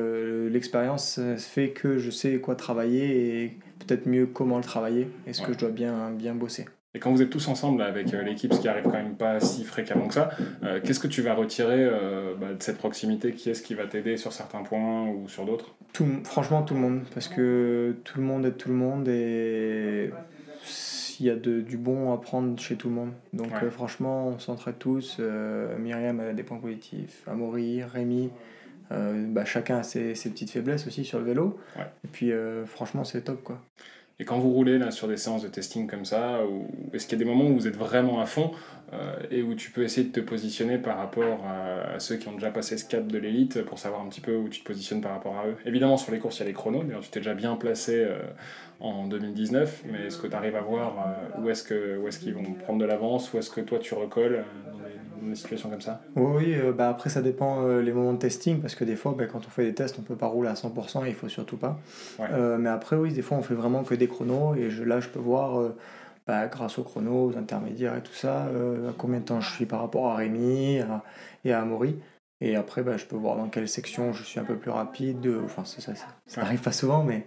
l'expérience 0.49 1.19
fait 1.37 1.69
que 1.69 1.97
je 1.97 2.09
sais 2.09 2.39
quoi 2.39 2.55
travailler 2.55 3.43
et 3.43 3.57
peut-être 3.85 4.07
mieux 4.07 4.25
comment 4.25 4.57
le 4.57 4.63
travailler 4.63 5.07
et 5.27 5.33
ce 5.33 5.41
ouais. 5.41 5.47
que 5.47 5.53
je 5.53 5.59
dois 5.59 5.69
bien, 5.69 6.11
bien 6.11 6.33
bosser. 6.33 6.65
Et 6.97 6.99
quand 6.99 7.11
vous 7.11 7.21
êtes 7.21 7.29
tous 7.29 7.47
ensemble 7.47 7.83
avec 7.83 8.11
euh, 8.13 8.23
l'équipe, 8.23 8.51
ce 8.51 8.59
qui 8.59 8.67
arrive 8.67 8.85
quand 8.85 8.93
même 8.93 9.15
pas 9.15 9.39
si 9.39 9.63
fréquemment 9.63 10.07
que 10.07 10.15
ça, 10.15 10.31
euh, 10.63 10.79
qu'est-ce 10.83 10.99
que 10.99 11.07
tu 11.07 11.21
vas 11.21 11.35
retirer 11.35 11.83
euh, 11.83 12.33
bah, 12.35 12.53
de 12.57 12.63
cette 12.63 12.79
proximité? 12.79 13.33
Qui 13.33 13.51
est-ce 13.51 13.61
qui 13.61 13.75
va 13.75 13.85
t'aider 13.85 14.17
sur 14.17 14.33
certains 14.33 14.63
points 14.63 15.07
ou 15.07 15.27
sur 15.27 15.45
d'autres? 15.45 15.75
Tout, 15.93 16.07
Franchement, 16.23 16.63
tout 16.63 16.73
le 16.73 16.79
monde, 16.79 17.01
parce 17.13 17.27
que 17.27 17.97
tout 18.03 18.19
le 18.19 18.25
monde 18.25 18.45
aide 18.47 18.57
tout 18.57 18.69
le 18.69 18.75
monde 18.75 19.07
et 19.09 20.09
il 21.19 21.25
y 21.27 21.29
a 21.29 21.35
de, 21.35 21.61
du 21.61 21.77
bon 21.77 22.11
à 22.13 22.17
prendre 22.17 22.59
chez 22.59 22.77
tout 22.77 22.89
le 22.89 22.95
monde. 22.95 23.11
Donc 23.31 23.51
ouais. 23.61 23.69
franchement, 23.69 24.29
on 24.29 24.39
s'entraide 24.39 24.79
tous. 24.79 25.19
Myriam 25.77 26.19
a 26.19 26.33
des 26.33 26.43
points 26.43 26.57
positifs, 26.57 27.21
Amaury, 27.27 27.83
Rémi. 27.83 28.31
Euh, 28.91 29.25
bah, 29.27 29.45
chacun 29.45 29.79
a 29.79 29.83
ses, 29.83 30.15
ses, 30.15 30.29
petites 30.29 30.49
faiblesses 30.49 30.87
aussi 30.87 31.03
sur 31.03 31.19
le 31.19 31.25
vélo. 31.25 31.59
Ouais. 31.75 31.85
Et 32.05 32.07
puis, 32.07 32.31
euh, 32.31 32.65
franchement, 32.65 33.03
c'est 33.03 33.21
top. 33.21 33.43
quoi. 33.43 33.61
Et 34.19 34.25
quand 34.25 34.39
vous 34.39 34.51
roulez 34.51 34.77
là, 34.77 34.91
sur 34.91 35.07
des 35.07 35.17
séances 35.17 35.43
de 35.43 35.47
testing 35.47 35.87
comme 35.87 36.05
ça, 36.05 36.39
est-ce 36.93 37.05
qu'il 37.05 37.19
y 37.19 37.21
a 37.21 37.23
des 37.23 37.29
moments 37.29 37.49
où 37.49 37.53
vous 37.53 37.67
êtes 37.67 37.77
vraiment 37.77 38.19
à 38.19 38.25
fond 38.25 38.51
et 39.31 39.41
où 39.41 39.53
tu 39.53 39.71
peux 39.71 39.83
essayer 39.83 40.07
de 40.07 40.13
te 40.13 40.19
positionner 40.19 40.77
par 40.77 40.97
rapport 40.97 41.45
à, 41.45 41.95
à 41.95 41.99
ceux 41.99 42.15
qui 42.15 42.27
ont 42.27 42.33
déjà 42.33 42.51
passé 42.51 42.77
ce 42.77 42.85
cap 42.85 43.05
de 43.07 43.17
l'élite 43.17 43.63
pour 43.63 43.79
savoir 43.79 44.01
un 44.01 44.07
petit 44.07 44.21
peu 44.21 44.35
où 44.35 44.47
tu 44.47 44.61
te 44.61 44.65
positionnes 44.65 45.01
par 45.01 45.11
rapport 45.11 45.37
à 45.37 45.47
eux 45.47 45.55
Évidemment, 45.65 45.97
sur 45.97 46.11
les 46.11 46.19
courses, 46.19 46.37
il 46.37 46.39
y 46.41 46.43
a 46.43 46.47
les 46.47 46.53
chronos. 46.53 46.83
D'ailleurs, 46.83 47.01
tu 47.01 47.09
t'es 47.09 47.19
déjà 47.19 47.33
bien 47.33 47.55
placé 47.55 47.95
euh, 47.95 48.19
en 48.79 49.07
2019, 49.07 49.83
mais 49.91 50.07
est-ce 50.07 50.17
que 50.17 50.27
tu 50.27 50.35
arrives 50.35 50.55
à 50.55 50.61
voir 50.61 50.95
euh, 51.37 51.41
où 51.41 51.49
est-ce 51.49 51.63
qu'ils 51.63 52.07
est 52.07 52.19
qu'ils 52.19 52.33
vont 52.33 52.53
prendre 52.53 52.79
de 52.79 52.85
l'avance 52.85 53.33
Ou 53.33 53.39
est-ce 53.39 53.49
que 53.49 53.61
toi, 53.61 53.79
tu 53.79 53.93
recolles 53.93 54.43
dans 54.71 54.77
des 54.77 55.29
des 55.29 55.35
situations 55.35 55.69
comme 55.69 55.81
ça? 55.81 56.01
Oui, 56.15 56.53
euh, 56.55 56.71
bah 56.71 56.89
après 56.89 57.09
ça 57.09 57.21
dépend 57.21 57.63
euh, 57.63 57.81
les 57.81 57.91
moments 57.91 58.13
de 58.13 58.19
testing 58.19 58.61
parce 58.61 58.75
que 58.75 58.83
des 58.83 58.95
fois 58.95 59.15
bah, 59.17 59.25
quand 59.25 59.39
on 59.45 59.49
fait 59.49 59.65
des 59.65 59.73
tests 59.73 59.97
on 59.99 60.01
peut 60.01 60.15
pas 60.15 60.27
rouler 60.27 60.49
à 60.49 60.53
100% 60.53 61.05
et 61.05 61.09
il 61.09 61.15
faut 61.15 61.27
surtout 61.27 61.57
pas. 61.57 61.79
Ouais. 62.19 62.27
Euh, 62.31 62.57
mais 62.57 62.69
après 62.69 62.95
oui, 62.95 63.11
des 63.13 63.21
fois 63.21 63.37
on 63.37 63.41
fait 63.41 63.53
vraiment 63.53 63.83
que 63.83 63.95
des 63.95 64.07
chronos 64.07 64.55
et 64.55 64.69
je, 64.69 64.83
là 64.83 64.99
je 64.99 65.09
peux 65.09 65.19
voir 65.19 65.71
bah, 66.27 66.47
grâce 66.47 66.77
aux 66.79 66.83
chronos, 66.83 67.31
aux 67.33 67.37
intermédiaires 67.37 67.95
et 67.95 68.03
tout 68.03 68.13
ça, 68.13 68.45
à 68.45 68.93
combien 68.97 69.19
de 69.19 69.25
temps 69.25 69.41
je 69.41 69.51
suis 69.53 69.65
par 69.65 69.79
rapport 69.81 70.07
à 70.11 70.15
Rémi 70.15 70.79
à, 70.79 71.03
et 71.45 71.53
à 71.53 71.61
Amaury. 71.61 71.99
Et 72.41 72.55
après 72.55 72.83
bah, 72.83 72.97
je 72.97 73.05
peux 73.05 73.15
voir 73.15 73.35
dans 73.37 73.49
quelle 73.49 73.67
section 73.67 74.13
je 74.13 74.23
suis 74.23 74.39
un 74.39 74.43
peu 74.43 74.57
plus 74.57 74.71
rapide. 74.71 75.27
Enfin 75.45 75.65
ça, 75.65 75.81
ça, 75.81 75.95
ça, 75.95 76.07
ça 76.27 76.41
Ouais. 76.41 76.47
arrive 76.47 76.61
pas 76.61 76.71
souvent 76.71 77.03
mais 77.03 77.25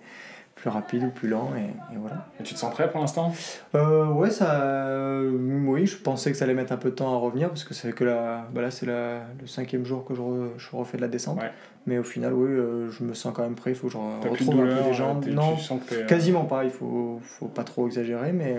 plus 0.60 0.68
rapide 0.70 1.04
ou 1.04 1.08
plus 1.10 1.28
lent 1.28 1.50
et, 1.56 1.94
et 1.94 1.98
voilà. 1.98 2.26
Et 2.38 2.42
tu 2.42 2.52
te 2.54 2.58
sens 2.58 2.70
prêt 2.72 2.90
pour 2.90 3.00
l'instant? 3.00 3.32
Euh, 3.74 4.06
ouais, 4.06 4.30
ça. 4.30 4.60
euh, 4.62 5.30
oui, 5.66 5.86
je 5.86 5.96
pensais 5.96 6.30
que 6.30 6.36
ça 6.36 6.44
allait 6.44 6.54
mettre 6.54 6.72
un 6.72 6.76
peu 6.76 6.90
de 6.90 6.94
temps 6.94 7.14
à 7.14 7.16
revenir 7.18 7.48
parce 7.48 7.64
que 7.64 7.72
c'est 7.72 7.92
que 7.94 8.04
la, 8.04 8.46
bah 8.52 8.60
là 8.60 8.70
c'est 8.70 8.84
la- 8.86 9.20
le 9.40 9.46
cinquième 9.46 9.84
jour 9.86 10.04
que 10.04 10.14
je, 10.14 10.20
re- 10.20 10.50
je 10.58 10.76
refais 10.76 10.98
de 10.98 11.02
la 11.02 11.08
descente. 11.08 11.38
Ouais. 11.40 11.50
Mais 11.86 11.96
au 11.98 12.02
final, 12.04 12.34
oui, 12.34 12.50
euh, 12.50 12.90
je 12.90 13.02
me 13.04 13.14
sens 13.14 13.32
quand 13.34 13.42
même 13.42 13.54
prêt. 13.54 13.70
Il 13.70 13.74
faut 13.76 13.86
que 13.86 13.94
je 13.94 13.98
plus 14.20 14.28
retrouve 14.30 14.60
un 14.60 14.66
peu 14.66 14.82
les 14.88 14.92
jambes. 14.92 15.24
Non, 15.28 15.56
euh, 15.92 16.06
quasiment 16.06 16.44
pas. 16.44 16.64
Il 16.64 16.70
faut, 16.70 17.20
faut 17.22 17.46
pas 17.48 17.64
trop 17.64 17.86
exagérer, 17.86 18.32
mais 18.32 18.58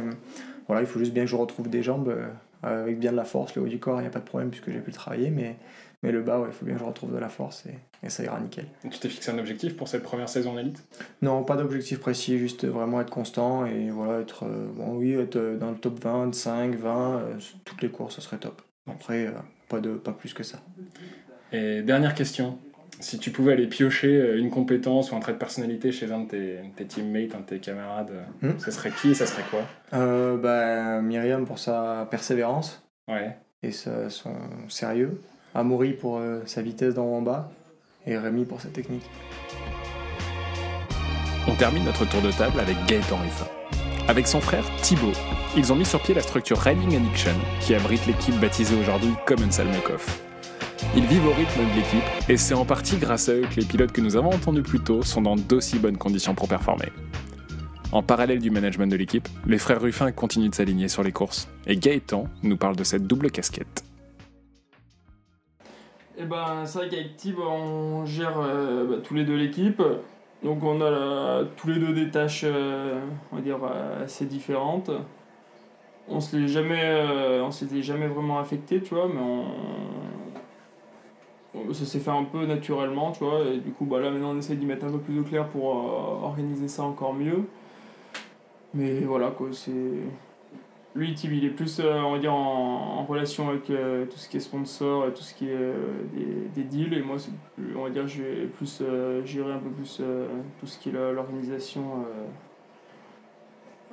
voilà, 0.68 0.82
il 0.82 0.88
faut 0.88 0.98
juste 1.00 1.14
bien 1.14 1.24
que 1.24 1.30
je 1.30 1.36
retrouve 1.36 1.70
des 1.70 1.84
jambes 1.84 2.16
avec 2.64 2.98
bien 3.00 3.12
de 3.12 3.18
la 3.18 3.26
force. 3.26 3.56
Le 3.56 3.62
haut 3.62 3.68
du 3.68 3.78
corps, 3.80 4.00
il 4.00 4.02
n'y 4.02 4.08
a 4.08 4.12
pas 4.12 4.20
de 4.20 4.26
problème 4.26 4.50
puisque 4.50 4.72
j'ai 4.72 4.80
pu 4.80 4.90
le 4.90 4.96
travailler, 4.96 5.30
mais, 5.30 5.56
mais 6.04 6.12
le 6.12 6.22
bas, 6.22 6.40
ouais, 6.40 6.48
il 6.50 6.54
faut 6.54 6.66
bien 6.66 6.74
que 6.76 6.80
je 6.80 6.86
retrouve 6.86 7.14
de 7.14 7.18
la 7.20 7.30
force 7.30 7.66
et, 7.68 7.76
et 8.06 8.10
ça 8.10 8.24
ira 8.24 8.40
nickel. 8.40 8.66
Tu 8.90 9.00
t'es 9.00 9.10
fixé 9.10 9.32
un 9.32 9.38
objectif 9.38 9.76
pour 9.78 9.88
cette 9.88 10.04
première 10.04 10.30
saison 10.30 10.52
en 10.54 10.58
élite? 10.58 10.84
Non, 11.22 11.44
pas 11.44 11.56
d'objectif 11.56 12.00
précis, 12.00 12.38
juste 12.40 12.66
vraiment 12.66 13.00
être 13.02 13.10
constant 13.12 13.66
et 13.66 13.90
voilà, 13.90 14.20
être, 14.22 14.46
euh, 14.46 14.68
bon, 14.74 14.96
oui, 14.98 15.14
être 15.14 15.36
euh, 15.38 15.58
dans 15.58 15.70
le 15.72 15.78
top 15.78 16.00
20, 16.04 16.34
5, 16.34 16.76
20, 16.76 17.18
euh, 17.20 17.34
toutes 17.66 17.82
les 17.82 17.90
courses, 17.90 18.16
ce 18.16 18.22
serait 18.22 18.38
top. 18.38 18.62
Après, 18.90 19.28
euh, 19.28 19.32
pas, 19.70 19.80
de, 19.80 19.92
pas 19.94 20.12
plus 20.12 20.34
que 20.34 20.44
ça. 20.44 20.60
Et 21.52 21.82
dernière 21.82 22.16
question, 22.16 22.58
si 23.00 23.20
tu 23.20 23.32
pouvais 23.32 23.54
aller 23.54 23.68
piocher 23.68 24.38
une 24.38 24.50
compétence 24.50 25.12
ou 25.12 25.16
un 25.16 25.20
trait 25.20 25.34
de 25.34 25.38
personnalité 25.38 25.92
chez 25.92 26.12
un 26.12 26.22
de 26.22 26.28
tes, 26.30 26.60
tes 26.76 26.86
teammates, 26.86 27.36
un 27.36 27.40
de 27.42 27.46
tes 27.46 27.60
camarades, 27.60 28.12
Hmm. 28.42 28.58
ça 28.58 28.72
serait 28.72 28.92
qui 28.92 29.12
et 29.12 29.14
ça 29.14 29.26
serait 29.26 29.44
quoi? 29.52 29.62
Euh, 29.94 30.38
bah, 30.38 31.02
Myriam 31.02 31.46
pour 31.46 31.60
sa 31.60 32.08
persévérance 32.10 32.84
Ouais. 33.08 33.36
et 33.64 33.72
sa- 33.72 34.10
son 34.10 34.34
sérieux. 34.70 35.22
Amaury 35.54 35.94
pour 35.94 36.18
euh, 36.18 36.42
sa 36.46 36.62
vitesse 36.62 36.96
d'en 36.96 37.06
en 37.06 37.22
bas. 37.22 37.52
Et 38.08 38.18
Rémi 38.18 38.46
pour 38.46 38.60
sa 38.62 38.70
technique. 38.70 39.04
On 41.48 41.56
termine 41.56 41.84
notre 41.84 42.06
tour 42.10 42.22
de 42.22 42.32
table 42.32 42.60
avec 42.60 42.76
Gaëtan 42.88 43.18
Ruffin. 43.18 43.48
Avec 44.08 44.28
son 44.28 44.42
frère 44.42 44.64
Thibaut, 44.82 45.12
ils 45.56 45.72
ont 45.72 45.76
mis 45.76 45.86
sur 45.86 46.02
pied 46.02 46.14
la 46.14 46.22
structure 46.22 46.58
Riding 46.58 46.96
Addiction 46.96 47.36
qui 47.60 47.76
abrite 47.76 48.06
l'équipe 48.08 48.36
baptisée 48.40 48.76
aujourd'hui 48.76 49.12
Common 49.26 49.52
Salmekov. 49.52 50.06
Ils 50.96 51.06
vivent 51.06 51.28
au 51.28 51.34
rythme 51.34 51.62
de 51.62 51.76
l'équipe 51.76 52.30
et 52.30 52.38
c'est 52.38 52.54
en 52.54 52.66
partie 52.66 52.98
grâce 52.98 53.30
à 53.30 53.34
eux 53.34 53.42
que 53.42 53.60
les 53.60 53.66
pilotes 53.66 53.92
que 53.92 54.02
nous 54.02 54.16
avons 54.16 54.32
entendus 54.32 54.64
plus 54.64 54.80
tôt 54.80 55.04
sont 55.04 55.22
dans 55.22 55.36
d'aussi 55.36 55.78
bonnes 55.78 55.98
conditions 55.98 56.34
pour 56.34 56.48
performer. 56.48 56.92
En 57.92 58.02
parallèle 58.02 58.40
du 58.40 58.50
management 58.50 58.88
de 58.88 58.96
l'équipe, 58.96 59.28
les 59.46 59.58
frères 59.58 59.82
Ruffin 59.82 60.12
continuent 60.12 60.50
de 60.50 60.56
s'aligner 60.56 60.88
sur 60.88 61.04
les 61.04 61.12
courses 61.12 61.48
et 61.68 61.78
Gaëtan 61.78 62.28
nous 62.44 62.58
parle 62.58 62.76
de 62.76 62.84
cette 62.84 63.06
double 63.06 63.30
casquette. 63.30 63.84
Et 66.22 66.26
ben, 66.26 66.66
c'est 66.66 66.78
vrai 66.78 66.90
qu'avec 66.90 67.18
Tib, 67.18 67.40
on 67.40 68.06
gère 68.06 68.38
euh, 68.38 68.86
bah, 68.86 68.96
tous 69.04 69.16
les 69.16 69.24
deux 69.24 69.36
l'équipe. 69.36 69.82
Donc 70.44 70.64
on 70.64 70.80
a 70.82 71.44
tous 71.58 71.68
les 71.68 71.80
deux 71.80 71.94
des 71.94 72.12
tâches, 72.12 72.44
euh, 72.46 73.00
on 73.32 73.38
va 73.38 73.42
dire, 73.42 73.58
euh, 73.64 74.06
assez 74.06 74.26
différentes. 74.26 74.92
On 76.08 76.20
se 76.20 76.46
jamais, 76.46 77.08
s'était 77.52 77.82
jamais 77.82 78.08
vraiment 78.08 78.40
affecté, 78.40 78.82
tu 78.82 78.94
vois, 78.94 79.08
mais 79.08 79.20
on, 81.56 81.74
ça 81.74 81.86
s'est 81.86 82.00
fait 82.00 82.12
un 82.12 82.24
peu 82.24 82.46
naturellement, 82.46 83.12
tu 83.12 83.24
vois. 83.24 83.42
Et 83.46 83.58
du 83.58 83.72
coup, 83.72 83.86
bah 83.86 84.00
là 84.00 84.12
maintenant 84.12 84.32
on 84.32 84.38
essaie 84.38 84.56
d'y 84.56 84.66
mettre 84.66 84.86
un 84.86 84.92
peu 84.92 85.00
plus 85.00 85.20
au 85.20 85.24
clair 85.24 85.48
pour 85.48 85.66
organiser 86.24 86.68
ça 86.68 86.84
encore 86.84 87.14
mieux. 87.14 87.46
Mais 88.74 89.00
voilà 89.02 89.32
quoi, 89.32 89.48
c'est 89.52 89.72
lui, 90.94 91.14
il 91.24 91.46
est 91.46 91.50
plus, 91.50 91.80
euh, 91.80 92.00
on 92.02 92.14
va 92.14 92.20
dire, 92.20 92.34
en, 92.34 93.00
en 93.00 93.06
relation 93.06 93.50
avec 93.50 93.70
euh, 93.70 94.06
tout 94.06 94.18
ce 94.18 94.28
qui 94.28 94.38
est 94.38 94.42
sponsor 94.42 95.08
et 95.08 95.14
tout 95.14 95.24
ce 95.24 95.34
qui 95.34 95.48
est 95.48 95.56
euh, 95.56 95.74
des, 96.14 96.62
des 96.62 96.64
deals. 96.64 96.94
Et 96.94 97.02
moi, 97.02 97.16
on 97.78 97.84
va 97.84 97.90
dire, 97.90 98.08
je 98.08 98.22
vais 98.22 98.46
plus 98.48 98.84
gérer 99.26 99.54
un 99.54 99.60
peu 99.60 99.70
plus 99.70 100.02
tout 100.60 100.68
ce 100.68 100.78
qui 100.80 100.90
est 100.90 100.92
l'organisation 100.92 102.06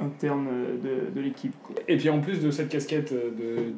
interne 0.01 0.49
de, 0.83 1.11
de 1.15 1.21
l'équipe. 1.21 1.55
Et 1.87 1.97
puis 1.97 2.11
en 2.11 2.21
plus 2.21 2.41
de 2.41 2.51
cette 2.51 2.69
casquette 2.69 3.13
de 3.13 3.73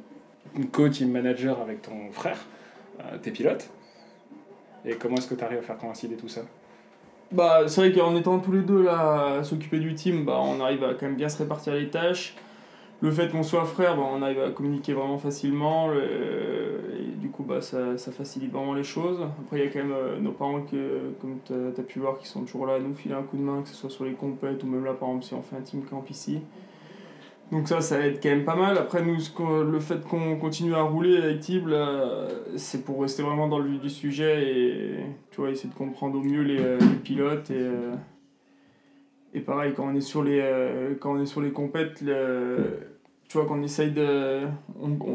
coach 0.72 0.98
team 0.98 1.10
manager 1.10 1.60
avec 1.60 1.82
ton 1.82 2.10
frère, 2.12 2.38
t'es 3.22 3.30
pilote. 3.30 3.68
Et 4.84 4.94
comment 4.96 5.16
est-ce 5.16 5.28
que 5.28 5.34
tu 5.34 5.44
arrives 5.44 5.58
à 5.58 5.62
faire 5.62 5.78
coïncider 5.78 6.16
tout 6.16 6.28
ça? 6.28 6.42
Bah, 7.32 7.68
c'est 7.68 7.80
vrai 7.82 7.92
qu'en 7.92 8.16
étant 8.16 8.38
tous 8.38 8.52
les 8.52 8.62
deux 8.62 8.82
là 8.82 9.36
à 9.38 9.44
s'occuper 9.44 9.78
du 9.78 9.94
team, 9.94 10.24
bah, 10.24 10.40
on 10.42 10.60
arrive 10.60 10.82
à 10.84 10.94
quand 10.94 11.06
même 11.06 11.16
bien 11.16 11.28
se 11.28 11.38
répartir 11.38 11.74
les 11.74 11.90
tâches. 11.90 12.34
Le 13.02 13.10
fait 13.10 13.30
qu'on 13.30 13.42
soit 13.42 13.64
frères, 13.64 13.96
bah, 13.96 14.02
on 14.12 14.20
arrive 14.22 14.40
à 14.40 14.50
communiquer 14.50 14.92
vraiment 14.92 15.18
facilement. 15.18 15.88
le- 15.88 16.00
et 16.98 17.12
du 17.16 17.30
coup, 17.30 17.42
bah, 17.44 17.60
ça, 17.62 17.96
ça 17.96 18.12
facilite 18.12 18.52
vraiment 18.52 18.74
les 18.74 18.82
choses. 18.84 19.20
Après, 19.42 19.58
il 19.58 19.64
y 19.64 19.66
a 19.66 19.70
quand 19.70 19.78
même 19.78 19.92
euh, 19.92 20.18
nos 20.20 20.32
parents, 20.32 20.60
qui, 20.62 20.76
euh, 20.76 21.10
comme 21.20 21.38
tu 21.44 21.52
as, 21.52 21.82
pu 21.84 21.98
voir, 21.98 22.18
qui 22.18 22.26
sont 22.26 22.42
toujours 22.42 22.66
là 22.66 22.74
à 22.74 22.78
nous 22.78 22.94
filer 22.94 23.14
un 23.14 23.22
coup 23.22 23.36
de 23.36 23.42
main, 23.42 23.62
que 23.62 23.68
ce 23.68 23.74
soit 23.74 23.90
sur 23.90 24.04
les 24.04 24.12
compètes 24.12 24.62
ou 24.64 24.66
même 24.66 24.84
là, 24.84 24.92
par 24.92 25.08
exemple, 25.08 25.24
si 25.24 25.34
on 25.34 25.42
fait 25.42 25.56
un 25.56 25.62
team 25.62 25.82
camp 25.82 26.04
ici. 26.10 26.40
Donc 27.50 27.66
ça, 27.66 27.80
ça 27.80 28.06
aide 28.06 28.20
quand 28.22 28.28
même 28.28 28.44
pas 28.44 28.54
mal. 28.54 28.78
Après, 28.78 29.02
nous, 29.02 29.16
le 29.64 29.80
fait 29.80 30.04
qu'on 30.06 30.36
continue 30.36 30.74
à 30.74 30.82
rouler 30.82 31.16
avec 31.16 31.40
Tib, 31.40 31.68
c'est 32.56 32.84
pour 32.84 33.02
rester 33.02 33.24
vraiment 33.24 33.48
dans 33.48 33.58
le 33.58 33.68
vif 33.68 33.80
du 33.80 33.90
sujet 33.90 34.52
et 34.52 34.96
tu 35.32 35.40
vois, 35.40 35.50
essayer 35.50 35.68
de 35.68 35.74
comprendre 35.74 36.16
au 36.18 36.22
mieux 36.22 36.42
les, 36.42 36.60
euh, 36.60 36.78
les 36.78 36.96
pilotes. 37.02 37.50
Euh, 37.50 37.94
et 39.34 39.40
pareil, 39.40 39.72
quand 39.76 39.86
on 39.88 39.94
est 39.94 40.00
sur 40.00 40.22
les, 40.22 40.40
euh, 40.40 40.94
quand 41.00 41.12
on 41.16 41.20
est 41.22 41.26
sur 41.26 41.40
les 41.40 41.52
compètes, 41.52 42.00
le- 42.02 42.78
tu 43.28 43.38
vois, 43.38 43.46
qu'on 43.46 43.62
essaye 43.62 43.92
de... 43.92 44.40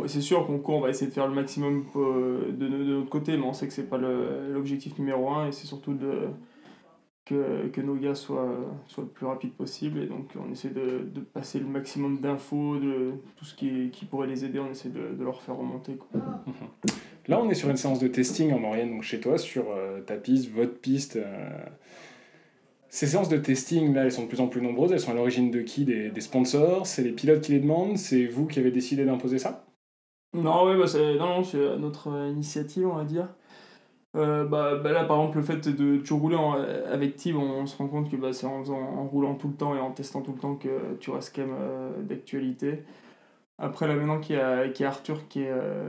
c'est 0.08 0.22
sûr 0.22 0.48
qu'on 0.48 0.58
court, 0.60 0.76
on 0.78 0.82
va 0.82 0.90
essayer 0.90 1.08
de 1.08 1.14
faire 1.14 1.28
le 1.28 1.34
maximum 1.36 1.84
de, 1.94 2.66
de 2.66 2.68
notre 2.94 3.10
côté, 3.10 3.36
mais 3.36 3.44
on 3.44 3.52
sait 3.52 3.68
que 3.68 3.74
c'est 3.74 3.90
pas 3.90 3.98
l'objectif 3.98 4.98
numéro 4.98 5.30
un 5.30 5.48
et 5.48 5.52
c'est 5.52 5.68
surtout 5.68 5.94
de 5.94 6.30
que, 7.26 7.68
que 7.68 7.82
nos 7.82 7.96
gars 7.96 8.16
soient, 8.16 8.56
soient 8.88 9.04
le 9.04 9.10
plus 9.10 9.26
rapide 9.26 9.52
possible. 9.52 10.00
Et 10.02 10.06
donc, 10.06 10.32
on 10.40 10.52
essaie 10.52 10.70
de, 10.70 11.02
de 11.14 11.20
passer 11.20 11.60
le 11.60 11.66
maximum 11.66 12.20
d'infos, 12.20 12.78
de 12.78 13.14
tout 13.36 13.46
ce 13.46 13.56
qui, 13.56 13.90
qui 13.92 14.06
pourrait 14.06 14.28
les 14.28 14.46
aider, 14.46 14.60
on 14.60 14.70
essaie 14.70 14.90
de, 14.90 15.22
leur 15.22 15.42
faire 15.42 15.58
remonter. 15.58 15.98
Là, 17.28 17.42
on 17.42 17.50
est 17.50 17.56
sur 17.56 17.70
une 17.70 17.78
séance 17.78 18.00
de 18.00 18.08
testing 18.08 18.54
en 18.54 18.60
moyenne, 18.60 18.92
donc 18.92 19.04
chez 19.04 19.20
toi, 19.20 19.38
sur 19.38 19.66
euh, 19.72 20.02
ta 20.02 20.16
piste, 20.16 20.52
votre 20.52 20.80
piste. 20.80 21.16
euh. 21.18 21.50
Ces 22.96 23.08
séances 23.08 23.28
de 23.28 23.36
testing, 23.36 23.94
là, 23.94 24.06
elles 24.06 24.12
sont 24.14 24.24
de 24.24 24.30
plus 24.30 24.40
en 24.40 24.48
plus 24.48 24.62
nombreuses. 24.62 24.94
Elles 24.94 25.02
sont 25.02 25.12
à 25.12 25.16
l'origine 25.16 25.52
de 25.52 25.60
qui? 25.60 25.84
Des, 25.84 26.10
des 26.10 26.22
sponsors? 26.22 26.88
C'est 26.88 27.04
les 27.04 27.12
pilotes 27.12 27.42
qui 27.42 27.52
les 27.52 27.60
demandent? 27.60 27.98
C'est 27.98 28.26
vous 28.26 28.48
qui 28.48 28.58
avez 28.58 28.72
décidé 28.72 29.04
d'imposer 29.04 29.38
ça? 29.38 29.66
Non, 30.34 30.66
ouais, 30.66 30.78
bah, 30.78 30.88
c'est, 30.88 31.16
non, 31.16 31.42
non, 31.42 31.74
à 31.74 31.78
notre 31.78 32.08
euh, 32.08 32.30
initiative, 32.30 32.88
on 32.88 32.96
va 32.96 33.04
dire. 33.04 33.28
Euh, 34.16 34.46
bah, 34.46 34.76
bah 34.76 34.94
là, 34.94 35.04
par 35.04 35.18
exemple, 35.20 35.40
le 35.40 35.44
fait 35.44 35.68
de 35.68 35.98
toujours 35.98 36.22
rouler 36.22 36.38
en- 36.38 36.54
avec 36.54 37.18
Tib, 37.18 37.36
on, 37.36 37.66
se 37.66 37.76
rend 37.76 37.90
compte 37.90 38.10
que 38.10 38.16
bah, 38.16 38.32
c'est 38.32 38.48
en, 38.48 38.64
en 38.66 39.06
roulant 39.08 39.36
tout 39.36 39.50
le 39.50 39.56
temps 39.56 39.76
et 39.76 39.80
en 39.82 39.92
testant 39.92 40.22
tout 40.22 40.32
le 40.32 40.40
temps 40.40 40.56
que 40.56 40.96
tu 41.02 41.10
restes 41.10 41.36
quand 41.36 41.42
même 41.42 41.56
euh, 41.60 42.02
d'actualité. 42.02 42.84
Après, 43.58 43.88
là, 43.88 43.96
maintenant 43.96 44.20
qu'il 44.20 44.36
y 44.36 44.40
a, 44.40 44.66
y 44.66 44.84
a 44.84 44.88
Arthur 44.88 45.30
qui 45.30 45.44
est, 45.44 45.50
euh, 45.50 45.88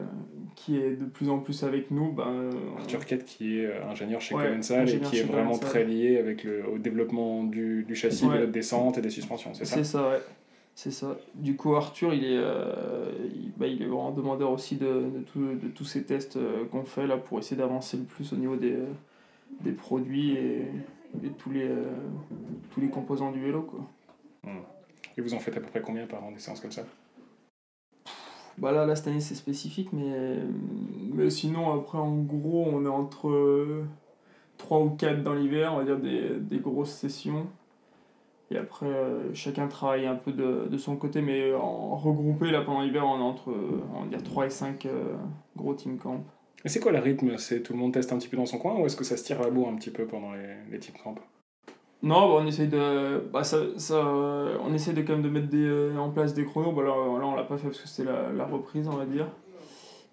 qui 0.55 0.77
est 0.79 0.91
de 0.93 1.05
plus 1.05 1.29
en 1.29 1.39
plus 1.41 1.65
avec 1.65 1.91
nous, 1.91 2.15
euh, 2.21 2.53
Arthur 2.79 3.05
Kett, 3.05 3.25
qui 3.25 3.59
est 3.59 3.67
euh, 3.67 3.89
ingénieur 3.91 4.21
chez 4.21 4.37
Ouais, 4.37 4.57
et 4.57 5.01
qui 5.01 5.19
est 5.19 5.23
vraiment 5.25 5.59
très 5.59 5.85
lié 5.85 6.19
avec 6.19 6.45
le, 6.45 6.65
au 6.69 6.79
développement 6.79 7.43
du, 7.43 7.83
du 7.83 7.97
châssis, 7.97 8.25
Ouais. 8.27 8.37
de 8.37 8.41
la 8.43 8.47
descente 8.47 8.99
et 8.99 9.01
des 9.01 9.11
suspensions, 9.11 9.53
c'est 9.53 9.65
ça 9.65 9.77
C'est 9.77 9.85
ça, 9.85 10.09
ouais. 10.11 10.21
C'est 10.77 10.91
ça. 10.93 11.17
Du 11.35 11.57
coup, 11.57 11.75
Arthur, 11.75 12.15
il 12.15 12.23
est, 12.25 12.37
euh, 12.37 13.11
il, 13.35 13.51
bah, 13.57 13.67
il 13.67 13.83
est 13.83 13.87
vraiment 13.87 14.13
demandeur 14.13 14.53
aussi 14.53 14.77
de, 14.77 14.87
de, 14.87 15.21
tout- 15.33 15.55
de 15.55 15.69
tous 15.69 15.85
ces 15.87 16.05
tests 16.05 16.37
euh, 16.37 16.67
qu'on 16.71 16.85
fait 16.85 17.07
là 17.07 17.17
pour 17.17 17.39
essayer 17.39 17.57
d'avancer 17.57 17.97
le 17.97 18.05
plus 18.05 18.33
au 18.33 18.37
niveau 18.37 18.57
des, 18.57 18.77
des 19.63 19.73
produits 19.73 20.33
et, 20.37 20.67
et 21.25 21.31
tous, 21.39 21.51
les, 21.51 21.69
tous 22.71 22.81
les 22.81 22.89
composants 22.91 23.33
du 23.33 23.41
vélo. 23.41 23.63
Quoi. 23.63 24.53
Et 25.17 25.21
vous 25.23 25.33
en 25.35 25.39
faites 25.41 25.57
à 25.57 25.61
peu 25.61 25.67
près 25.67 25.81
combien 25.81 26.07
par 26.07 26.23
an 26.23 26.31
des 26.31 26.39
séances 26.39 26.61
comme 26.61 26.71
ça? 26.71 26.85
Bah 28.59 28.73
là, 28.73 28.87
là, 28.87 28.97
cette 28.97 29.09
année, 29.09 29.21
c'est 29.21 29.35
spécifique, 29.35 29.91
mais, 29.93 30.39
mais 31.13 31.29
sinon, 31.29 31.75
après, 31.75 31.99
en 31.99 32.17
gros, 32.17 32.67
on 32.67 32.85
est 32.85 32.89
entre 32.89 33.85
3 34.57 34.81
ou 34.81 34.91
4 34.91 35.23
dans 35.23 35.35
l'hiver, 35.35 35.73
on 35.75 35.79
va 35.79 35.85
dire 35.85 35.99
des, 35.99 36.39
des 36.41 36.59
grosses 36.59 36.93
sessions. 36.93 37.47
Et 38.51 38.57
après, 38.57 38.87
euh, 38.87 39.35
chacun 39.35 39.67
travaille 39.67 40.07
un 40.07 40.15
peu 40.15 40.33
de, 40.33 40.69
de 40.71 40.79
son 40.79 40.97
côté, 40.97 41.21
mais 41.21 41.53
en 41.53 41.97
regroupé, 41.97 42.51
là, 42.51 42.63
pendant 42.63 42.83
l'hiver, 42.83 43.05
on 43.05 43.19
est 43.19 43.23
entre, 43.23 43.51
euh, 43.51 43.83
on 43.95 44.03
va 44.03 44.07
dire, 44.07 44.23
3 44.23 44.47
et 44.47 44.51
5 44.51 44.87
euh, 44.87 45.15
gros 45.57 45.75
team 45.75 45.99
camp. 45.99 46.25
Et 46.65 46.69
c'est 46.69 46.81
quoi 46.81 46.93
le 46.93 46.99
rythme? 46.99 47.39
C'est 47.39 47.63
tout 47.63 47.73
le 47.73 47.79
monde 47.79 47.93
teste 47.93 48.13
un 48.13 48.19
petit 48.19 48.29
peu 48.29 48.37
dans 48.37 48.47
son 48.47 48.59
coin 48.59 48.79
ou 48.79 48.87
est-ce 48.87 48.97
que 48.97 49.05
ça 49.05 49.17
se 49.17 49.25
tire 49.25 49.41
à 49.41 49.45
la 49.45 49.51
bourre 49.51 49.69
un 49.69 49.77
petit 49.77 49.91
peu 49.91 50.07
pendant 50.07 50.33
les, 50.33 50.57
les 50.71 50.79
team 50.79 50.95
camps? 51.03 51.15
Non, 52.03 52.29
bah, 52.29 52.43
on 52.43 52.47
essaye 52.47 52.69
de, 52.69 53.21
bah, 53.33 53.43
ça, 53.43 53.59
ça, 53.79 54.05
on 54.05 54.73
essaye 54.73 54.95
de 54.95 55.03
quand 55.03 55.15
même 55.15 55.23
de 55.23 55.31
mettre 55.31 55.49
des, 55.49 55.67
euh, 55.67 55.97
en 55.97 56.11
place 56.11 56.35
des 56.35 56.45
chronos. 56.45 56.73
Bah, 56.73 56.83
là, 56.83 56.89
là, 56.89 57.27
on 57.27 57.35
l'a 57.35 57.45
pas 57.45 57.57
fait 57.57 57.69
parce 57.69 57.81
que 57.81 57.89
c'était 57.89 58.11
la, 58.11 58.31
la 58.33 58.45
reprise, 58.45 58.89
on 58.89 58.97
va 58.97 59.07
dire. 59.07 59.27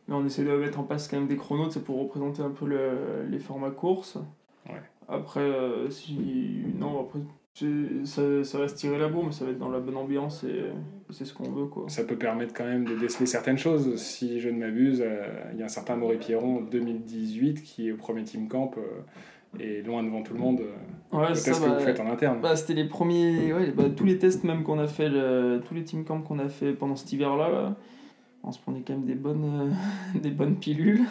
Mais 0.07 0.15
on 0.15 0.25
essaie 0.25 0.43
de 0.43 0.51
mettre 0.57 0.79
en 0.79 0.83
place 0.83 1.07
quand 1.07 1.17
même 1.17 1.27
des 1.27 1.37
chronos, 1.37 1.69
c'est 1.69 1.83
pour 1.83 1.99
représenter 1.99 2.41
un 2.41 2.49
peu 2.49 2.65
le, 2.65 3.25
les 3.29 3.39
formats 3.39 3.71
courses. 3.71 4.17
Ouais. 4.67 4.81
Après, 5.07 5.41
euh, 5.41 5.89
si 5.89 6.63
non, 6.77 7.01
après 7.01 7.19
ça, 8.05 8.43
ça 8.43 8.57
va 8.57 8.67
se 8.67 8.75
tirer 8.75 8.97
la 8.97 9.07
bourre, 9.07 9.25
mais 9.27 9.31
ça 9.31 9.45
va 9.45 9.51
être 9.51 9.59
dans 9.59 9.69
la 9.69 9.79
bonne 9.79 9.97
ambiance 9.97 10.43
et 10.43 10.63
c'est 11.11 11.25
ce 11.25 11.33
qu'on 11.33 11.51
veut 11.51 11.65
quoi. 11.65 11.85
Ça 11.87 12.03
peut 12.03 12.17
permettre 12.17 12.53
quand 12.53 12.65
même 12.65 12.85
de 12.85 12.95
déceler 12.95 13.27
certaines 13.27 13.59
choses. 13.59 13.95
Si 13.97 14.39
je 14.39 14.49
ne 14.49 14.57
m'abuse, 14.57 15.03
euh, 15.05 15.27
il 15.53 15.59
y 15.59 15.61
a 15.61 15.65
un 15.65 15.69
certain 15.69 15.95
Maurice 15.95 16.25
Pierron 16.25 16.61
2018 16.61 17.61
qui 17.61 17.89
est 17.89 17.91
au 17.91 17.97
premier 17.97 18.23
team 18.23 18.47
camp 18.47 18.71
euh, 18.77 19.01
et 19.59 19.81
loin 19.81 20.03
devant 20.03 20.21
tout 20.23 20.33
le 20.33 20.39
monde. 20.39 20.61
euh, 20.61 21.17
Ouais, 21.17 21.29
le 21.29 21.35
ça, 21.35 21.51
que 21.51 21.59
bah, 21.59 21.77
vous 21.77 21.85
faites 21.85 21.99
en 21.99 22.09
interne. 22.11 22.39
Bah, 22.41 22.55
c'était 22.55 22.73
les 22.73 22.85
premiers, 22.87 23.53
ouais, 23.53 23.71
bah, 23.71 23.83
tous 23.95 24.03
les 24.05 24.17
tests 24.17 24.43
même 24.43 24.63
qu'on 24.63 24.79
a 24.79 24.87
fait, 24.87 25.09
le- 25.09 25.61
tous 25.67 25.75
les 25.75 25.83
team 25.83 26.05
camps 26.05 26.21
qu'on 26.21 26.39
a 26.39 26.49
fait 26.49 26.73
pendant 26.73 26.95
cet 26.95 27.11
hiver-là, 27.13 27.49
là, 27.49 27.75
on 28.43 28.51
se 28.51 28.59
prenait 28.59 28.81
quand 28.85 28.93
même 28.93 29.05
des 29.05 29.13
bonnes, 29.15 29.69
euh, 30.15 30.19
des 30.19 30.31
bonnes 30.31 30.55
pilules. 30.57 31.01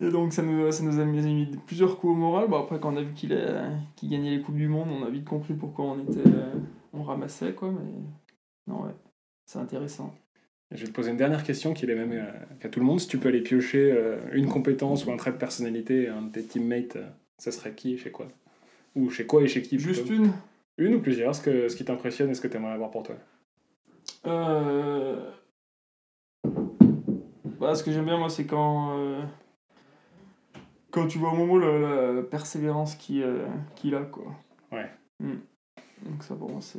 Et 0.00 0.10
donc 0.10 0.32
ça 0.32 0.42
nous, 0.42 0.70
ça 0.70 0.82
nous 0.84 0.98
a 1.00 1.04
mis, 1.04 1.20
mis 1.22 1.46
plusieurs 1.66 1.98
coups 1.98 2.12
au 2.12 2.16
moral. 2.16 2.48
Bon, 2.48 2.58
après, 2.58 2.78
quand 2.80 2.92
on 2.92 2.96
a 2.96 3.02
vu 3.02 3.12
qu'il 3.14 3.36
qu'il 3.96 4.10
gagnait 4.10 4.30
les 4.36 4.40
Coupes 4.42 4.56
du 4.56 4.68
Monde, 4.68 4.88
on 4.90 5.04
a 5.06 5.10
vite 5.10 5.24
compris 5.24 5.54
pourquoi 5.54 5.86
on 5.86 6.00
était, 6.00 6.20
euh, 6.28 6.52
on 6.92 7.02
ramassait, 7.02 7.52
quoi. 7.52 7.70
Mais 7.70 7.90
non, 8.66 8.82
ouais, 8.82 8.92
c'est 9.46 9.58
intéressant. 9.58 10.14
Je 10.70 10.80
vais 10.82 10.86
te 10.88 10.92
poser 10.92 11.10
une 11.10 11.16
dernière 11.18 11.44
question 11.44 11.72
qui 11.74 11.84
est 11.84 11.88
la 11.88 11.94
même 12.04 12.26
qu'à 12.60 12.68
tout 12.68 12.80
le 12.80 12.86
monde. 12.86 12.98
Si 13.00 13.06
tu 13.08 13.18
peux 13.18 13.28
aller 13.28 13.42
piocher 13.42 13.94
une 14.32 14.46
compétence 14.48 15.04
ou 15.06 15.12
un 15.12 15.16
trait 15.16 15.32
de 15.32 15.36
personnalité, 15.36 16.08
un 16.08 16.22
de 16.22 16.30
tes 16.30 16.42
teammates, 16.42 16.96
ça 17.42 17.50
serait 17.50 17.74
qui 17.74 17.94
et 17.94 17.98
chez 17.98 18.12
quoi? 18.12 18.28
Ou 18.94 19.10
chez 19.10 19.26
quoi 19.26 19.42
et 19.42 19.48
chez 19.48 19.62
qui 19.62 19.76
Juste 19.76 20.06
plutôt? 20.06 20.24
une. 20.24 20.32
Une 20.78 20.94
ou 20.94 21.00
plusieurs 21.02 21.34
ce, 21.34 21.42
que, 21.42 21.68
ce 21.68 21.74
qui 21.74 21.84
t'impressionne 21.84 22.30
et 22.30 22.34
ce 22.34 22.40
que 22.40 22.46
tu 22.46 22.56
aimerais 22.56 22.72
avoir 22.72 22.92
pour 22.92 23.02
toi? 23.02 23.16
Euh... 24.26 25.28
Bah, 27.58 27.74
ce 27.74 27.82
que 27.82 27.90
j'aime 27.90 28.04
bien, 28.04 28.16
moi, 28.16 28.30
c'est 28.30 28.46
quand, 28.46 28.96
euh, 28.96 29.22
quand 30.92 31.08
tu 31.08 31.18
vois 31.18 31.32
au 31.32 31.36
moment 31.36 31.58
la, 31.58 32.12
la 32.12 32.22
persévérance 32.22 32.94
qu'il 32.94 33.22
euh, 33.22 33.46
a, 33.92 34.04
quoi. 34.04 34.24
Ouais. 34.70 34.88
Mm. 35.18 35.34
Donc 36.06 36.22
ça, 36.22 36.36
pour 36.36 36.48
moi, 36.48 36.60
c'est 36.60 36.78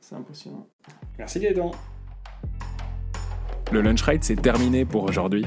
c'est 0.00 0.14
impressionnant. 0.14 0.66
Merci 1.18 1.40
Gaëtan. 1.40 1.70
Le 3.72 3.80
lunch 3.82 4.02
ride 4.02 4.24
c'est 4.24 4.40
terminé 4.40 4.84
pour 4.84 5.04
aujourd'hui. 5.04 5.44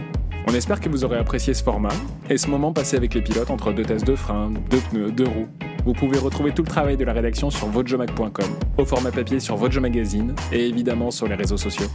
On 0.47 0.53
espère 0.53 0.79
que 0.79 0.89
vous 0.89 1.03
aurez 1.03 1.17
apprécié 1.17 1.53
ce 1.53 1.63
format 1.63 1.93
et 2.29 2.37
ce 2.37 2.49
moment 2.49 2.73
passé 2.73 2.97
avec 2.97 3.13
les 3.13 3.21
pilotes 3.21 3.51
entre 3.51 3.71
deux 3.71 3.83
tests 3.83 4.05
de 4.05 4.15
frein, 4.15 4.51
deux 4.69 4.79
pneus, 4.89 5.11
deux 5.11 5.27
roues. 5.27 5.47
Vous 5.85 5.93
pouvez 5.93 6.17
retrouver 6.17 6.51
tout 6.51 6.63
le 6.63 6.67
travail 6.67 6.97
de 6.97 7.03
la 7.03 7.13
rédaction 7.13 7.49
sur 7.49 7.67
votejomag.com, 7.67 8.45
au 8.77 8.85
format 8.85 9.11
papier 9.11 9.39
sur 9.39 9.55
Vojo 9.55 9.81
Magazine 9.81 10.35
et 10.51 10.67
évidemment 10.67 11.11
sur 11.11 11.27
les 11.27 11.35
réseaux 11.35 11.57
sociaux. 11.57 11.87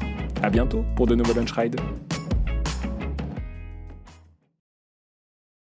A 0.42 0.51
bientôt 0.51 0.84
pour 0.97 1.07
de 1.07 1.14
nouveaux 1.14 1.34
lunch 1.34 1.53
rides. 1.53 1.80